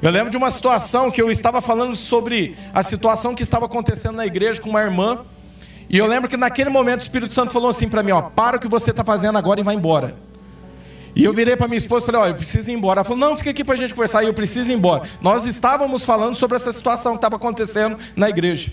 Eu 0.06 0.12
lembro 0.12 0.30
de 0.30 0.36
uma 0.36 0.52
situação 0.52 1.10
que 1.10 1.20
eu 1.20 1.32
estava 1.32 1.60
falando 1.60 1.96
sobre 1.96 2.56
a 2.72 2.80
situação 2.84 3.34
que 3.34 3.42
estava 3.42 3.66
acontecendo 3.66 4.14
na 4.14 4.24
igreja 4.24 4.62
com 4.62 4.70
uma 4.70 4.80
irmã. 4.80 5.24
E 5.90 5.98
eu 5.98 6.06
lembro 6.06 6.30
que 6.30 6.36
naquele 6.36 6.70
momento 6.70 7.00
o 7.00 7.02
Espírito 7.02 7.34
Santo 7.34 7.52
falou 7.52 7.70
assim 7.70 7.88
para 7.88 8.04
mim: 8.04 8.12
ó, 8.12 8.22
para 8.22 8.56
o 8.56 8.60
que 8.60 8.68
você 8.68 8.92
está 8.92 9.02
fazendo 9.02 9.36
agora 9.36 9.58
e 9.58 9.64
vai 9.64 9.74
embora. 9.74 10.16
E 11.16 11.24
eu 11.24 11.32
virei 11.34 11.56
para 11.56 11.66
minha 11.66 11.78
esposa 11.78 12.04
e 12.04 12.06
falei: 12.06 12.20
ó, 12.20 12.26
eu 12.28 12.36
preciso 12.36 12.70
ir 12.70 12.74
embora. 12.74 12.98
Ela 13.00 13.04
falou: 13.04 13.18
não, 13.18 13.36
fica 13.36 13.50
aqui 13.50 13.64
para 13.64 13.74
a 13.74 13.76
gente 13.76 13.92
conversar. 13.92 14.22
Eu 14.22 14.32
preciso 14.32 14.70
ir 14.70 14.74
embora. 14.74 15.02
Nós 15.20 15.44
estávamos 15.44 16.04
falando 16.04 16.36
sobre 16.36 16.56
essa 16.56 16.70
situação 16.70 17.14
que 17.14 17.18
estava 17.18 17.34
acontecendo 17.34 17.98
na 18.14 18.30
igreja. 18.30 18.72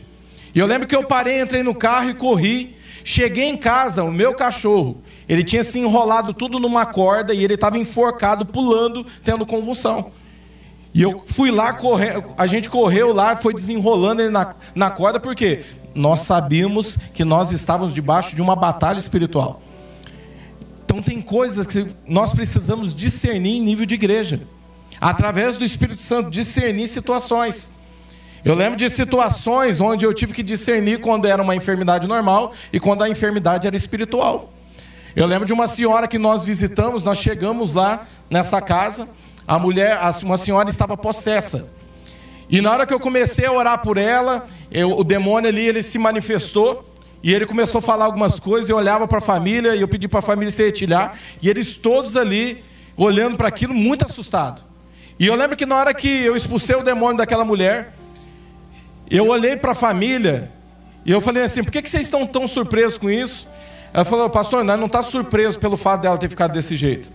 E 0.53 0.59
eu 0.59 0.67
lembro 0.67 0.87
que 0.87 0.95
eu 0.95 1.03
parei, 1.03 1.41
entrei 1.41 1.63
no 1.63 1.73
carro 1.73 2.11
e 2.11 2.13
corri. 2.13 2.77
Cheguei 3.03 3.45
em 3.45 3.57
casa, 3.57 4.03
o 4.03 4.11
meu 4.11 4.35
cachorro, 4.35 5.01
ele 5.27 5.43
tinha 5.43 5.63
se 5.63 5.79
enrolado 5.79 6.31
tudo 6.31 6.59
numa 6.59 6.85
corda 6.85 7.33
e 7.33 7.43
ele 7.43 7.55
estava 7.55 7.79
enforcado, 7.79 8.45
pulando, 8.45 9.03
tendo 9.23 9.47
convulsão. 9.47 10.11
E 10.93 11.01
eu 11.01 11.23
fui 11.25 11.49
lá 11.49 11.73
correr, 11.73 12.23
a 12.37 12.45
gente 12.45 12.69
correu 12.69 13.13
lá, 13.13 13.35
foi 13.35 13.53
desenrolando 13.53 14.21
ele 14.21 14.29
na, 14.29 14.53
na 14.75 14.89
corda, 14.91 15.19
porque 15.19 15.63
nós 15.95 16.21
sabíamos 16.21 16.97
que 17.13 17.23
nós 17.23 17.51
estávamos 17.51 17.93
debaixo 17.93 18.35
de 18.35 18.41
uma 18.41 18.55
batalha 18.55 18.99
espiritual. 18.99 19.61
Então 20.85 21.01
tem 21.01 21.19
coisas 21.19 21.65
que 21.65 21.87
nós 22.07 22.31
precisamos 22.33 22.93
discernir 22.93 23.57
em 23.57 23.61
nível 23.61 23.85
de 23.85 23.95
igreja. 23.95 24.41
Através 25.01 25.57
do 25.57 25.65
Espírito 25.65 26.03
Santo, 26.03 26.29
discernir 26.29 26.87
situações. 26.87 27.71
Eu 28.45 28.53
lembro 28.53 28.77
de 28.77 28.89
situações 28.89 29.79
onde 29.79 30.05
eu 30.05 30.13
tive 30.13 30.33
que 30.33 30.43
discernir 30.43 30.99
quando 30.99 31.25
era 31.25 31.41
uma 31.41 31.55
enfermidade 31.55 32.07
normal 32.07 32.53
e 32.71 32.79
quando 32.79 33.01
a 33.01 33.09
enfermidade 33.09 33.65
era 33.65 33.75
espiritual. 33.75 34.53
Eu 35.15 35.25
lembro 35.25 35.45
de 35.45 35.53
uma 35.53 35.67
senhora 35.67 36.07
que 36.07 36.19
nós 36.19 36.43
visitamos, 36.43 37.03
nós 37.03 37.17
chegamos 37.17 37.73
lá 37.73 38.05
nessa 38.29 38.61
casa, 38.61 39.07
a 39.47 39.59
mulher, 39.59 39.99
uma 40.23 40.37
senhora 40.37 40.69
estava 40.69 40.95
possessa. 40.95 41.69
E 42.49 42.61
na 42.61 42.71
hora 42.71 42.85
que 42.85 42.93
eu 42.93 42.99
comecei 42.99 43.45
a 43.45 43.51
orar 43.51 43.81
por 43.81 43.97
ela, 43.97 44.47
eu, 44.71 44.97
o 44.97 45.03
demônio 45.03 45.49
ali 45.49 45.67
ele 45.67 45.81
se 45.81 45.97
manifestou 45.97 46.89
e 47.21 47.33
ele 47.33 47.45
começou 47.45 47.79
a 47.79 47.81
falar 47.81 48.05
algumas 48.05 48.39
coisas. 48.39 48.69
Eu 48.69 48.77
olhava 48.77 49.07
para 49.07 49.17
a 49.17 49.21
família 49.21 49.75
e 49.75 49.81
eu 49.81 49.87
pedi 49.87 50.07
para 50.07 50.19
a 50.19 50.21
família 50.21 50.51
se 50.51 50.63
retirar 50.63 51.17
e 51.41 51.49
eles 51.49 51.75
todos 51.75 52.15
ali 52.15 52.63
olhando 52.95 53.37
para 53.37 53.47
aquilo 53.47 53.73
muito 53.73 54.05
assustado. 54.05 54.63
E 55.19 55.27
eu 55.27 55.35
lembro 55.35 55.55
que 55.55 55.65
na 55.65 55.75
hora 55.75 55.93
que 55.93 56.07
eu 56.07 56.35
expulsei 56.35 56.75
o 56.75 56.83
demônio 56.83 57.17
daquela 57.17 57.45
mulher, 57.45 57.93
eu 59.09 59.27
olhei 59.27 59.55
para 59.55 59.71
a 59.71 59.75
família 59.75 60.51
e 61.05 61.11
eu 61.11 61.21
falei 61.21 61.43
assim: 61.43 61.63
por 61.63 61.71
que, 61.71 61.81
que 61.81 61.89
vocês 61.89 62.03
estão 62.03 62.25
tão 62.25 62.47
surpresos 62.47 62.97
com 62.97 63.09
isso? 63.09 63.47
Ela 63.93 64.05
falou, 64.05 64.29
pastor, 64.29 64.63
não 64.63 64.85
está 64.85 65.03
surpreso 65.03 65.59
pelo 65.59 65.77
fato 65.77 66.01
dela 66.01 66.17
ter 66.17 66.27
ficado 66.27 66.51
desse 66.51 66.75
jeito. 66.75 67.11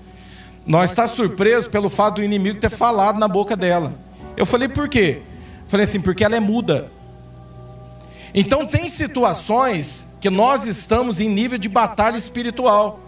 Nós 0.69 0.91
está 0.91 1.09
surpreso 1.09 1.71
pelo 1.71 1.89
fato 1.89 2.17
do 2.17 2.23
inimigo 2.23 2.61
ter 2.61 2.69
falado 2.69 3.19
na 3.19 3.27
boca 3.27 3.57
dela. 3.57 3.95
Eu 4.37 4.45
falei, 4.45 4.69
por 4.69 4.87
quê? 4.87 5.23
falei 5.67 5.85
assim, 5.85 6.01
porque 6.01 6.23
ela 6.23 6.37
é 6.37 6.41
muda. 6.41 6.93
Então 8.35 8.67
tem 8.67 8.91
situações 8.91 10.07
que 10.21 10.29
nós 10.29 10.65
estamos 10.65 11.21
em 11.21 11.29
nível 11.29 11.57
de 11.57 11.71
batalha 11.71 12.19
espiritual. 12.19 13.01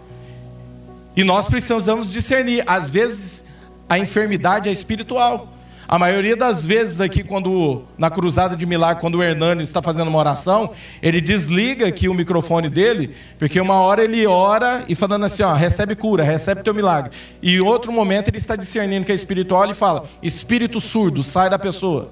E 1.15 1.23
nós 1.23 1.47
precisamos 1.47 2.11
discernir. 2.11 2.63
Às 2.65 2.89
vezes 2.89 3.45
a 3.87 3.99
enfermidade 3.99 4.67
é 4.67 4.71
espiritual. 4.71 5.47
A 5.91 5.99
maioria 5.99 6.37
das 6.37 6.65
vezes 6.65 7.01
aqui, 7.01 7.21
quando 7.21 7.83
na 7.97 8.09
cruzada 8.09 8.55
de 8.55 8.65
milagre, 8.65 9.01
quando 9.01 9.15
o 9.15 9.23
Hernani 9.23 9.61
está 9.61 9.81
fazendo 9.81 10.07
uma 10.07 10.19
oração, 10.19 10.69
ele 11.01 11.19
desliga 11.19 11.85
aqui 11.85 12.07
o 12.07 12.13
microfone 12.13 12.69
dele, 12.69 13.13
porque 13.37 13.59
uma 13.59 13.73
hora 13.73 14.01
ele 14.01 14.25
ora 14.25 14.85
e 14.87 14.95
falando 14.95 15.25
assim, 15.25 15.43
ó, 15.43 15.53
recebe 15.53 15.93
cura, 15.93 16.23
recebe 16.23 16.63
teu 16.63 16.73
milagre. 16.73 17.11
E 17.41 17.57
em 17.57 17.59
outro 17.59 17.91
momento 17.91 18.29
ele 18.29 18.37
está 18.37 18.55
discernindo 18.55 19.05
que 19.05 19.11
é 19.11 19.15
espiritual 19.15 19.69
e 19.69 19.73
fala, 19.73 20.05
espírito 20.23 20.79
surdo, 20.79 21.23
sai 21.23 21.49
da 21.49 21.59
pessoa. 21.59 22.09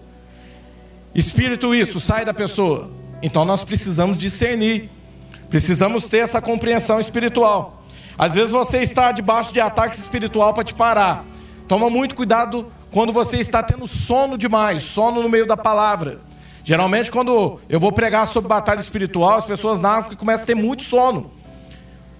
Espírito 1.15 1.73
isso, 1.73 2.01
sai 2.01 2.25
da 2.25 2.34
pessoa. 2.34 2.91
Então 3.23 3.45
nós 3.45 3.63
precisamos 3.63 4.17
discernir. 4.17 4.89
Precisamos 5.49 6.09
ter 6.09 6.17
essa 6.17 6.41
compreensão 6.41 6.99
espiritual. 6.99 7.82
Às 8.17 8.34
vezes 8.34 8.49
você 8.49 8.80
está 8.80 9.13
debaixo 9.13 9.53
de 9.53 9.61
ataque 9.61 9.95
espiritual 9.95 10.53
para 10.53 10.65
te 10.65 10.73
parar. 10.73 11.23
Toma 11.65 11.89
muito 11.89 12.13
cuidado 12.13 12.69
quando 12.91 13.11
você 13.11 13.37
está 13.37 13.61
tendo 13.61 13.87
sono 13.87 14.37
demais, 14.37 14.83
sono 14.83 15.21
no 15.21 15.29
meio 15.29 15.45
da 15.45 15.57
palavra. 15.57 16.19
Geralmente, 16.63 17.11
quando 17.11 17.59
eu 17.69 17.79
vou 17.79 17.91
pregar 17.91 18.27
sobre 18.27 18.49
batalha 18.49 18.79
espiritual, 18.79 19.37
as 19.37 19.45
pessoas 19.45 19.79
nascem 19.79 20.13
e 20.13 20.15
começam 20.15 20.43
a 20.43 20.47
ter 20.47 20.55
muito 20.55 20.83
sono. 20.83 21.31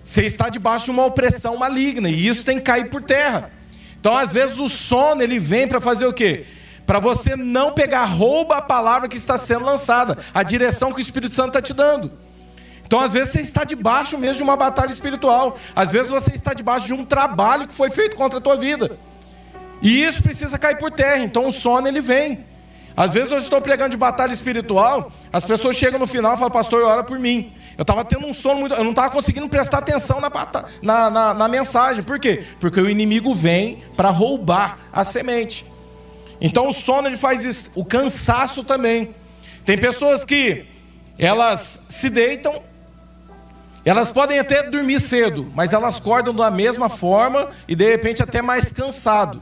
Você 0.04 0.26
está 0.26 0.50
debaixo 0.50 0.86
de 0.86 0.92
uma 0.92 1.06
opressão 1.06 1.58
maligna 1.58 2.10
e 2.10 2.28
isso 2.28 2.46
tem 2.46 2.58
que 2.58 2.64
cair 2.64 2.90
por 2.90 3.02
terra. 3.02 3.52
Então, 4.00 4.18
às 4.18 4.32
vezes, 4.32 4.58
o 4.60 4.70
sono 4.70 5.22
ele 5.22 5.40
vem 5.40 5.68
para 5.68 5.82
fazer 5.82 6.06
o 6.06 6.14
quê? 6.14 6.46
para 6.90 6.98
você 6.98 7.36
não 7.36 7.72
pegar 7.72 8.06
rouba 8.06 8.58
a 8.58 8.62
palavra 8.64 9.08
que 9.08 9.16
está 9.16 9.38
sendo 9.38 9.64
lançada, 9.64 10.18
a 10.34 10.42
direção 10.42 10.92
que 10.92 10.98
o 10.98 11.00
Espírito 11.00 11.36
Santo 11.36 11.50
está 11.50 11.62
te 11.62 11.72
dando. 11.72 12.12
Então, 12.84 13.00
às 13.00 13.14
vezes, 13.14 13.30
você 13.30 13.42
está 13.42 13.64
debaixo 13.64 14.18
mesmo 14.18 14.38
de 14.38 14.42
uma 14.42 14.58
batalha 14.58 14.92
espiritual. 14.92 15.56
Às 15.76 15.92
vezes, 15.92 16.10
você 16.10 16.32
está 16.32 16.52
debaixo 16.52 16.88
de 16.88 16.94
um 16.94 17.06
trabalho 17.06 17.68
que 17.68 17.76
foi 17.76 17.92
feito 17.92 18.16
contra 18.16 18.40
a 18.40 18.42
tua 18.42 18.58
vida. 18.58 18.98
E 19.82 20.04
isso 20.04 20.22
precisa 20.22 20.58
cair 20.58 20.78
por 20.78 20.92
terra. 20.92 21.24
Então, 21.24 21.48
o 21.48 21.52
sono, 21.52 21.88
ele 21.88 22.02
vem. 22.02 22.46
Às 22.96 23.14
vezes, 23.14 23.32
eu 23.32 23.40
estou 23.40 23.62
pregando 23.62 23.92
de 23.92 23.98
batalha 23.98 24.34
espiritual, 24.34 25.12
as 25.32 25.46
pessoas 25.46 25.78
chegam 25.78 26.00
no 26.00 26.08
final 26.08 26.34
e 26.34 26.38
falam, 26.38 26.52
pastor, 26.52 26.84
ora 26.84 27.04
por 27.04 27.18
mim. 27.18 27.54
Eu 27.78 27.84
estava 27.84 28.04
tendo 28.04 28.26
um 28.26 28.34
sono 28.34 28.60
muito. 28.60 28.76
Eu 28.76 28.84
não 28.84 28.92
estava 28.92 29.10
conseguindo 29.10 29.48
prestar 29.48 29.78
atenção 29.78 30.20
na, 30.20 30.30
na, 30.82 31.10
na, 31.10 31.34
na 31.34 31.48
mensagem. 31.48 32.04
Por 32.04 32.20
quê? 32.20 32.44
Porque 32.60 32.80
o 32.80 32.90
inimigo 32.90 33.34
vem 33.34 33.82
para 33.96 34.10
roubar 34.10 34.78
a 34.92 35.06
semente. 35.06 35.66
Então, 36.42 36.68
o 36.68 36.74
sono, 36.74 37.08
ele 37.08 37.16
faz 37.16 37.44
isso. 37.46 37.72
O 37.76 37.86
cansaço 37.86 38.66
também. 38.66 39.16
Tem 39.64 39.78
pessoas 39.78 40.26
que 40.26 40.66
elas 41.18 41.80
se 41.88 42.10
deitam 42.10 42.64
elas 43.86 44.12
podem 44.12 44.38
até 44.38 44.62
dormir 44.64 45.00
cedo, 45.00 45.52
mas 45.56 45.74
elas 45.74 45.98
acordam 45.98 46.34
da 46.34 46.52
mesma 46.52 46.90
forma 46.90 47.50
e 47.68 47.76
de 47.76 47.90
repente 47.90 48.22
até 48.22 48.42
mais 48.42 48.72
cansado. 48.72 49.42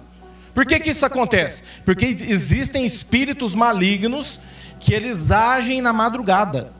Por 0.57 0.65
que, 0.65 0.79
que 0.79 0.89
isso 0.89 1.05
acontece? 1.05 1.61
Porque 1.85 2.17
existem 2.19 2.83
espíritos 2.83 3.53
malignos 3.53 4.39
que 4.79 4.91
eles 4.91 5.29
agem 5.29 5.83
na 5.83 5.93
madrugada. 5.93 6.71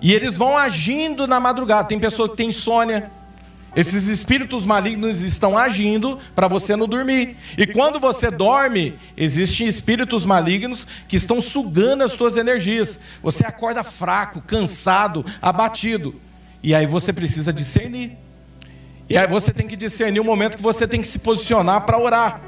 E 0.00 0.10
eles 0.10 0.38
vão 0.38 0.56
agindo 0.56 1.26
na 1.26 1.38
madrugada. 1.38 1.86
Tem 1.86 1.98
pessoa 1.98 2.30
que 2.30 2.36
tem 2.38 2.48
insônia. 2.48 3.10
Esses 3.76 4.06
espíritos 4.06 4.64
malignos 4.64 5.20
estão 5.20 5.58
agindo 5.58 6.18
para 6.34 6.48
você 6.48 6.74
não 6.74 6.88
dormir. 6.88 7.36
E 7.58 7.66
quando 7.66 8.00
você 8.00 8.30
dorme, 8.30 8.98
existem 9.18 9.66
espíritos 9.66 10.24
malignos 10.24 10.86
que 11.06 11.16
estão 11.16 11.42
sugando 11.42 12.04
as 12.04 12.12
suas 12.12 12.38
energias. 12.38 12.98
Você 13.22 13.44
acorda 13.44 13.84
fraco, 13.84 14.40
cansado, 14.40 15.26
abatido. 15.42 16.18
E 16.62 16.74
aí 16.74 16.86
você 16.86 17.12
precisa 17.12 17.52
discernir. 17.52 18.16
E 19.08 19.16
aí 19.16 19.26
você 19.26 19.52
tem 19.52 19.66
que 19.66 19.76
discernir 19.76 20.20
o 20.20 20.24
momento 20.24 20.56
que 20.56 20.62
você 20.62 20.86
tem 20.86 21.00
que 21.00 21.08
se 21.08 21.18
posicionar 21.18 21.82
para 21.82 21.98
orar. 21.98 22.40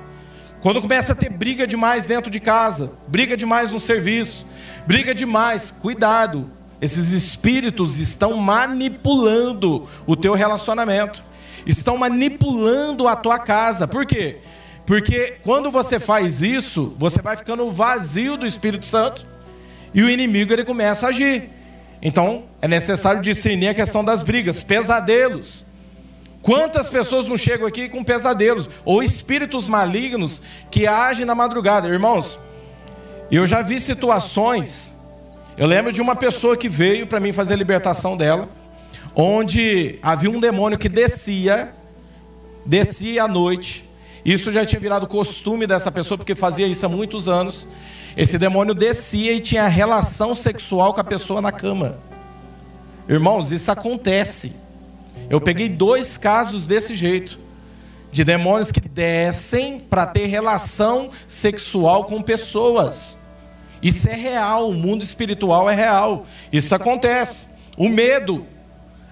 Quando 0.60 0.82
começa 0.82 1.12
a 1.12 1.14
ter 1.14 1.30
briga 1.30 1.66
demais 1.66 2.04
dentro 2.04 2.30
de 2.30 2.40
casa, 2.40 2.92
briga 3.06 3.36
demais 3.36 3.72
no 3.72 3.78
serviço, 3.78 4.44
briga 4.86 5.14
demais, 5.14 5.72
cuidado. 5.80 6.50
Esses 6.80 7.12
espíritos 7.12 7.98
estão 8.00 8.36
manipulando 8.36 9.86
o 10.04 10.16
teu 10.16 10.34
relacionamento. 10.34 11.22
Estão 11.64 11.96
manipulando 11.96 13.06
a 13.06 13.14
tua 13.14 13.38
casa. 13.38 13.86
Por 13.86 14.04
quê? 14.04 14.38
Porque 14.84 15.36
quando 15.44 15.70
você 15.70 16.00
faz 16.00 16.42
isso, 16.42 16.94
você 16.98 17.22
vai 17.22 17.36
ficando 17.36 17.70
vazio 17.70 18.36
do 18.36 18.46
Espírito 18.46 18.86
Santo 18.86 19.26
e 19.92 20.02
o 20.02 20.10
inimigo 20.10 20.52
ele 20.52 20.64
começa 20.64 21.06
a 21.06 21.10
agir. 21.10 21.50
Então, 22.00 22.44
é 22.60 22.66
necessário 22.66 23.20
discernir 23.20 23.68
a 23.68 23.74
questão 23.74 24.02
das 24.02 24.22
brigas, 24.22 24.62
pesadelos. 24.62 25.64
Quantas 26.42 26.88
pessoas 26.88 27.26
não 27.26 27.36
chegam 27.36 27.66
aqui 27.66 27.88
com 27.88 28.04
pesadelos 28.04 28.68
ou 28.84 29.02
espíritos 29.02 29.66
malignos 29.66 30.40
que 30.70 30.86
agem 30.86 31.24
na 31.24 31.34
madrugada, 31.34 31.88
irmãos? 31.88 32.38
Eu 33.30 33.46
já 33.46 33.60
vi 33.60 33.80
situações. 33.80 34.92
Eu 35.56 35.66
lembro 35.66 35.92
de 35.92 36.00
uma 36.00 36.14
pessoa 36.16 36.56
que 36.56 36.68
veio 36.68 37.06
para 37.06 37.20
mim 37.20 37.32
fazer 37.32 37.54
a 37.54 37.56
libertação 37.56 38.16
dela, 38.16 38.48
onde 39.14 39.98
havia 40.00 40.30
um 40.30 40.40
demônio 40.40 40.78
que 40.78 40.88
descia, 40.88 41.74
descia 42.64 43.24
à 43.24 43.28
noite. 43.28 43.84
Isso 44.24 44.52
já 44.52 44.64
tinha 44.64 44.80
virado 44.80 45.06
costume 45.06 45.66
dessa 45.66 45.90
pessoa 45.90 46.16
porque 46.16 46.34
fazia 46.34 46.66
isso 46.66 46.86
há 46.86 46.88
muitos 46.88 47.28
anos. 47.28 47.66
Esse 48.16 48.38
demônio 48.38 48.74
descia 48.74 49.32
e 49.32 49.40
tinha 49.40 49.66
relação 49.68 50.34
sexual 50.34 50.94
com 50.94 51.00
a 51.00 51.04
pessoa 51.04 51.40
na 51.40 51.52
cama. 51.52 51.98
Irmãos, 53.08 53.50
isso 53.52 53.70
acontece. 53.70 54.52
Eu 55.30 55.40
peguei 55.40 55.68
dois 55.68 56.16
casos 56.16 56.66
desse 56.66 56.94
jeito. 56.94 57.38
De 58.10 58.24
demônios 58.24 58.72
que 58.72 58.80
descem 58.80 59.78
para 59.78 60.06
ter 60.06 60.26
relação 60.26 61.10
sexual 61.26 62.04
com 62.04 62.22
pessoas. 62.22 63.18
Isso 63.82 64.08
é 64.08 64.14
real, 64.14 64.70
o 64.70 64.74
mundo 64.74 65.02
espiritual 65.02 65.68
é 65.68 65.74
real. 65.74 66.26
Isso 66.50 66.74
acontece. 66.74 67.46
O 67.76 67.88
medo, 67.88 68.46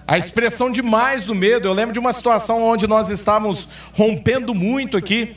a 0.07 0.17
expressão 0.17 0.71
demais 0.71 1.25
do 1.25 1.35
medo. 1.35 1.67
Eu 1.67 1.73
lembro 1.73 1.93
de 1.93 1.99
uma 1.99 2.11
situação 2.11 2.63
onde 2.63 2.87
nós 2.87 3.09
estávamos 3.09 3.69
rompendo 3.95 4.55
muito 4.55 4.97
aqui. 4.97 5.35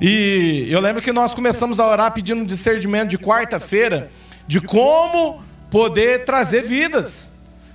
E 0.00 0.66
eu 0.68 0.80
lembro 0.80 1.00
que 1.02 1.12
nós 1.12 1.34
começamos 1.34 1.80
a 1.80 1.86
orar 1.86 2.12
pedindo 2.12 2.44
discernimento 2.44 3.10
de 3.10 3.18
quarta-feira 3.18 4.10
de 4.46 4.60
como 4.60 5.42
poder 5.70 6.24
trazer 6.24 6.62
vidas. 6.62 7.30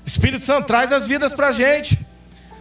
Espírito 0.06 0.46
Santo 0.46 0.68
traz 0.68 0.92
as 0.92 1.08
vidas 1.08 1.34
para 1.34 1.48
a 1.48 1.52
gente. 1.52 2.05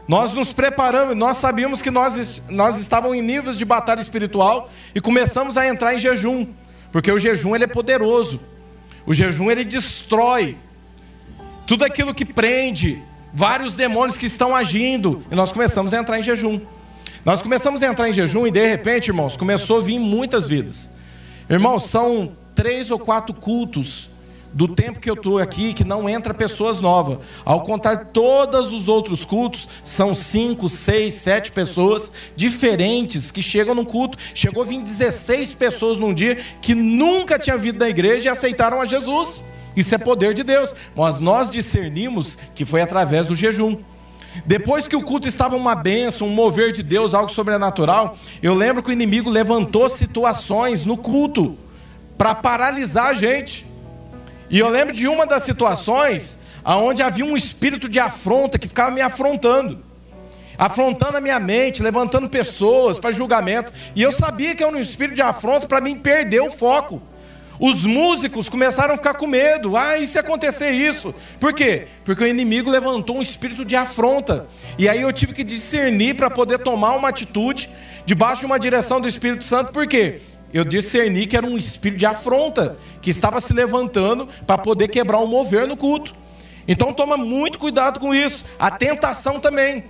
Nós 0.07 0.35
nos 0.35 0.53
preparamos, 0.53 1.17
nós 1.17 1.39
sabíamos 1.39 1.81
que 1.81 1.91
nós, 1.91 2.43
nós 2.49 2.79
estávamos 2.79 3.17
em 3.17 3.23
níveis 3.23 3.57
de 3.57 3.65
batalha 3.65 4.01
espiritual 4.01 4.71
e 4.95 5.01
começamos 5.01 5.57
a 5.57 5.67
entrar 5.67 5.95
em 5.95 5.99
jejum, 5.99 6.47
porque 6.93 7.11
o 7.11 7.19
jejum 7.19 7.55
ele 7.55 7.65
é 7.65 7.69
poderoso. 7.69 8.39
O 9.07 9.15
jejum 9.15 9.51
ele 9.51 9.65
destrói 9.65 10.57
tudo 11.67 11.85
aquilo 11.85 12.15
que 12.15 12.25
prende, 12.25 13.03
vários 13.33 13.75
demônios 13.75 14.19
que 14.19 14.27
estão 14.27 14.55
agindo, 14.55 15.25
e 15.31 15.35
nós 15.35 15.53
começamos 15.53 15.95
a 15.95 15.99
entrar 15.99 16.19
em 16.19 16.23
jejum. 16.23 16.61
Nós 17.25 17.41
começamos 17.41 17.83
a 17.83 17.87
entrar 17.87 18.09
em 18.09 18.13
jejum 18.13 18.47
e 18.47 18.51
de 18.51 18.67
repente, 18.67 19.09
irmãos, 19.09 19.37
começou 19.37 19.79
a 19.79 19.81
vir 19.81 19.99
muitas 19.99 20.47
vidas. 20.47 20.91
Irmãos, 21.49 21.85
são 21.85 22.37
três 22.55 22.91
ou 22.91 22.99
quatro 22.99 23.35
cultos 23.35 24.11
do 24.55 24.69
tempo 24.69 25.01
que 25.01 25.11
eu 25.11 25.15
estou 25.15 25.39
aqui 25.39 25.75
que 25.75 25.83
não 25.83 26.09
entra 26.09 26.33
pessoas 26.33 26.81
novas. 26.81 27.19
Ao 27.45 27.63
contar 27.63 28.07
todos 28.07 28.73
os 28.73 28.87
outros 28.87 29.25
cultos, 29.25 29.69
são 29.83 30.15
cinco, 30.15 30.69
seis, 30.69 31.15
sete 31.15 31.51
pessoas 31.51 32.11
diferentes 32.37 33.33
que 33.33 33.43
chegam 33.43 33.75
no 33.75 33.85
culto. 33.85 34.17
Chegou 34.33 34.63
a 34.63 34.67
vir 34.67 34.81
16 34.81 35.55
pessoas 35.55 35.99
num 35.99 36.15
dia 36.15 36.37
que 36.63 36.75
nunca 36.75 37.39
tinham 37.39 37.59
vindo 37.59 37.79
da 37.79 37.89
igreja 37.89 38.27
e 38.27 38.29
aceitaram 38.29 38.81
a 38.81 38.87
Jesus. 38.87 39.43
Isso 39.77 39.93
é 39.93 39.99
poder 39.99 40.35
de 40.35 40.45
Deus. 40.45 40.73
Mas 40.95 41.19
nós 41.19 41.51
discernimos 41.51 42.39
que 42.55 42.65
foi 42.65 42.81
através 42.81 43.27
do 43.27 43.35
jejum. 43.35 43.77
Depois 44.47 44.87
que 44.87 44.97
o 44.97 45.03
culto 45.03 45.27
estava 45.27 45.57
uma 45.57 45.75
bênção, 45.75 46.29
um 46.29 46.31
mover 46.31 46.71
de 46.71 46.83
Deus, 46.83 47.13
algo 47.13 47.31
sobrenatural, 47.31 48.17
eu 48.41 48.55
lembro 48.55 48.83
que 48.83 48.91
o 48.91 48.93
inimigo 48.93 49.31
levantou 49.31 49.89
situações 49.89 50.85
no 50.85 50.97
culto 50.97 51.57
para 52.17 52.35
paralisar 52.37 53.07
a 53.07 53.15
gente. 53.15 53.74
E 54.55 54.59
eu 54.61 54.69
lembro 54.69 54.95
de 54.95 55.09
uma 55.09 55.27
das 55.27 55.43
situações 55.43 56.39
aonde 56.63 57.03
havia 57.03 57.25
um 57.25 57.37
espírito 57.37 57.89
de 57.89 57.99
afronta 57.99 58.57
que 58.57 58.69
ficava 58.69 58.89
me 58.93 59.01
afrontando. 59.01 59.83
Afrontando 60.57 61.17
a 61.17 61.21
minha 61.21 61.41
mente, 61.41 61.83
levantando 61.83 62.29
pessoas 62.29 62.97
para 62.97 63.11
julgamento. 63.11 63.73
E 63.97 64.01
eu 64.01 64.13
sabia 64.13 64.55
que 64.55 64.63
era 64.63 64.71
um 64.71 64.79
espírito 64.79 65.17
de 65.17 65.23
afronta 65.23 65.67
para 65.67 65.81
mim 65.81 65.97
perder 65.97 66.41
o 66.41 66.53
foco. 66.53 67.03
Os 67.59 67.83
músicos 67.83 68.49
começaram 68.49 68.95
a 68.95 68.97
ficar 68.97 69.15
com 69.15 69.27
medo. 69.27 69.77
Ah, 69.77 69.99
e 69.99 70.07
se 70.07 70.21
acontecer 70.21 70.71
isso? 70.71 71.13
Por 71.41 71.53
quê? 71.53 71.89
Porque 72.05 72.23
o 72.23 72.27
inimigo 72.29 72.71
levantou 72.71 73.17
um 73.17 73.23
espírito 73.23 73.65
de 73.65 73.75
afronta. 73.75 74.47
E 74.79 74.89
aí 74.89 75.03
eu 75.03 75.13
tive 75.13 75.35
que 75.35 75.43
discernir 75.43 76.15
para 76.15 76.31
poder 76.31 76.59
tomar 76.59 76.95
uma 76.95 77.09
atitude 77.09 77.69
debaixo 78.07 78.39
de 78.43 78.47
uma 78.47 78.61
direção 78.61 79.01
do 79.01 79.09
Espírito 79.09 79.43
Santo. 79.43 79.73
Por 79.73 79.89
quê? 79.89 80.21
Eu 80.55 80.65
discerni 80.65 81.27
que 81.27 81.37
era 81.37 81.45
um 81.45 81.59
espírito 81.59 81.99
de 81.99 82.07
afronta 82.07 82.79
que 83.03 83.11
estava 83.11 83.41
se 83.41 83.53
levantando 83.53 84.29
para 84.47 84.57
poder 84.57 84.87
quebrar 84.87 85.19
o 85.19 85.27
mover 85.27 85.67
no 85.67 85.77
culto. 85.77 86.15
Então 86.69 86.93
toma 86.93 87.17
muito 87.17 87.59
cuidado 87.59 87.99
com 87.99 88.15
isso. 88.15 88.45
A 88.57 88.71
tentação 88.71 89.41
também. 89.41 89.83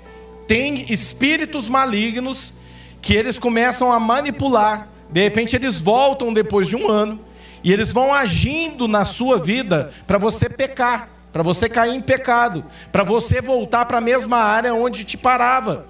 Tem 0.49 0.91
espíritos 0.91 1.69
malignos 1.69 2.55
que 3.03 3.15
eles 3.15 3.39
começam 3.39 3.93
a 3.93 4.01
manipular. 4.01 4.89
De 5.11 5.23
repente 5.23 5.55
eles 5.55 5.79
voltam 5.79 6.33
depois 6.33 6.67
de 6.67 6.77
um 6.77 6.89
ano 6.89 7.21
e 7.63 7.71
eles 7.71 7.93
vão 7.93 8.15
agindo 8.15 8.89
na 8.89 9.05
sua 9.05 9.39
vida 9.39 9.91
para 10.07 10.17
você 10.17 10.49
pecar, 10.49 11.11
para 11.31 11.43
você 11.43 11.69
cair 11.69 11.95
em 11.95 12.01
pecado, 12.01 12.65
para 12.91 13.05
você 13.05 13.43
voltar 13.43 13.85
para 13.85 13.99
a 13.99 14.01
mesma 14.01 14.39
área 14.39 14.73
onde 14.73 15.05
te 15.05 15.19
parava. 15.19 15.87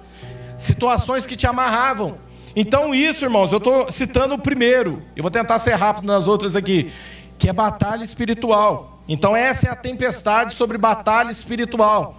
Situações 0.57 1.25
que 1.25 1.37
te 1.37 1.47
amarravam. 1.47 2.24
Então, 2.55 2.95
isso, 2.95 3.25
irmãos, 3.25 3.51
eu 3.51 3.57
estou 3.57 3.91
citando 3.91 4.35
o 4.35 4.39
primeiro, 4.39 5.01
eu 5.15 5.21
vou 5.21 5.31
tentar 5.31 5.59
ser 5.59 5.73
rápido 5.73 6.05
nas 6.05 6.25
outras 6.25 6.55
aqui, 6.55 6.89
que 7.37 7.49
é 7.49 7.53
batalha 7.53 8.03
espiritual. 8.03 9.01
Então, 9.09 9.35
essa 9.35 9.67
é 9.67 9.69
a 9.69 9.75
tempestade 9.75 10.53
sobre 10.53 10.77
batalha 10.77 11.29
espiritual. 11.29 12.15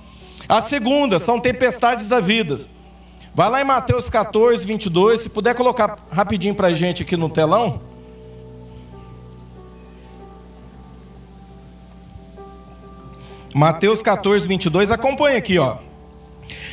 A 0.48 0.60
segunda 0.60 1.18
são 1.18 1.40
tempestades 1.40 2.06
da 2.08 2.20
vida. 2.20 2.58
Vai 3.34 3.50
lá 3.50 3.60
em 3.60 3.64
Mateus 3.64 4.10
14, 4.10 4.64
22, 4.66 5.20
se 5.22 5.28
puder 5.28 5.54
colocar 5.54 5.98
rapidinho 6.10 6.54
para 6.54 6.68
a 6.68 6.72
gente 6.74 7.02
aqui 7.02 7.16
no 7.16 7.28
telão. 7.28 7.80
Mateus 13.54 14.02
14, 14.02 14.46
22, 14.46 14.90
acompanha 14.90 15.38
aqui, 15.38 15.58
ó. 15.58 15.78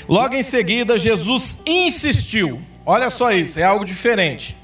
Logo 0.08 0.36
em 0.36 0.44
seguida, 0.44 1.00
Jesus 1.00 1.58
insistiu. 1.66 2.62
Olha 2.86 3.10
só 3.10 3.32
isso, 3.32 3.60
é 3.60 3.64
algo 3.64 3.86
diferente. 3.86 4.58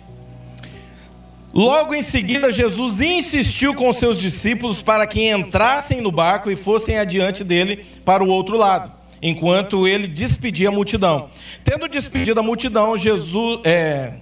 Logo 1.54 1.96
em 1.96 2.02
seguida, 2.02 2.52
Jesus 2.52 3.00
insistiu 3.00 3.74
com 3.74 3.92
seus 3.92 4.20
discípulos 4.20 4.82
para 4.82 5.08
que 5.08 5.30
entrassem 5.32 6.00
no 6.00 6.12
barco 6.12 6.52
e 6.52 6.56
fossem 6.56 7.00
adiante 7.00 7.44
dele 7.44 7.86
para 8.06 8.24
o 8.24 8.28
outro 8.28 8.58
lado, 8.58 8.92
enquanto 9.22 9.88
ele 9.88 10.08
despedia 10.08 10.70
a 10.70 10.72
multidão. 10.72 11.30
Tendo 11.64 11.88
despedido 11.88 12.40
a 12.40 12.44
multidão, 12.44 12.96
Jesus, 12.96 13.62
é, 13.64 14.14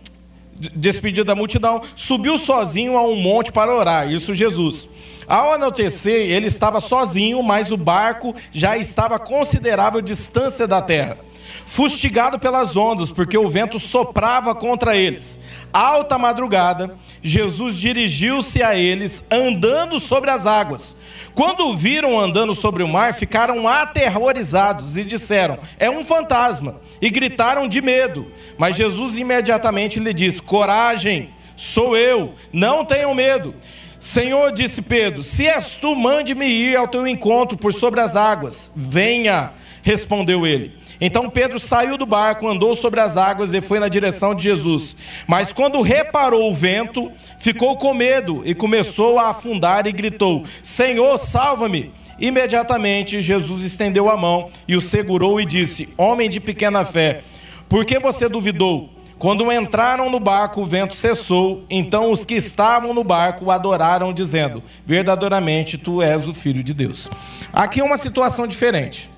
despedido 0.74 1.26
da 1.26 1.36
multidão, 1.36 1.82
subiu 1.96 2.38
sozinho 2.38 2.98
a 2.98 3.02
um 3.02 3.16
monte 3.16 3.52
para 3.52 3.76
orar. 3.76 4.10
Isso 4.10 4.34
Jesus. 4.34 4.88
Ao 5.28 5.54
anoitecer, 5.54 6.32
ele 6.32 6.48
estava 6.48 6.80
sozinho, 6.80 7.44
mas 7.44 7.72
o 7.72 7.78
barco 7.78 8.34
já 8.54 8.78
estava 8.78 9.16
a 9.16 9.20
considerável 9.20 10.02
distância 10.02 10.66
da 10.66 10.82
terra 10.82 11.27
fustigado 11.68 12.40
pelas 12.40 12.78
ondas, 12.78 13.12
porque 13.12 13.38
o 13.38 13.50
vento 13.50 13.78
soprava 13.78 14.56
contra 14.56 14.96
eles. 14.96 15.38
Alta 15.74 16.18
madrugada, 16.18 16.96
Jesus 17.22 17.76
dirigiu-se 17.76 18.64
a 18.64 18.74
eles, 18.74 19.22
andando 19.30 20.00
sobre 20.00 20.32
as 20.32 20.48
águas. 20.48 20.96
Quando 21.36 21.68
o 21.68 21.76
viram 21.76 22.18
andando 22.18 22.56
sobre 22.56 22.84
o 22.84 22.88
mar, 22.88 23.14
ficaram 23.14 23.68
aterrorizados 23.68 24.96
e 24.96 25.04
disseram: 25.04 25.60
É 25.78 25.90
um 25.90 26.06
fantasma. 26.06 26.80
E 27.02 27.10
gritaram 27.10 27.68
de 27.68 27.82
medo. 27.82 28.32
Mas 28.58 28.78
Jesus 28.78 29.18
imediatamente 29.18 30.00
lhe 30.00 30.14
disse: 30.14 30.42
Coragem, 30.42 31.32
sou 31.56 31.98
eu, 31.98 32.34
não 32.52 32.86
tenham 32.86 33.14
medo. 33.14 33.54
Senhor, 34.00 34.54
disse 34.54 34.82
Pedro: 34.82 35.22
Se 35.22 35.46
és 35.46 35.76
tu, 35.76 35.98
mande-me 35.98 36.48
ir 36.48 36.78
ao 36.78 36.88
teu 36.88 37.06
encontro 37.06 37.58
por 37.58 37.74
sobre 37.74 38.00
as 38.00 38.16
águas. 38.16 38.72
Venha, 38.74 39.52
respondeu 39.84 40.48
ele. 40.48 40.87
Então 41.00 41.30
Pedro 41.30 41.60
saiu 41.60 41.98
do 41.98 42.06
barco, 42.06 42.48
andou 42.48 42.76
sobre 42.76 43.00
as 43.00 43.18
águas 43.18 43.54
e 43.54 43.62
foi 43.62 43.80
na 43.80 43.88
direção 43.88 44.34
de 44.34 44.44
Jesus. 44.44 44.96
Mas 45.28 45.54
quando 45.54 45.82
reparou 45.82 46.50
o 46.50 46.54
vento, 46.54 47.12
ficou 47.38 47.78
com 47.78 47.94
medo 47.94 48.42
e 48.46 48.56
começou 48.56 49.20
a 49.20 49.30
afundar 49.30 49.86
e 49.86 49.92
gritou: 49.92 50.44
Senhor, 50.64 51.18
salva-me! 51.18 51.92
Imediatamente 52.20 53.22
Jesus 53.22 53.62
estendeu 53.62 54.10
a 54.10 54.18
mão 54.18 54.50
e 54.68 54.76
o 54.76 54.82
segurou 54.82 55.40
e 55.40 55.46
disse: 55.46 55.90
Homem 55.98 56.30
de 56.30 56.40
pequena 56.40 56.84
fé, 56.84 57.22
por 57.70 57.86
que 57.86 58.00
você 58.00 58.28
duvidou? 58.28 58.90
Quando 59.20 59.52
entraram 59.52 60.12
no 60.12 60.20
barco, 60.20 60.62
o 60.62 60.66
vento 60.66 60.96
cessou. 60.96 61.64
Então 61.70 62.12
os 62.12 62.24
que 62.24 62.36
estavam 62.36 62.94
no 62.94 63.04
barco 63.04 63.52
adoraram, 63.52 64.12
dizendo: 64.12 64.64
Verdadeiramente 64.86 65.78
tu 65.78 66.02
és 66.02 66.28
o 66.28 66.34
filho 66.34 66.64
de 66.64 66.74
Deus. 66.74 67.08
Aqui 67.54 67.82
é 67.82 67.84
uma 67.84 67.98
situação 68.00 68.48
diferente 68.48 69.12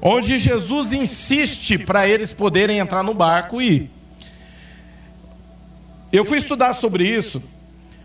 onde 0.00 0.38
Jesus 0.38 0.92
insiste 0.92 1.78
para 1.78 2.08
eles 2.08 2.32
poderem 2.32 2.78
entrar 2.78 3.02
no 3.02 3.14
barco 3.14 3.60
e 3.60 3.68
ir. 3.68 3.90
Eu 6.12 6.24
fui 6.24 6.38
estudar 6.38 6.72
sobre 6.72 7.06
isso, 7.06 7.42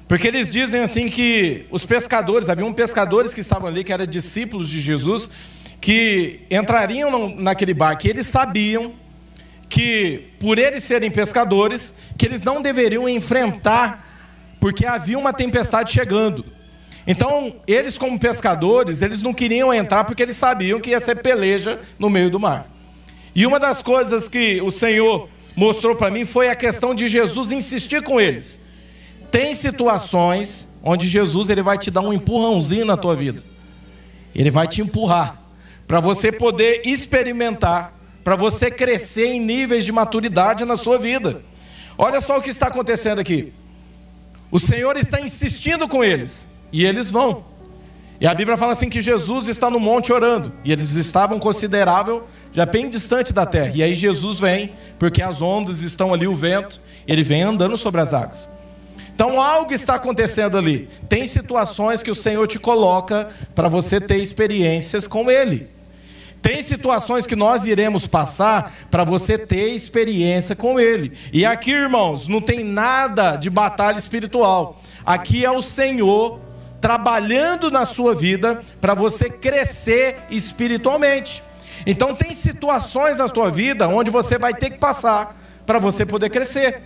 porque 0.08 0.28
eles 0.28 0.52
dizem 0.52 0.82
assim 0.82 1.08
que 1.08 1.66
os 1.70 1.86
pescadores, 1.86 2.50
haviam 2.50 2.74
pescadores 2.74 3.34
que 3.34 3.42
estavam 3.42 3.68
ali, 3.68 3.84
que 3.84 3.94
eram 3.94 4.06
discípulos 4.06 4.68
de 4.70 4.82
Jesus, 4.82 5.30
que 5.80 6.42
entrariam 6.50 7.36
naquele 7.36 7.74
barco, 7.74 8.06
e 8.06 8.10
eles 8.10 8.28
sabiam 8.28 8.94
que, 9.70 10.30
por 10.40 10.60
eles 10.60 10.84
serem 10.84 11.10
pescadores, 11.10 11.94
que 12.18 12.26
eles 12.26 12.44
não 12.44 12.62
deveriam 12.62 13.08
enfrentar, 13.08 14.06
porque 14.60 14.86
havia 14.86 15.18
uma 15.18 15.32
tempestade 15.32 15.94
chegando. 15.94 16.44
Então, 17.06 17.56
eles 17.68 17.98
como 17.98 18.20
pescadores, 18.20 19.02
eles 19.02 19.22
não 19.22 19.34
queriam 19.34 19.74
entrar 19.74 20.04
porque 20.04 20.22
eles 20.22 20.38
sabiam 20.38 20.80
que 20.80 20.92
ia 20.92 21.00
ser 21.00 21.16
peleja 21.16 21.80
no 21.98 22.10
meio 22.10 22.30
do 22.30 22.40
mar. 22.40 22.68
E 23.34 23.46
uma 23.46 23.60
das 23.60 23.82
coisas 23.82 24.28
que 24.28 24.62
o 24.62 24.72
Senhor 24.72 25.30
mostrou 25.56 25.96
para 25.96 26.12
mim 26.12 26.26
foi 26.26 26.50
a 26.50 26.56
questão 26.56 26.94
de 26.94 27.08
Jesus 27.08 27.52
insistir 27.52 28.04
com 28.04 28.20
eles. 28.20 28.60
Tem 29.32 29.56
situações 29.56 30.68
onde 30.84 31.08
Jesus 31.08 31.50
ele 31.50 31.62
vai 31.62 31.78
te 31.78 31.90
dar 31.90 32.02
um 32.02 32.14
empurrãozinho 32.14 32.86
na 32.86 32.98
tua 32.98 33.16
vida. 33.16 33.44
Ele 34.36 34.52
vai 34.52 34.68
te 34.68 34.82
empurrar 34.82 35.42
para 35.88 36.00
você 36.00 36.32
poder 36.32 36.82
experimentar, 36.86 37.94
para 38.24 38.36
você 38.36 38.70
crescer 38.70 39.28
em 39.28 39.40
níveis 39.40 39.86
de 39.86 39.92
maturidade 39.92 40.66
na 40.66 40.78
sua 40.78 40.98
vida. 40.98 41.42
Olha 41.98 42.22
só 42.22 42.38
o 42.38 42.42
que 42.42 42.50
está 42.50 42.68
acontecendo 42.68 43.20
aqui. 43.20 43.54
O 44.50 44.60
Senhor 44.60 44.98
está 44.98 45.20
insistindo 45.20 45.88
com 45.88 46.04
eles. 46.04 46.48
E 46.72 46.86
eles 46.86 47.10
vão. 47.10 47.44
E 48.22 48.28
a 48.28 48.34
Bíblia 48.36 48.56
fala 48.56 48.74
assim 48.74 48.88
que 48.88 49.02
Jesus 49.02 49.48
está 49.48 49.68
no 49.70 49.80
monte 49.80 50.14
orando. 50.14 50.54
E 50.64 50.72
eles 50.72 50.94
estavam 50.94 51.40
considerável, 51.40 52.28
já 52.54 52.68
bem 52.68 52.88
distante 52.88 53.34
da 53.34 53.48
terra. 53.48 53.72
E 53.74 53.82
aí 53.82 53.96
Jesus 53.96 54.40
vem, 54.40 54.74
porque 55.00 55.24
as 55.24 55.42
ondas 55.42 55.82
estão 55.82 56.14
ali, 56.14 56.28
o 56.28 56.36
vento, 56.36 56.80
ele 57.08 57.24
vem 57.24 57.42
andando 57.42 57.76
sobre 57.76 58.00
as 58.00 58.14
águas. 58.14 58.48
Então 59.16 59.42
algo 59.42 59.74
está 59.74 59.96
acontecendo 59.96 60.56
ali. 60.56 60.88
Tem 61.10 61.26
situações 61.26 62.04
que 62.04 62.12
o 62.12 62.16
Senhor 62.16 62.48
te 62.48 62.60
coloca 62.60 63.28
para 63.56 63.68
você 63.68 64.00
ter 64.00 64.18
experiências 64.18 65.08
com 65.08 65.30
Ele. 65.30 65.68
Tem 66.42 66.62
situações 66.62 67.28
que 67.28 67.36
nós 67.36 67.66
iremos 67.66 68.08
passar 68.08 68.74
para 68.90 69.04
você 69.04 69.38
ter 69.38 69.74
experiência 69.74 70.56
com 70.56 70.80
Ele. 70.80 71.12
E 71.32 71.46
aqui, 71.46 71.72
irmãos, 71.72 72.28
não 72.28 72.42
tem 72.42 72.64
nada 72.64 73.36
de 73.36 73.50
batalha 73.50 73.98
espiritual. 73.98 74.82
Aqui 75.06 75.46
é 75.46 75.52
o 75.52 75.62
Senhor 75.62 76.40
trabalhando 76.82 77.70
na 77.70 77.86
sua 77.86 78.16
vida 78.16 78.62
para 78.82 78.96
você 78.96 79.30
crescer 79.30 80.18
espiritualmente. 80.32 81.44
Então 81.86 82.16
tem 82.16 82.34
situações 82.34 83.18
na 83.18 83.30
tua 83.30 83.52
vida 83.52 83.88
onde 83.88 84.10
você 84.10 84.38
vai 84.38 84.54
ter 84.54 84.72
que 84.72 84.80
passar 84.80 85.38
para 85.66 85.78
você 85.78 86.06
poder 86.06 86.30
crescer. 86.30 86.82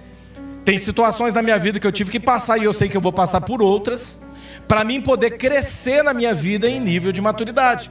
Tem 0.65 0.77
situações 0.77 1.33
na 1.33 1.41
minha 1.41 1.57
vida 1.57 1.79
que 1.79 1.87
eu 1.87 1.91
tive 1.91 2.11
que 2.11 2.19
passar 2.19 2.57
e 2.57 2.65
eu 2.65 2.73
sei 2.73 2.89
que 2.89 2.97
eu 2.97 3.01
vou 3.01 3.13
passar 3.13 3.39
por 3.41 3.61
outras, 3.61 4.19
para 4.67 4.83
mim 4.83 4.99
poder 4.99 5.31
crescer 5.37 6.03
na 6.03 6.13
minha 6.13 6.33
vida 6.33 6.67
em 6.67 6.79
nível 6.79 7.11
de 7.11 7.21
maturidade, 7.21 7.89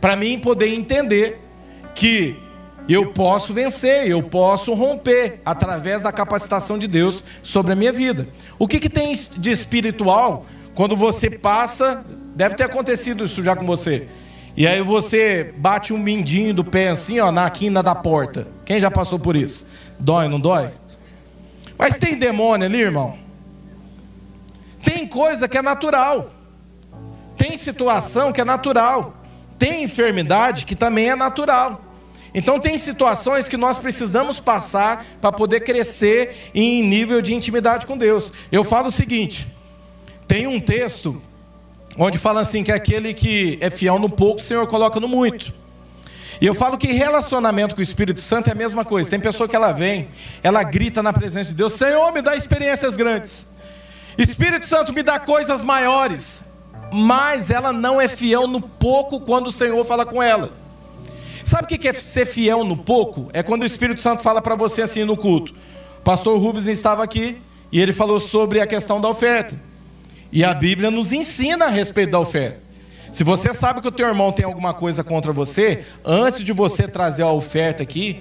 para 0.00 0.16
mim 0.16 0.38
poder 0.38 0.68
entender 0.68 1.40
que 1.94 2.36
eu 2.88 3.12
posso 3.12 3.54
vencer, 3.54 4.08
eu 4.08 4.22
posso 4.22 4.74
romper 4.74 5.40
através 5.44 6.02
da 6.02 6.12
capacitação 6.12 6.78
de 6.78 6.86
Deus 6.86 7.22
sobre 7.42 7.72
a 7.72 7.76
minha 7.76 7.92
vida. 7.92 8.28
O 8.58 8.66
que, 8.66 8.80
que 8.80 8.90
tem 8.90 9.14
de 9.36 9.50
espiritual 9.50 10.46
quando 10.74 10.96
você 10.96 11.30
passa, 11.30 12.04
deve 12.34 12.56
ter 12.56 12.64
acontecido 12.64 13.24
isso 13.24 13.42
já 13.42 13.54
com 13.54 13.64
você. 13.64 14.08
E 14.56 14.66
aí 14.66 14.80
você 14.82 15.52
bate 15.56 15.92
um 15.92 15.98
mindinho 15.98 16.54
do 16.54 16.64
pé 16.64 16.88
assim, 16.88 17.18
ó, 17.20 17.30
na 17.30 17.48
quina 17.50 17.82
da 17.82 17.94
porta. 17.94 18.48
Quem 18.64 18.80
já 18.80 18.90
passou 18.90 19.18
por 19.18 19.34
isso? 19.36 19.66
Dói, 19.98 20.28
não 20.28 20.38
dói? 20.38 20.70
Mas 21.78 21.96
tem 21.96 22.16
demônio 22.16 22.66
ali, 22.66 22.80
irmão. 22.80 23.18
Tem 24.84 25.06
coisa 25.06 25.48
que 25.48 25.58
é 25.58 25.62
natural. 25.62 26.30
Tem 27.36 27.56
situação 27.56 28.32
que 28.32 28.40
é 28.40 28.44
natural. 28.44 29.16
Tem 29.58 29.82
enfermidade 29.82 30.64
que 30.64 30.76
também 30.76 31.10
é 31.10 31.16
natural. 31.16 31.80
Então 32.34 32.58
tem 32.58 32.76
situações 32.76 33.48
que 33.48 33.56
nós 33.56 33.78
precisamos 33.78 34.40
passar 34.40 35.04
para 35.20 35.30
poder 35.30 35.60
crescer 35.60 36.50
em 36.54 36.82
nível 36.82 37.22
de 37.22 37.32
intimidade 37.32 37.86
com 37.86 37.96
Deus. 37.96 38.32
Eu 38.50 38.64
falo 38.64 38.88
o 38.88 38.92
seguinte: 38.92 39.48
tem 40.26 40.46
um 40.46 40.60
texto 40.60 41.20
onde 41.96 42.18
fala 42.18 42.40
assim 42.40 42.64
que 42.64 42.72
aquele 42.72 43.14
que 43.14 43.58
é 43.60 43.70
fiel 43.70 43.98
no 43.98 44.08
pouco, 44.08 44.40
o 44.40 44.42
Senhor 44.42 44.66
coloca 44.66 44.98
no 44.98 45.08
muito. 45.08 45.52
E 46.40 46.46
eu 46.46 46.54
falo 46.54 46.76
que 46.76 46.92
relacionamento 46.92 47.74
com 47.74 47.80
o 47.80 47.84
Espírito 47.84 48.20
Santo 48.20 48.48
é 48.48 48.52
a 48.52 48.56
mesma 48.56 48.84
coisa. 48.84 49.08
Tem 49.08 49.20
pessoa 49.20 49.48
que 49.48 49.54
ela 49.54 49.72
vem, 49.72 50.08
ela 50.42 50.62
grita 50.62 51.02
na 51.02 51.12
presença 51.12 51.50
de 51.50 51.54
Deus: 51.54 51.74
Senhor, 51.74 52.12
me 52.12 52.20
dá 52.20 52.36
experiências 52.36 52.96
grandes. 52.96 53.46
Espírito 54.18 54.66
Santo 54.66 54.92
me 54.92 55.02
dá 55.02 55.18
coisas 55.18 55.62
maiores. 55.62 56.42
Mas 56.92 57.50
ela 57.50 57.72
não 57.72 58.00
é 58.00 58.06
fiel 58.06 58.46
no 58.46 58.60
pouco 58.60 59.20
quando 59.20 59.48
o 59.48 59.52
Senhor 59.52 59.84
fala 59.84 60.04
com 60.06 60.22
ela. 60.22 60.50
Sabe 61.42 61.64
o 61.64 61.78
que 61.78 61.88
é 61.88 61.92
ser 61.92 62.26
fiel 62.26 62.64
no 62.64 62.76
pouco? 62.76 63.28
É 63.32 63.42
quando 63.42 63.62
o 63.62 63.66
Espírito 63.66 64.00
Santo 64.00 64.22
fala 64.22 64.40
para 64.40 64.54
você 64.54 64.82
assim 64.82 65.04
no 65.04 65.16
culto. 65.16 65.54
Pastor 66.04 66.38
Rubens 66.38 66.66
estava 66.66 67.02
aqui 67.02 67.40
e 67.72 67.80
ele 67.80 67.92
falou 67.92 68.20
sobre 68.20 68.60
a 68.60 68.66
questão 68.66 69.00
da 69.00 69.08
oferta. 69.08 69.58
E 70.34 70.42
a 70.42 70.52
Bíblia 70.52 70.90
nos 70.90 71.12
ensina 71.12 71.66
a 71.66 71.68
respeito 71.68 72.10
da 72.10 72.18
oferta. 72.18 72.58
Se 73.12 73.22
você 73.22 73.54
sabe 73.54 73.80
que 73.80 73.86
o 73.86 73.92
teu 73.92 74.08
irmão 74.08 74.32
tem 74.32 74.44
alguma 74.44 74.74
coisa 74.74 75.04
contra 75.04 75.32
você, 75.32 75.84
antes 76.04 76.42
de 76.42 76.52
você 76.52 76.88
trazer 76.88 77.22
a 77.22 77.30
oferta 77.30 77.84
aqui, 77.84 78.20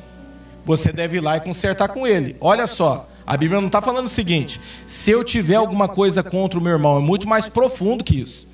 você 0.64 0.92
deve 0.92 1.18
ir 1.18 1.22
lá 1.22 1.38
e 1.38 1.42
consertar 1.42 1.90
com 1.90 2.06
ele. 2.06 2.38
Olha 2.40 2.68
só, 2.68 3.10
a 3.26 3.36
Bíblia 3.36 3.60
não 3.60 3.66
está 3.66 3.82
falando 3.82 4.06
o 4.06 4.10
seguinte: 4.10 4.62
se 4.86 5.10
eu 5.10 5.24
tiver 5.24 5.56
alguma 5.56 5.88
coisa 5.88 6.22
contra 6.22 6.60
o 6.60 6.62
meu 6.62 6.74
irmão, 6.74 6.98
é 6.98 7.02
muito 7.02 7.28
mais 7.28 7.50
profundo 7.50 8.04
que 8.04 8.22
isso. 8.22 8.48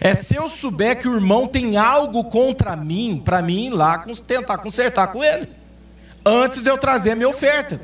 É 0.00 0.14
se 0.14 0.34
eu 0.34 0.48
souber 0.48 0.98
que 0.98 1.06
o 1.06 1.14
irmão 1.14 1.46
tem 1.46 1.76
algo 1.76 2.24
contra 2.24 2.74
mim, 2.74 3.20
para 3.22 3.42
mim 3.42 3.66
ir 3.66 3.70
lá 3.74 3.98
tentar 4.26 4.56
consertar 4.56 5.08
com 5.08 5.22
ele, 5.22 5.46
antes 6.24 6.62
de 6.62 6.70
eu 6.70 6.78
trazer 6.78 7.10
a 7.10 7.16
minha 7.16 7.28
oferta. 7.28 7.78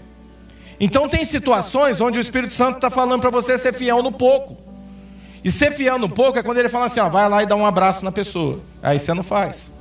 Então 0.80 1.06
tem 1.06 1.26
situações 1.26 2.00
onde 2.00 2.18
o 2.18 2.22
Espírito 2.22 2.54
Santo 2.54 2.76
está 2.76 2.88
falando 2.88 3.20
para 3.20 3.30
você 3.30 3.58
ser 3.58 3.74
fiel 3.74 4.02
no 4.02 4.10
pouco. 4.10 4.67
E 5.44 5.50
ser 5.50 5.72
fiel 5.72 5.98
no 5.98 6.08
pouco 6.08 6.38
é 6.38 6.42
quando 6.42 6.58
ele 6.58 6.68
fala 6.68 6.86
assim: 6.86 7.00
ó, 7.00 7.08
vai 7.08 7.28
lá 7.28 7.42
e 7.42 7.46
dá 7.46 7.54
um 7.54 7.64
abraço 7.66 8.04
na 8.04 8.12
pessoa. 8.12 8.60
Aí 8.82 8.98
você 8.98 9.14
não 9.14 9.22
faz. 9.22 9.72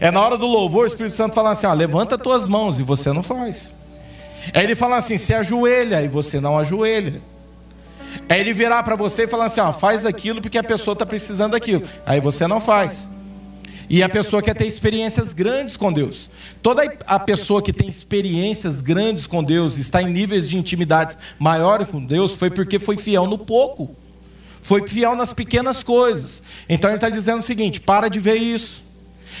É 0.00 0.10
na 0.10 0.20
hora 0.20 0.36
do 0.36 0.46
louvor, 0.46 0.84
o 0.84 0.86
Espírito 0.86 1.16
Santo 1.16 1.34
fala 1.34 1.50
assim: 1.50 1.66
ó, 1.66 1.72
levanta 1.72 2.18
tuas 2.18 2.48
mãos 2.48 2.78
e 2.78 2.82
você 2.82 3.12
não 3.12 3.22
faz. 3.22 3.74
Aí 4.52 4.64
ele 4.64 4.74
fala 4.74 4.96
assim: 4.96 5.16
se 5.16 5.34
ajoelha 5.34 6.02
e 6.02 6.08
você 6.08 6.40
não 6.40 6.58
ajoelha. 6.58 7.20
É 8.28 8.38
ele 8.38 8.52
virar 8.52 8.82
para 8.82 8.96
você 8.96 9.24
e 9.24 9.28
falar 9.28 9.46
assim: 9.46 9.60
ó, 9.60 9.72
faz 9.72 10.04
aquilo 10.04 10.40
porque 10.40 10.58
a 10.58 10.64
pessoa 10.64 10.92
está 10.92 11.06
precisando 11.06 11.52
daquilo. 11.52 11.82
Aí 12.04 12.20
você 12.20 12.46
não 12.46 12.60
faz. 12.60 13.08
E 13.88 14.04
a 14.04 14.08
pessoa 14.08 14.40
quer 14.40 14.54
ter 14.54 14.66
experiências 14.66 15.32
grandes 15.32 15.76
com 15.76 15.92
Deus. 15.92 16.30
Toda 16.62 16.84
a 17.08 17.18
pessoa 17.18 17.60
que 17.60 17.72
tem 17.72 17.88
experiências 17.88 18.80
grandes 18.80 19.26
com 19.26 19.42
Deus, 19.42 19.78
está 19.78 20.00
em 20.00 20.06
níveis 20.06 20.48
de 20.48 20.56
intimidades 20.56 21.18
maiores 21.40 21.88
com 21.88 22.04
Deus, 22.04 22.36
foi 22.36 22.50
porque 22.50 22.78
foi 22.78 22.96
fiel 22.96 23.26
no 23.26 23.36
pouco. 23.36 23.96
Foi 24.62 24.86
fiel 24.86 25.14
nas 25.16 25.32
pequenas 25.32 25.82
coisas. 25.82 26.42
Então 26.68 26.90
ele 26.90 26.96
está 26.96 27.08
dizendo 27.08 27.40
o 27.40 27.42
seguinte: 27.42 27.80
para 27.80 28.08
de 28.08 28.20
ver 28.20 28.36
isso. 28.36 28.82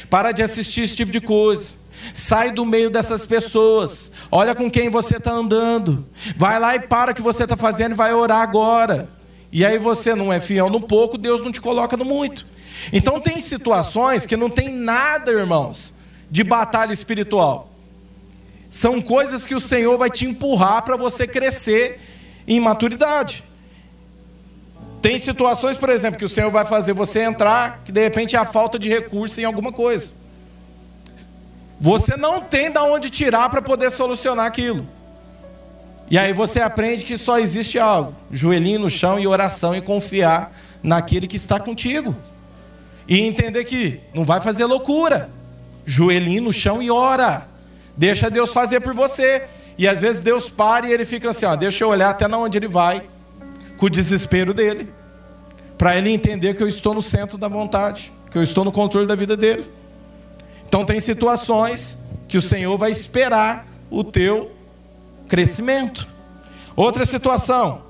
Para 0.08 0.32
de 0.32 0.42
assistir 0.42 0.82
esse 0.82 0.96
tipo 0.96 1.12
de 1.12 1.20
coisa. 1.20 1.74
Sai 2.14 2.50
do 2.50 2.64
meio 2.64 2.90
dessas 2.90 3.26
pessoas. 3.26 4.10
Olha 4.30 4.54
com 4.54 4.70
quem 4.70 4.88
você 4.88 5.16
está 5.16 5.32
andando. 5.32 6.06
Vai 6.36 6.58
lá 6.58 6.74
e 6.74 6.80
para 6.80 7.12
o 7.12 7.14
que 7.14 7.22
você 7.22 7.42
está 7.42 7.56
fazendo 7.56 7.92
e 7.92 7.96
vai 7.96 8.14
orar 8.14 8.40
agora. 8.40 9.08
E 9.52 9.64
aí 9.64 9.78
você 9.78 10.14
não 10.14 10.32
é 10.32 10.40
fiel 10.40 10.70
no 10.70 10.80
pouco, 10.80 11.18
Deus 11.18 11.42
não 11.42 11.50
te 11.50 11.60
coloca 11.60 11.96
no 11.96 12.04
muito. 12.04 12.46
Então 12.92 13.20
tem 13.20 13.40
situações 13.40 14.24
que 14.24 14.36
não 14.36 14.48
tem 14.48 14.70
nada, 14.70 15.30
irmãos, 15.32 15.92
de 16.30 16.42
batalha 16.44 16.92
espiritual. 16.92 17.70
São 18.68 19.00
coisas 19.00 19.46
que 19.46 19.54
o 19.54 19.60
Senhor 19.60 19.98
vai 19.98 20.08
te 20.08 20.24
empurrar 20.24 20.82
para 20.82 20.96
você 20.96 21.26
crescer 21.26 22.00
em 22.46 22.60
maturidade. 22.60 23.42
Tem 25.02 25.18
situações, 25.18 25.76
por 25.76 25.88
exemplo, 25.88 26.18
que 26.18 26.24
o 26.24 26.28
Senhor 26.28 26.50
vai 26.50 26.64
fazer 26.64 26.92
você 26.92 27.20
entrar, 27.20 27.80
que 27.84 27.92
de 27.92 28.02
repente 28.02 28.36
é 28.36 28.38
a 28.38 28.44
falta 28.44 28.78
de 28.78 28.88
recurso 28.88 29.40
em 29.40 29.44
alguma 29.44 29.72
coisa. 29.72 30.10
Você 31.80 32.16
não 32.16 32.42
tem 32.42 32.70
da 32.70 32.84
onde 32.84 33.08
tirar 33.08 33.48
para 33.48 33.62
poder 33.62 33.90
solucionar 33.90 34.44
aquilo. 34.44 34.86
E 36.10 36.18
aí 36.18 36.32
você 36.32 36.60
aprende 36.60 37.04
que 37.04 37.16
só 37.16 37.38
existe 37.38 37.78
algo: 37.78 38.14
joelhinho 38.30 38.80
no 38.80 38.90
chão 38.90 39.18
e 39.18 39.26
oração 39.26 39.74
e 39.74 39.80
confiar 39.80 40.52
naquele 40.82 41.26
que 41.26 41.36
está 41.36 41.58
contigo. 41.58 42.14
E 43.08 43.20
entender 43.20 43.64
que 43.64 44.00
não 44.12 44.24
vai 44.24 44.40
fazer 44.40 44.66
loucura. 44.66 45.30
Joelhinho 45.86 46.42
no 46.42 46.52
chão 46.52 46.82
e 46.82 46.90
ora. 46.90 47.48
Deixa 47.96 48.30
Deus 48.30 48.52
fazer 48.52 48.80
por 48.80 48.94
você. 48.94 49.44
E 49.78 49.88
às 49.88 49.98
vezes 49.98 50.20
Deus 50.20 50.50
para 50.50 50.86
e 50.86 50.92
ele 50.92 51.06
fica 51.06 51.30
assim, 51.30 51.46
ó, 51.46 51.56
deixa 51.56 51.84
eu 51.84 51.88
olhar 51.88 52.10
até 52.10 52.26
onde 52.26 52.58
ele 52.58 52.68
vai, 52.68 53.02
com 53.80 53.86
o 53.86 53.90
desespero 53.90 54.52
dele, 54.52 54.92
para 55.78 55.96
ele 55.96 56.10
entender 56.10 56.52
que 56.52 56.62
eu 56.62 56.68
estou 56.68 56.92
no 56.92 57.00
centro 57.00 57.38
da 57.38 57.48
vontade, 57.48 58.12
que 58.30 58.36
eu 58.36 58.42
estou 58.42 58.62
no 58.62 58.70
controle 58.70 59.06
da 59.06 59.14
vida 59.14 59.38
dele. 59.38 59.64
Então 60.68 60.84
tem 60.84 61.00
situações 61.00 61.96
que 62.28 62.36
o 62.36 62.42
Senhor 62.42 62.76
vai 62.76 62.90
esperar 62.90 63.66
o 63.90 64.04
teu 64.04 64.52
crescimento. 65.26 66.06
Outra 66.76 67.06
situação, 67.06 67.80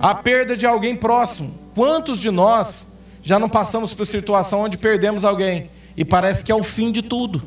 a 0.00 0.14
perda 0.14 0.56
de 0.56 0.64
alguém 0.64 0.96
próximo. 0.96 1.52
Quantos 1.74 2.18
de 2.18 2.30
nós 2.30 2.86
já 3.22 3.38
não 3.38 3.50
passamos 3.50 3.92
por 3.92 4.06
situação 4.06 4.62
onde 4.62 4.78
perdemos 4.78 5.22
alguém 5.22 5.70
e 5.98 6.02
parece 6.02 6.42
que 6.42 6.50
é 6.50 6.54
o 6.54 6.64
fim 6.64 6.90
de 6.90 7.02
tudo? 7.02 7.46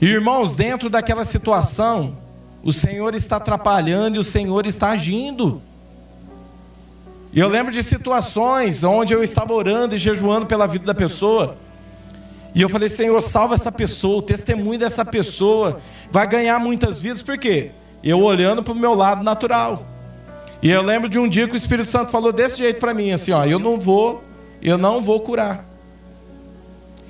Irmãos, 0.00 0.56
dentro 0.56 0.88
daquela 0.88 1.26
situação, 1.26 2.16
o 2.62 2.72
Senhor 2.72 3.14
está 3.14 3.36
atrapalhando 3.36 4.16
e 4.16 4.18
o 4.18 4.24
Senhor 4.24 4.66
está 4.66 4.90
agindo. 4.90 5.62
E 7.32 7.38
eu 7.38 7.48
lembro 7.48 7.72
de 7.72 7.82
situações 7.82 8.82
onde 8.82 9.12
eu 9.12 9.22
estava 9.22 9.52
orando 9.52 9.94
e 9.94 9.98
jejuando 9.98 10.46
pela 10.46 10.66
vida 10.66 10.84
da 10.84 10.94
pessoa. 10.94 11.56
E 12.54 12.60
eu 12.60 12.68
falei, 12.68 12.88
Senhor, 12.88 13.20
salva 13.22 13.54
essa 13.54 13.70
pessoa, 13.70 14.18
o 14.18 14.22
testemunho 14.22 14.78
dessa 14.78 15.04
pessoa 15.04 15.80
vai 16.10 16.26
ganhar 16.26 16.58
muitas 16.58 17.00
vidas, 17.00 17.22
por 17.22 17.38
quê? 17.38 17.70
Eu 18.02 18.20
olhando 18.20 18.62
para 18.62 18.72
o 18.72 18.76
meu 18.76 18.94
lado 18.94 19.22
natural. 19.22 19.86
E 20.60 20.70
eu 20.70 20.82
lembro 20.82 21.08
de 21.08 21.18
um 21.18 21.28
dia 21.28 21.46
que 21.46 21.54
o 21.54 21.56
Espírito 21.56 21.88
Santo 21.88 22.10
falou 22.10 22.32
desse 22.32 22.58
jeito 22.58 22.80
para 22.80 22.92
mim, 22.92 23.12
assim, 23.12 23.30
ó, 23.30 23.44
eu 23.44 23.58
não 23.58 23.78
vou, 23.78 24.22
eu 24.60 24.76
não 24.76 25.00
vou 25.00 25.20
curar. 25.20 25.64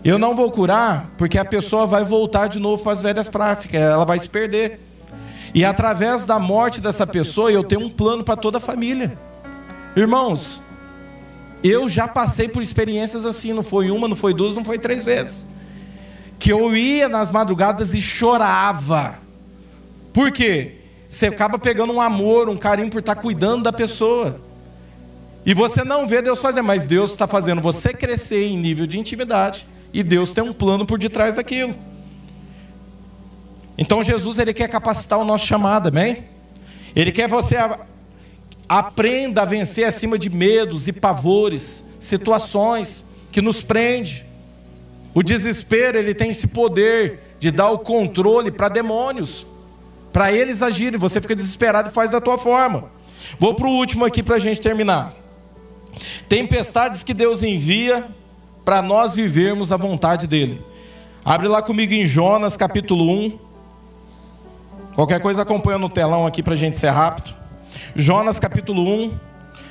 Eu 0.04 0.18
não 0.18 0.34
vou 0.34 0.50
curar 0.50 1.10
porque 1.16 1.38
a 1.38 1.44
pessoa 1.44 1.86
vai 1.86 2.04
voltar 2.04 2.48
de 2.48 2.58
novo 2.58 2.82
para 2.82 2.92
as 2.92 3.02
velhas 3.02 3.28
práticas, 3.28 3.80
ela 3.80 4.04
vai 4.04 4.18
se 4.18 4.28
perder. 4.28 4.89
E 5.54 5.64
através 5.64 6.24
da 6.24 6.38
morte 6.38 6.80
dessa 6.80 7.06
pessoa, 7.06 7.50
eu 7.50 7.64
tenho 7.64 7.82
um 7.82 7.90
plano 7.90 8.24
para 8.24 8.36
toda 8.36 8.58
a 8.58 8.60
família. 8.60 9.18
Irmãos, 9.96 10.62
eu 11.62 11.88
já 11.88 12.06
passei 12.06 12.48
por 12.48 12.62
experiências 12.62 13.26
assim, 13.26 13.52
não 13.52 13.62
foi 13.62 13.90
uma, 13.90 14.06
não 14.06 14.16
foi 14.16 14.32
duas, 14.32 14.54
não 14.54 14.64
foi 14.64 14.78
três 14.78 15.04
vezes. 15.04 15.46
Que 16.38 16.52
eu 16.52 16.74
ia 16.76 17.08
nas 17.08 17.30
madrugadas 17.30 17.92
e 17.92 18.00
chorava. 18.00 19.18
Por 20.12 20.30
quê? 20.30 20.76
Você 21.08 21.26
acaba 21.26 21.58
pegando 21.58 21.92
um 21.92 22.00
amor, 22.00 22.48
um 22.48 22.56
carinho 22.56 22.88
por 22.88 23.00
estar 23.00 23.16
cuidando 23.16 23.64
da 23.64 23.72
pessoa. 23.72 24.40
E 25.44 25.52
você 25.52 25.82
não 25.82 26.06
vê 26.06 26.22
Deus 26.22 26.40
fazer, 26.40 26.62
mas 26.62 26.86
Deus 26.86 27.10
está 27.10 27.26
fazendo 27.26 27.60
você 27.60 27.92
crescer 27.92 28.46
em 28.46 28.56
nível 28.56 28.86
de 28.86 28.98
intimidade. 28.98 29.66
E 29.92 30.02
Deus 30.02 30.32
tem 30.32 30.44
um 30.44 30.52
plano 30.52 30.86
por 30.86 30.98
detrás 30.98 31.34
daquilo. 31.34 31.74
Então 33.80 34.02
Jesus 34.02 34.38
ele 34.38 34.54
quer 34.54 34.68
capacitar 34.68 35.18
o 35.18 35.24
nosso 35.24 35.46
chamado, 35.46 35.88
amém? 35.88 36.24
Ele 36.94 37.10
quer 37.10 37.28
você 37.28 37.56
Aprenda 38.70 39.42
a 39.42 39.44
vencer 39.44 39.84
acima 39.84 40.16
de 40.16 40.30
medos 40.30 40.86
e 40.86 40.92
pavores, 40.92 41.84
situações 41.98 43.04
que 43.32 43.42
nos 43.42 43.64
prende. 43.64 44.24
O 45.12 45.24
desespero, 45.24 45.98
ele 45.98 46.14
tem 46.14 46.30
esse 46.30 46.46
poder 46.46 47.34
de 47.40 47.50
dar 47.50 47.68
o 47.70 47.80
controle 47.80 48.48
para 48.52 48.68
demônios, 48.68 49.44
para 50.12 50.30
eles 50.30 50.62
agirem. 50.62 51.00
Você 51.00 51.20
fica 51.20 51.34
desesperado 51.34 51.90
e 51.90 51.92
faz 51.92 52.12
da 52.12 52.20
tua 52.20 52.38
forma. 52.38 52.92
Vou 53.40 53.54
para 53.54 53.66
o 53.66 53.72
último 53.72 54.04
aqui 54.04 54.22
para 54.22 54.36
a 54.36 54.38
gente 54.38 54.60
terminar. 54.60 55.14
Tempestades 56.28 57.02
que 57.02 57.12
Deus 57.12 57.42
envia 57.42 58.06
para 58.64 58.80
nós 58.80 59.16
vivermos 59.16 59.72
a 59.72 59.76
vontade 59.76 60.28
dEle. 60.28 60.64
Abre 61.24 61.48
lá 61.48 61.60
comigo 61.60 61.92
em 61.92 62.06
Jonas 62.06 62.56
capítulo 62.56 63.10
1. 63.10 63.49
Qualquer 65.00 65.18
coisa 65.18 65.40
acompanha 65.40 65.78
no 65.78 65.88
telão 65.88 66.26
aqui 66.26 66.42
para 66.42 66.52
a 66.52 66.56
gente 66.58 66.76
ser 66.76 66.90
rápido. 66.90 67.34
Jonas 67.96 68.38
capítulo 68.38 68.82
1, 68.86 69.18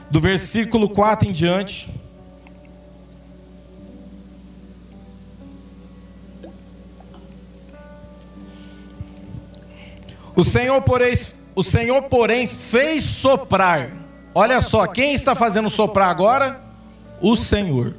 do 0.09 0.19
versículo 0.19 0.89
4 0.89 1.29
em 1.29 1.31
diante. 1.31 1.87
O 10.35 10.43
Senhor, 10.43 10.81
porém, 10.81 11.13
o 11.53 11.61
Senhor, 11.61 12.01
porém, 12.01 12.47
fez 12.47 13.03
soprar. 13.03 13.91
Olha 14.33 14.59
só, 14.63 14.87
quem 14.87 15.13
está 15.13 15.35
fazendo 15.35 15.69
soprar 15.69 16.09
agora? 16.09 16.59
O 17.21 17.35
Senhor. 17.35 17.93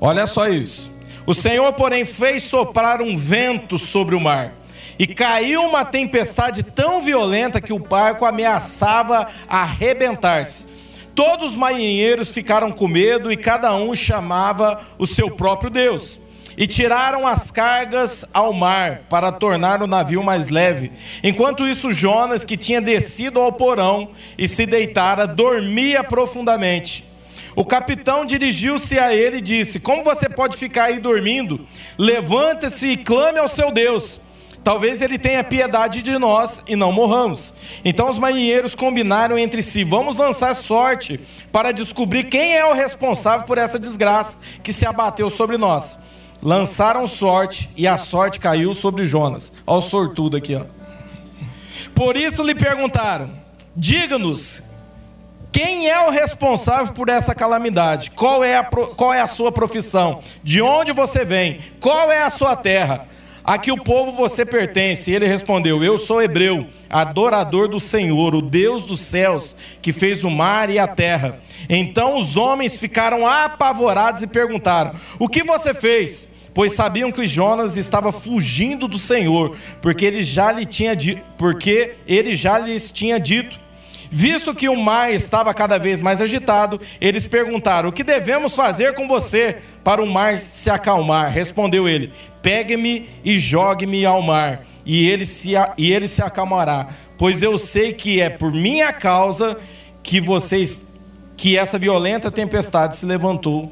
Olha 0.00 0.26
só 0.26 0.48
isso. 0.48 0.90
O 1.24 1.32
Senhor, 1.32 1.72
porém, 1.74 2.04
fez 2.04 2.42
soprar 2.42 3.00
um 3.00 3.16
vento 3.16 3.78
sobre 3.78 4.16
o 4.16 4.20
mar 4.20 4.52
e 4.98 5.06
caiu 5.06 5.62
uma 5.62 5.84
tempestade 5.84 6.62
tão 6.62 7.00
violenta 7.00 7.60
que 7.60 7.72
o 7.72 7.78
barco 7.78 8.24
ameaçava 8.24 9.26
arrebentar-se. 9.48 10.66
Todos 11.14 11.52
os 11.52 11.56
marinheiros 11.56 12.30
ficaram 12.30 12.70
com 12.70 12.86
medo 12.86 13.32
e 13.32 13.36
cada 13.36 13.74
um 13.74 13.94
chamava 13.94 14.78
o 14.98 15.06
seu 15.06 15.30
próprio 15.30 15.70
Deus. 15.70 16.20
E 16.58 16.66
tiraram 16.66 17.26
as 17.26 17.50
cargas 17.50 18.24
ao 18.32 18.52
mar 18.52 19.02
para 19.10 19.30
tornar 19.30 19.82
o 19.82 19.86
navio 19.86 20.22
mais 20.22 20.48
leve. 20.48 20.92
Enquanto 21.22 21.66
isso, 21.66 21.92
Jonas, 21.92 22.44
que 22.44 22.56
tinha 22.56 22.80
descido 22.80 23.40
ao 23.40 23.52
porão 23.52 24.08
e 24.38 24.48
se 24.48 24.64
deitara, 24.64 25.26
dormia 25.26 26.02
profundamente. 26.02 27.04
O 27.54 27.64
capitão 27.64 28.26
dirigiu-se 28.26 28.98
a 28.98 29.14
ele 29.14 29.38
e 29.38 29.42
disse: 29.42 29.80
Como 29.80 30.04
você 30.04 30.28
pode 30.28 30.56
ficar 30.56 30.84
aí 30.84 30.98
dormindo? 30.98 31.66
Levante-se 31.98 32.88
e 32.88 32.96
clame 32.98 33.38
ao 33.38 33.48
seu 33.48 33.70
Deus. 33.70 34.20
Talvez 34.66 35.00
ele 35.00 35.16
tenha 35.16 35.44
piedade 35.44 36.02
de 36.02 36.18
nós 36.18 36.64
e 36.66 36.74
não 36.74 36.90
morramos. 36.90 37.54
Então 37.84 38.10
os 38.10 38.18
marinheiros 38.18 38.74
combinaram 38.74 39.38
entre 39.38 39.62
si: 39.62 39.84
vamos 39.84 40.16
lançar 40.16 40.52
sorte 40.54 41.20
para 41.52 41.70
descobrir 41.70 42.24
quem 42.24 42.56
é 42.56 42.66
o 42.66 42.72
responsável 42.72 43.46
por 43.46 43.58
essa 43.58 43.78
desgraça 43.78 44.38
que 44.64 44.72
se 44.72 44.84
abateu 44.84 45.30
sobre 45.30 45.56
nós. 45.56 45.96
Lançaram 46.42 47.06
sorte 47.06 47.70
e 47.76 47.86
a 47.86 47.96
sorte 47.96 48.40
caiu 48.40 48.74
sobre 48.74 49.04
Jonas. 49.04 49.52
Olha 49.64 49.78
o 49.78 49.82
sortudo 49.82 50.36
aqui, 50.36 50.56
ó. 50.56 50.64
Por 51.94 52.16
isso 52.16 52.42
lhe 52.42 52.52
perguntaram: 52.52 53.30
diga-nos, 53.76 54.64
quem 55.52 55.88
é 55.88 56.08
o 56.08 56.10
responsável 56.10 56.92
por 56.92 57.08
essa 57.08 57.36
calamidade? 57.36 58.10
Qual 58.10 58.42
é, 58.42 58.56
a, 58.56 58.64
qual 58.64 59.14
é 59.14 59.20
a 59.20 59.28
sua 59.28 59.52
profissão? 59.52 60.18
De 60.42 60.60
onde 60.60 60.90
você 60.90 61.24
vem? 61.24 61.60
Qual 61.78 62.10
é 62.10 62.24
a 62.24 62.30
sua 62.30 62.56
terra? 62.56 63.06
A 63.46 63.58
que 63.58 63.70
o 63.70 63.80
povo 63.80 64.10
você 64.10 64.44
pertence? 64.44 65.12
Ele 65.12 65.24
respondeu: 65.24 65.84
Eu 65.84 65.96
sou 65.98 66.20
hebreu, 66.20 66.66
adorador 66.90 67.68
do 67.68 67.78
Senhor, 67.78 68.34
o 68.34 68.42
Deus 68.42 68.82
dos 68.82 69.00
céus, 69.00 69.54
que 69.80 69.92
fez 69.92 70.24
o 70.24 70.30
mar 70.30 70.68
e 70.68 70.80
a 70.80 70.88
terra. 70.88 71.38
Então 71.68 72.18
os 72.18 72.36
homens 72.36 72.76
ficaram 72.76 73.24
apavorados 73.24 74.20
e 74.20 74.26
perguntaram: 74.26 74.96
O 75.16 75.28
que 75.28 75.44
você 75.44 75.72
fez? 75.72 76.26
Pois 76.52 76.72
sabiam 76.72 77.12
que 77.12 77.24
Jonas 77.24 77.76
estava 77.76 78.10
fugindo 78.10 78.88
do 78.88 78.98
Senhor, 78.98 79.56
porque 79.80 80.04
ele 80.04 80.24
já 80.24 80.50
lhe 80.50 80.66
tinha 80.66 80.96
porque 81.38 81.92
ele 82.08 82.34
já 82.34 82.58
lhes 82.58 82.90
tinha 82.90 83.20
dito: 83.20 83.60
Visto 84.10 84.54
que 84.54 84.68
o 84.68 84.76
mar 84.76 85.12
estava 85.12 85.52
cada 85.52 85.78
vez 85.78 86.00
mais 86.00 86.20
agitado, 86.20 86.80
eles 87.00 87.26
perguntaram: 87.26 87.88
O 87.88 87.92
que 87.92 88.04
devemos 88.04 88.54
fazer 88.54 88.94
com 88.94 89.06
você 89.08 89.58
para 89.82 90.02
o 90.02 90.06
mar 90.06 90.40
se 90.40 90.70
acalmar? 90.70 91.32
Respondeu 91.32 91.88
ele: 91.88 92.12
Pegue-me 92.42 93.08
e 93.24 93.38
jogue-me 93.38 94.04
ao 94.06 94.22
mar, 94.22 94.64
e 94.84 95.08
ele, 95.08 95.26
se, 95.26 95.52
e 95.76 95.92
ele 95.92 96.08
se 96.08 96.22
acalmará, 96.22 96.88
pois 97.18 97.42
eu 97.42 97.58
sei 97.58 97.92
que 97.92 98.20
é 98.20 98.30
por 98.30 98.52
minha 98.52 98.92
causa 98.92 99.58
que 100.02 100.20
vocês 100.20 100.94
que 101.36 101.56
essa 101.58 101.78
violenta 101.78 102.30
tempestade 102.30 102.96
se 102.96 103.04
levantou 103.04 103.70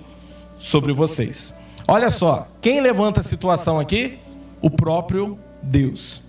sobre 0.59 0.93
vocês. 0.93 1.55
Olha 1.89 2.11
só, 2.11 2.49
quem 2.61 2.81
levanta 2.81 3.21
a 3.21 3.23
situação 3.23 3.79
aqui? 3.81 4.19
O 4.61 4.71
próprio 4.71 5.39
Deus. 5.63 6.23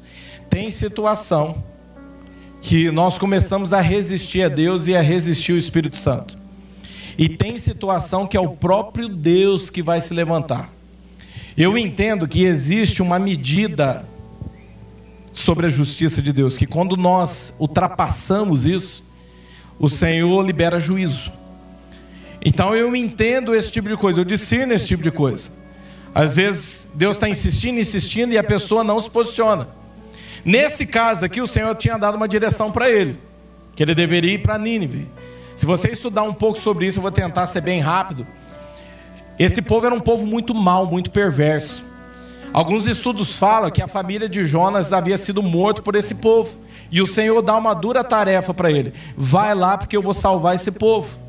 Tem 0.50 0.72
situação 0.72 1.62
que 2.66 2.90
nós 2.90 3.20
começamos 3.20 3.74
a 3.74 3.80
resistir 3.80 4.42
a 4.42 4.50
Deus 4.50 4.88
e 4.88 4.96
a 4.96 5.02
resistir 5.02 5.52
ao 5.52 5.58
Espírito 5.60 5.98
Santo. 5.98 6.36
E 7.16 7.30
tem 7.30 7.60
situação 7.60 8.26
que 8.26 8.36
é 8.36 8.40
o 8.40 8.56
próprio 8.56 9.08
Deus 9.08 9.70
que 9.70 9.84
vai 9.84 10.02
se 10.02 10.16
levantar. 10.16 10.74
Eu 11.56 11.78
entendo 11.78 12.28
que 12.28 12.44
existe 12.44 13.04
uma 13.04 13.20
medida 13.20 14.04
sobre 15.32 15.68
a 15.68 15.70
justiça 15.70 16.24
de 16.24 16.34
Deus, 16.34 16.58
que 16.58 16.66
quando 16.66 16.98
nós 16.98 17.54
ultrapassamos 17.60 18.66
isso, 18.66 19.04
o 19.78 19.88
Senhor 19.88 20.44
libera 20.44 20.80
juízo. 20.80 21.32
Então 22.44 22.74
eu 22.74 22.96
entendo 22.96 23.54
esse 23.54 23.72
tipo 23.72 23.88
de 23.88 23.96
coisa, 23.96 24.22
eu 24.22 24.26
discerno 24.26 24.74
esse 24.74 24.88
tipo 24.88 25.04
de 25.04 25.12
coisa. 25.12 25.52
Às 26.16 26.36
vezes 26.36 26.88
Deus 26.96 27.16
está 27.16 27.30
insistindo, 27.30 27.80
insistindo 27.80 28.34
e 28.34 28.40
a 28.40 28.44
pessoa 28.44 28.84
não 28.84 29.00
se 29.00 29.10
posiciona. 29.10 29.68
Nesse 30.46 30.86
caso 30.86 31.26
aqui, 31.26 31.42
o 31.42 31.48
Senhor 31.48 31.74
tinha 31.76 31.98
dado 31.98 32.16
uma 32.16 32.28
direção 32.28 32.72
para 32.72 32.88
ele, 32.88 33.20
que 33.76 33.82
ele 33.82 33.96
deveria 33.96 34.34
ir 34.34 34.44
para 34.44 34.60
Nínive. 34.60 35.10
Se 35.56 35.66
você 35.66 35.90
estudar 35.90 36.22
um 36.22 36.34
pouco 36.34 36.60
sobre 36.60 36.86
isso, 36.86 37.00
eu 37.00 37.02
vou 37.02 37.12
tentar 37.12 37.48
ser 37.48 37.62
bem 37.62 37.80
rápido. 37.80 38.28
Esse 39.40 39.62
povo 39.62 39.88
era 39.88 39.96
um 39.96 40.00
povo 40.00 40.26
muito 40.26 40.54
mau, 40.54 40.86
muito 40.86 41.10
perverso. 41.10 41.84
Alguns 42.54 42.86
estudos 42.86 43.38
falam 43.38 43.72
que 43.72 43.82
a 43.82 43.88
família 43.88 44.30
de 44.30 44.46
Jonas 44.46 44.94
havia 44.94 45.18
sido 45.18 45.42
morto 45.42 45.82
por 45.82 45.96
esse 45.96 46.14
povo. 46.16 46.60
E 46.92 47.02
o 47.02 47.08
Senhor 47.08 47.42
dá 47.42 47.58
uma 47.58 47.74
dura 47.74 48.04
tarefa 48.04 48.54
para 48.54 48.72
ele: 48.72 48.94
vai 49.18 49.56
lá 49.56 49.78
porque 49.78 49.98
eu 49.98 50.02
vou 50.02 50.14
salvar 50.14 50.56
esse 50.56 50.72
povo. 50.72 51.20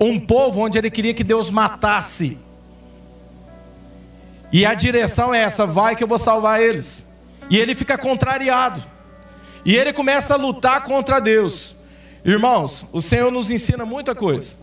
Um 0.00 0.20
povo 0.20 0.60
onde 0.60 0.78
ele 0.78 0.90
queria 0.90 1.12
que 1.12 1.24
Deus 1.24 1.50
matasse. 1.50 2.38
E 4.52 4.64
a 4.64 4.72
direção 4.72 5.34
é 5.34 5.40
essa: 5.40 5.66
vai 5.66 5.96
que 5.96 6.04
eu 6.04 6.08
vou 6.08 6.18
salvar 6.18 6.62
eles. 6.62 7.11
E 7.52 7.58
ele 7.58 7.74
fica 7.74 7.98
contrariado. 7.98 8.82
E 9.62 9.76
ele 9.76 9.92
começa 9.92 10.32
a 10.32 10.38
lutar 10.38 10.84
contra 10.84 11.20
Deus. 11.20 11.76
Irmãos, 12.24 12.86
o 12.90 13.02
Senhor 13.02 13.30
nos 13.30 13.50
ensina 13.50 13.84
muita 13.84 14.14
coisa. 14.14 14.56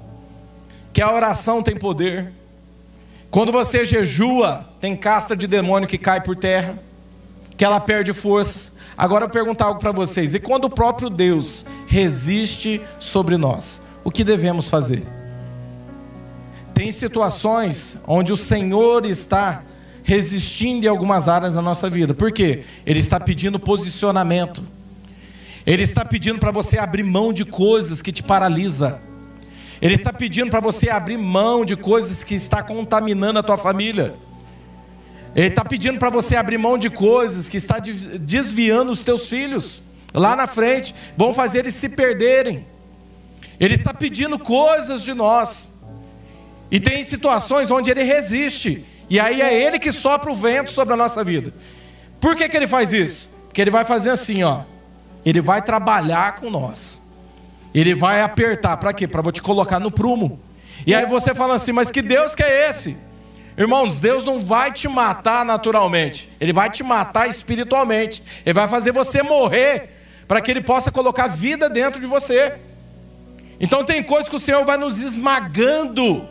Que 0.92 1.00
a 1.00 1.14
oração 1.14 1.62
tem 1.62 1.78
poder. 1.78 2.34
Quando 3.30 3.52
você 3.52 3.86
jejua, 3.86 4.68
tem 4.82 4.96
casta 4.96 5.36
de 5.36 5.46
demônio 5.46 5.88
que 5.88 6.00
cai 6.00 6.20
por 6.20 6.36
terra, 6.36 6.80
que 7.56 7.64
ela 7.64 7.80
perde 7.80 8.12
forças. 8.12 8.72
Agora 8.98 9.26
eu 9.26 9.30
pergunto 9.30 9.64
algo 9.64 9.80
para 9.80 9.92
vocês: 9.92 10.34
e 10.34 10.40
quando 10.40 10.66
o 10.66 10.70
próprio 10.72 11.12
Deus 11.12 11.68
resiste 11.86 12.82
sobre 12.98 13.38
nós, 13.38 13.84
o 14.04 14.10
que 14.10 14.24
devemos 14.24 14.68
fazer? 14.68 15.06
Tem 16.74 16.92
situações 16.92 18.00
onde 18.08 18.34
o 18.34 18.38
Senhor 18.38 19.06
está 19.06 19.62
resistindo 20.10 20.86
em 20.86 20.88
algumas 20.88 21.28
áreas 21.28 21.54
da 21.54 21.62
nossa 21.62 21.88
vida. 21.88 22.16
Por 22.16 22.32
quê? 22.32 22.64
Ele 22.84 23.00
está 23.00 23.20
pedindo 23.20 23.60
posicionamento. 23.60 24.64
Ele 25.68 25.84
está 25.84 26.04
pedindo 26.04 26.40
para 26.40 26.52
você 26.52 26.80
abrir 26.80 27.04
mão 27.04 27.32
de 27.32 27.46
coisas 27.46 28.02
que 28.02 28.12
te 28.12 28.24
paralisa. 28.24 29.00
Ele 29.80 29.94
está 29.94 30.12
pedindo 30.12 30.50
para 30.50 30.60
você 30.60 30.90
abrir 30.90 31.20
mão 31.20 31.64
de 31.64 31.76
coisas 31.76 32.24
que 32.24 32.34
está 32.34 32.64
contaminando 32.64 33.38
a 33.38 33.44
tua 33.44 33.56
família. 33.56 34.16
Ele 35.36 35.50
está 35.50 35.64
pedindo 35.64 36.00
para 36.00 36.10
você 36.10 36.36
abrir 36.36 36.58
mão 36.58 36.76
de 36.76 36.90
coisas 36.90 37.48
que 37.48 37.58
está 37.58 37.78
desviando 38.20 38.92
os 38.92 39.04
teus 39.04 39.30
filhos. 39.30 39.80
Lá 40.12 40.36
na 40.36 40.48
frente, 40.48 40.96
vão 41.16 41.36
fazer 41.36 41.60
eles 41.60 41.76
se 41.76 41.88
perderem. 41.88 42.66
Ele 43.60 43.76
está 43.76 43.94
pedindo 43.94 44.40
coisas 44.40 45.04
de 45.04 45.14
nós. 45.14 45.70
E 46.72 46.80
tem 46.80 47.04
situações 47.04 47.70
onde 47.70 47.92
ele 47.92 48.02
resiste. 48.02 48.84
E 49.10 49.20
aí 49.20 49.42
é 49.42 49.54
ele 49.54 49.80
que 49.80 49.92
sopra 49.92 50.32
o 50.32 50.36
vento 50.36 50.72
sobre 50.72 50.94
a 50.94 50.98
nossa 50.98 51.24
vida. 51.24 51.54
Por 52.20 52.36
que, 52.36 52.48
que 52.48 52.56
ele 52.56 52.68
faz 52.68 52.94
isso? 52.94 53.30
Porque 53.48 53.62
ele 53.62 53.72
vai 53.72 53.84
fazer 53.84 54.12
assim, 54.12 54.44
ó. 54.44 54.62
Ele 55.26 55.42
vai 55.42 55.62
trabalhar 55.62 56.36
com 56.36 56.50
nós. 56.50 57.02
Ele 57.74 57.96
vai 57.96 58.22
apertar. 58.22 58.78
Para 58.78 58.94
quê? 58.94 59.08
Para 59.08 59.32
te 59.32 59.42
colocar 59.42 59.80
no 59.80 59.92
prumo. 59.92 60.40
E 60.86 60.94
aí 60.94 61.06
você 61.06 61.34
fala 61.34 61.56
assim, 61.56 61.72
mas 61.72 61.92
que 61.92 62.02
Deus 62.02 62.36
que 62.36 62.44
é 62.44 62.70
esse? 62.70 62.96
Irmãos, 63.58 64.00
Deus 64.00 64.24
não 64.24 64.40
vai 64.40 64.72
te 64.72 64.88
matar 64.88 65.44
naturalmente. 65.44 66.30
Ele 66.40 66.54
vai 66.54 66.70
te 66.70 66.84
matar 66.84 67.30
espiritualmente. 67.30 68.24
Ele 68.46 68.54
vai 68.54 68.68
fazer 68.68 68.92
você 68.92 69.22
morrer 69.22 69.90
para 70.28 70.40
que 70.40 70.52
ele 70.52 70.62
possa 70.62 70.92
colocar 70.92 71.28
vida 71.28 71.70
dentro 71.70 72.00
de 72.00 72.08
você. 72.08 72.54
Então 73.60 73.84
tem 73.84 74.02
coisas 74.02 74.30
que 74.30 74.36
o 74.36 74.40
Senhor 74.40 74.64
vai 74.64 74.78
nos 74.78 75.00
esmagando 75.00 76.28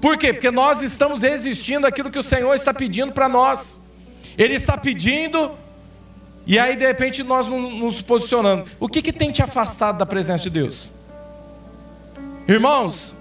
por 0.00 0.18
quê? 0.18 0.32
Porque 0.32 0.50
nós 0.50 0.82
estamos 0.82 1.22
resistindo 1.22 1.86
àquilo 1.86 2.10
que 2.10 2.18
o 2.18 2.22
Senhor 2.22 2.54
está 2.54 2.72
pedindo 2.72 3.12
para 3.12 3.28
nós. 3.28 3.80
Ele 4.36 4.54
está 4.54 4.76
pedindo, 4.76 5.52
e 6.46 6.58
aí 6.58 6.76
de 6.76 6.86
repente 6.86 7.22
nós 7.22 7.46
nos 7.46 8.02
posicionando. 8.02 8.66
O 8.78 8.88
que, 8.88 9.00
que 9.00 9.12
tem 9.12 9.30
te 9.30 9.42
afastado 9.42 9.98
da 9.98 10.06
presença 10.06 10.44
de 10.44 10.50
Deus? 10.50 10.90
Irmãos, 12.46 13.14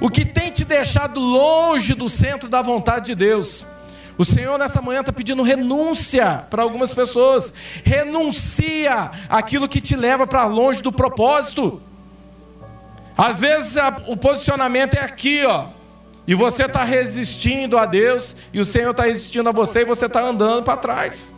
o 0.00 0.08
que 0.08 0.24
tem 0.24 0.50
te 0.50 0.64
deixado 0.64 1.20
longe 1.20 1.94
do 1.94 2.08
centro 2.08 2.48
da 2.48 2.62
vontade 2.62 3.06
de 3.06 3.14
Deus? 3.14 3.66
O 4.16 4.24
Senhor 4.24 4.58
nessa 4.58 4.80
manhã 4.80 5.00
está 5.00 5.12
pedindo 5.12 5.42
renúncia 5.42 6.46
para 6.48 6.62
algumas 6.62 6.94
pessoas. 6.94 7.52
Renuncia 7.82 9.10
aquilo 9.28 9.68
que 9.68 9.80
te 9.80 9.96
leva 9.96 10.26
para 10.26 10.44
longe 10.44 10.80
do 10.80 10.92
propósito. 10.92 11.82
Às 13.16 13.40
vezes 13.40 13.76
a, 13.76 13.96
o 14.06 14.16
posicionamento 14.16 14.94
é 14.94 15.00
aqui, 15.00 15.44
ó. 15.44 15.68
E 16.26 16.34
você 16.34 16.64
está 16.64 16.84
resistindo 16.84 17.76
a 17.76 17.86
Deus, 17.86 18.36
e 18.52 18.60
o 18.60 18.64
Senhor 18.64 18.90
está 18.90 19.04
resistindo 19.04 19.48
a 19.48 19.52
você, 19.52 19.80
e 19.80 19.84
você 19.84 20.06
está 20.06 20.20
andando 20.20 20.62
para 20.62 20.76
trás. 20.76 21.34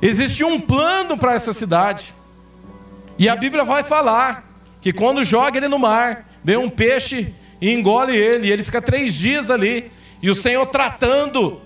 Existe 0.00 0.44
um 0.44 0.60
plano 0.60 1.16
para 1.16 1.34
essa 1.34 1.52
cidade. 1.52 2.14
E 3.18 3.28
a 3.28 3.36
Bíblia 3.36 3.64
vai 3.64 3.82
falar 3.82 4.44
que 4.80 4.92
quando 4.92 5.24
joga 5.24 5.58
ele 5.58 5.68
no 5.68 5.78
mar, 5.78 6.28
vem 6.42 6.56
um 6.56 6.68
peixe 6.68 7.32
e 7.60 7.70
engole 7.70 8.16
ele, 8.16 8.48
e 8.48 8.52
ele 8.52 8.62
fica 8.62 8.82
três 8.82 9.14
dias 9.14 9.50
ali, 9.50 9.90
e 10.22 10.30
o 10.30 10.34
Senhor 10.34 10.66
tratando 10.66 11.60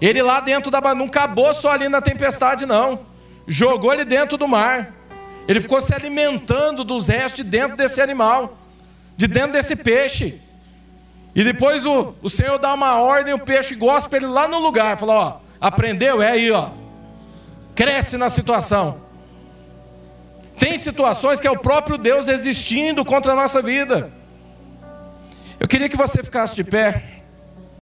ele 0.00 0.22
lá 0.22 0.40
dentro 0.40 0.70
da 0.70 0.94
não 0.94 1.06
acabou 1.06 1.54
só 1.54 1.70
ali 1.70 1.88
na 1.88 2.00
tempestade, 2.00 2.66
não. 2.66 3.06
Jogou 3.46 3.92
ele 3.92 4.04
dentro 4.04 4.36
do 4.36 4.46
mar. 4.46 4.92
Ele 5.46 5.60
ficou 5.60 5.80
se 5.80 5.94
alimentando 5.94 6.84
dos 6.84 7.08
restos 7.08 7.36
de 7.36 7.44
dentro 7.44 7.76
desse 7.76 8.00
animal, 8.00 8.58
de 9.16 9.26
dentro 9.26 9.52
desse 9.52 9.76
peixe. 9.76 10.40
E 11.34 11.42
depois 11.42 11.84
o, 11.84 12.14
o 12.22 12.30
Senhor 12.30 12.58
dá 12.58 12.72
uma 12.72 13.00
ordem, 13.00 13.34
o 13.34 13.38
peixe 13.38 13.74
gosta 13.74 14.16
ele 14.16 14.26
lá 14.26 14.46
no 14.46 14.58
lugar. 14.58 14.96
Fala, 14.96 15.14
ó, 15.14 15.36
aprendeu? 15.60 16.22
É 16.22 16.30
aí, 16.30 16.50
ó. 16.50 16.70
Cresce 17.74 18.16
na 18.16 18.30
situação. 18.30 19.02
Tem 20.58 20.78
situações 20.78 21.40
que 21.40 21.46
é 21.46 21.50
o 21.50 21.58
próprio 21.58 21.98
Deus 21.98 22.28
existindo 22.28 23.04
contra 23.04 23.32
a 23.32 23.36
nossa 23.36 23.60
vida. 23.60 24.12
Eu 25.58 25.66
queria 25.66 25.88
que 25.88 25.96
você 25.96 26.22
ficasse 26.22 26.54
de 26.54 26.62
pé. 26.62 27.23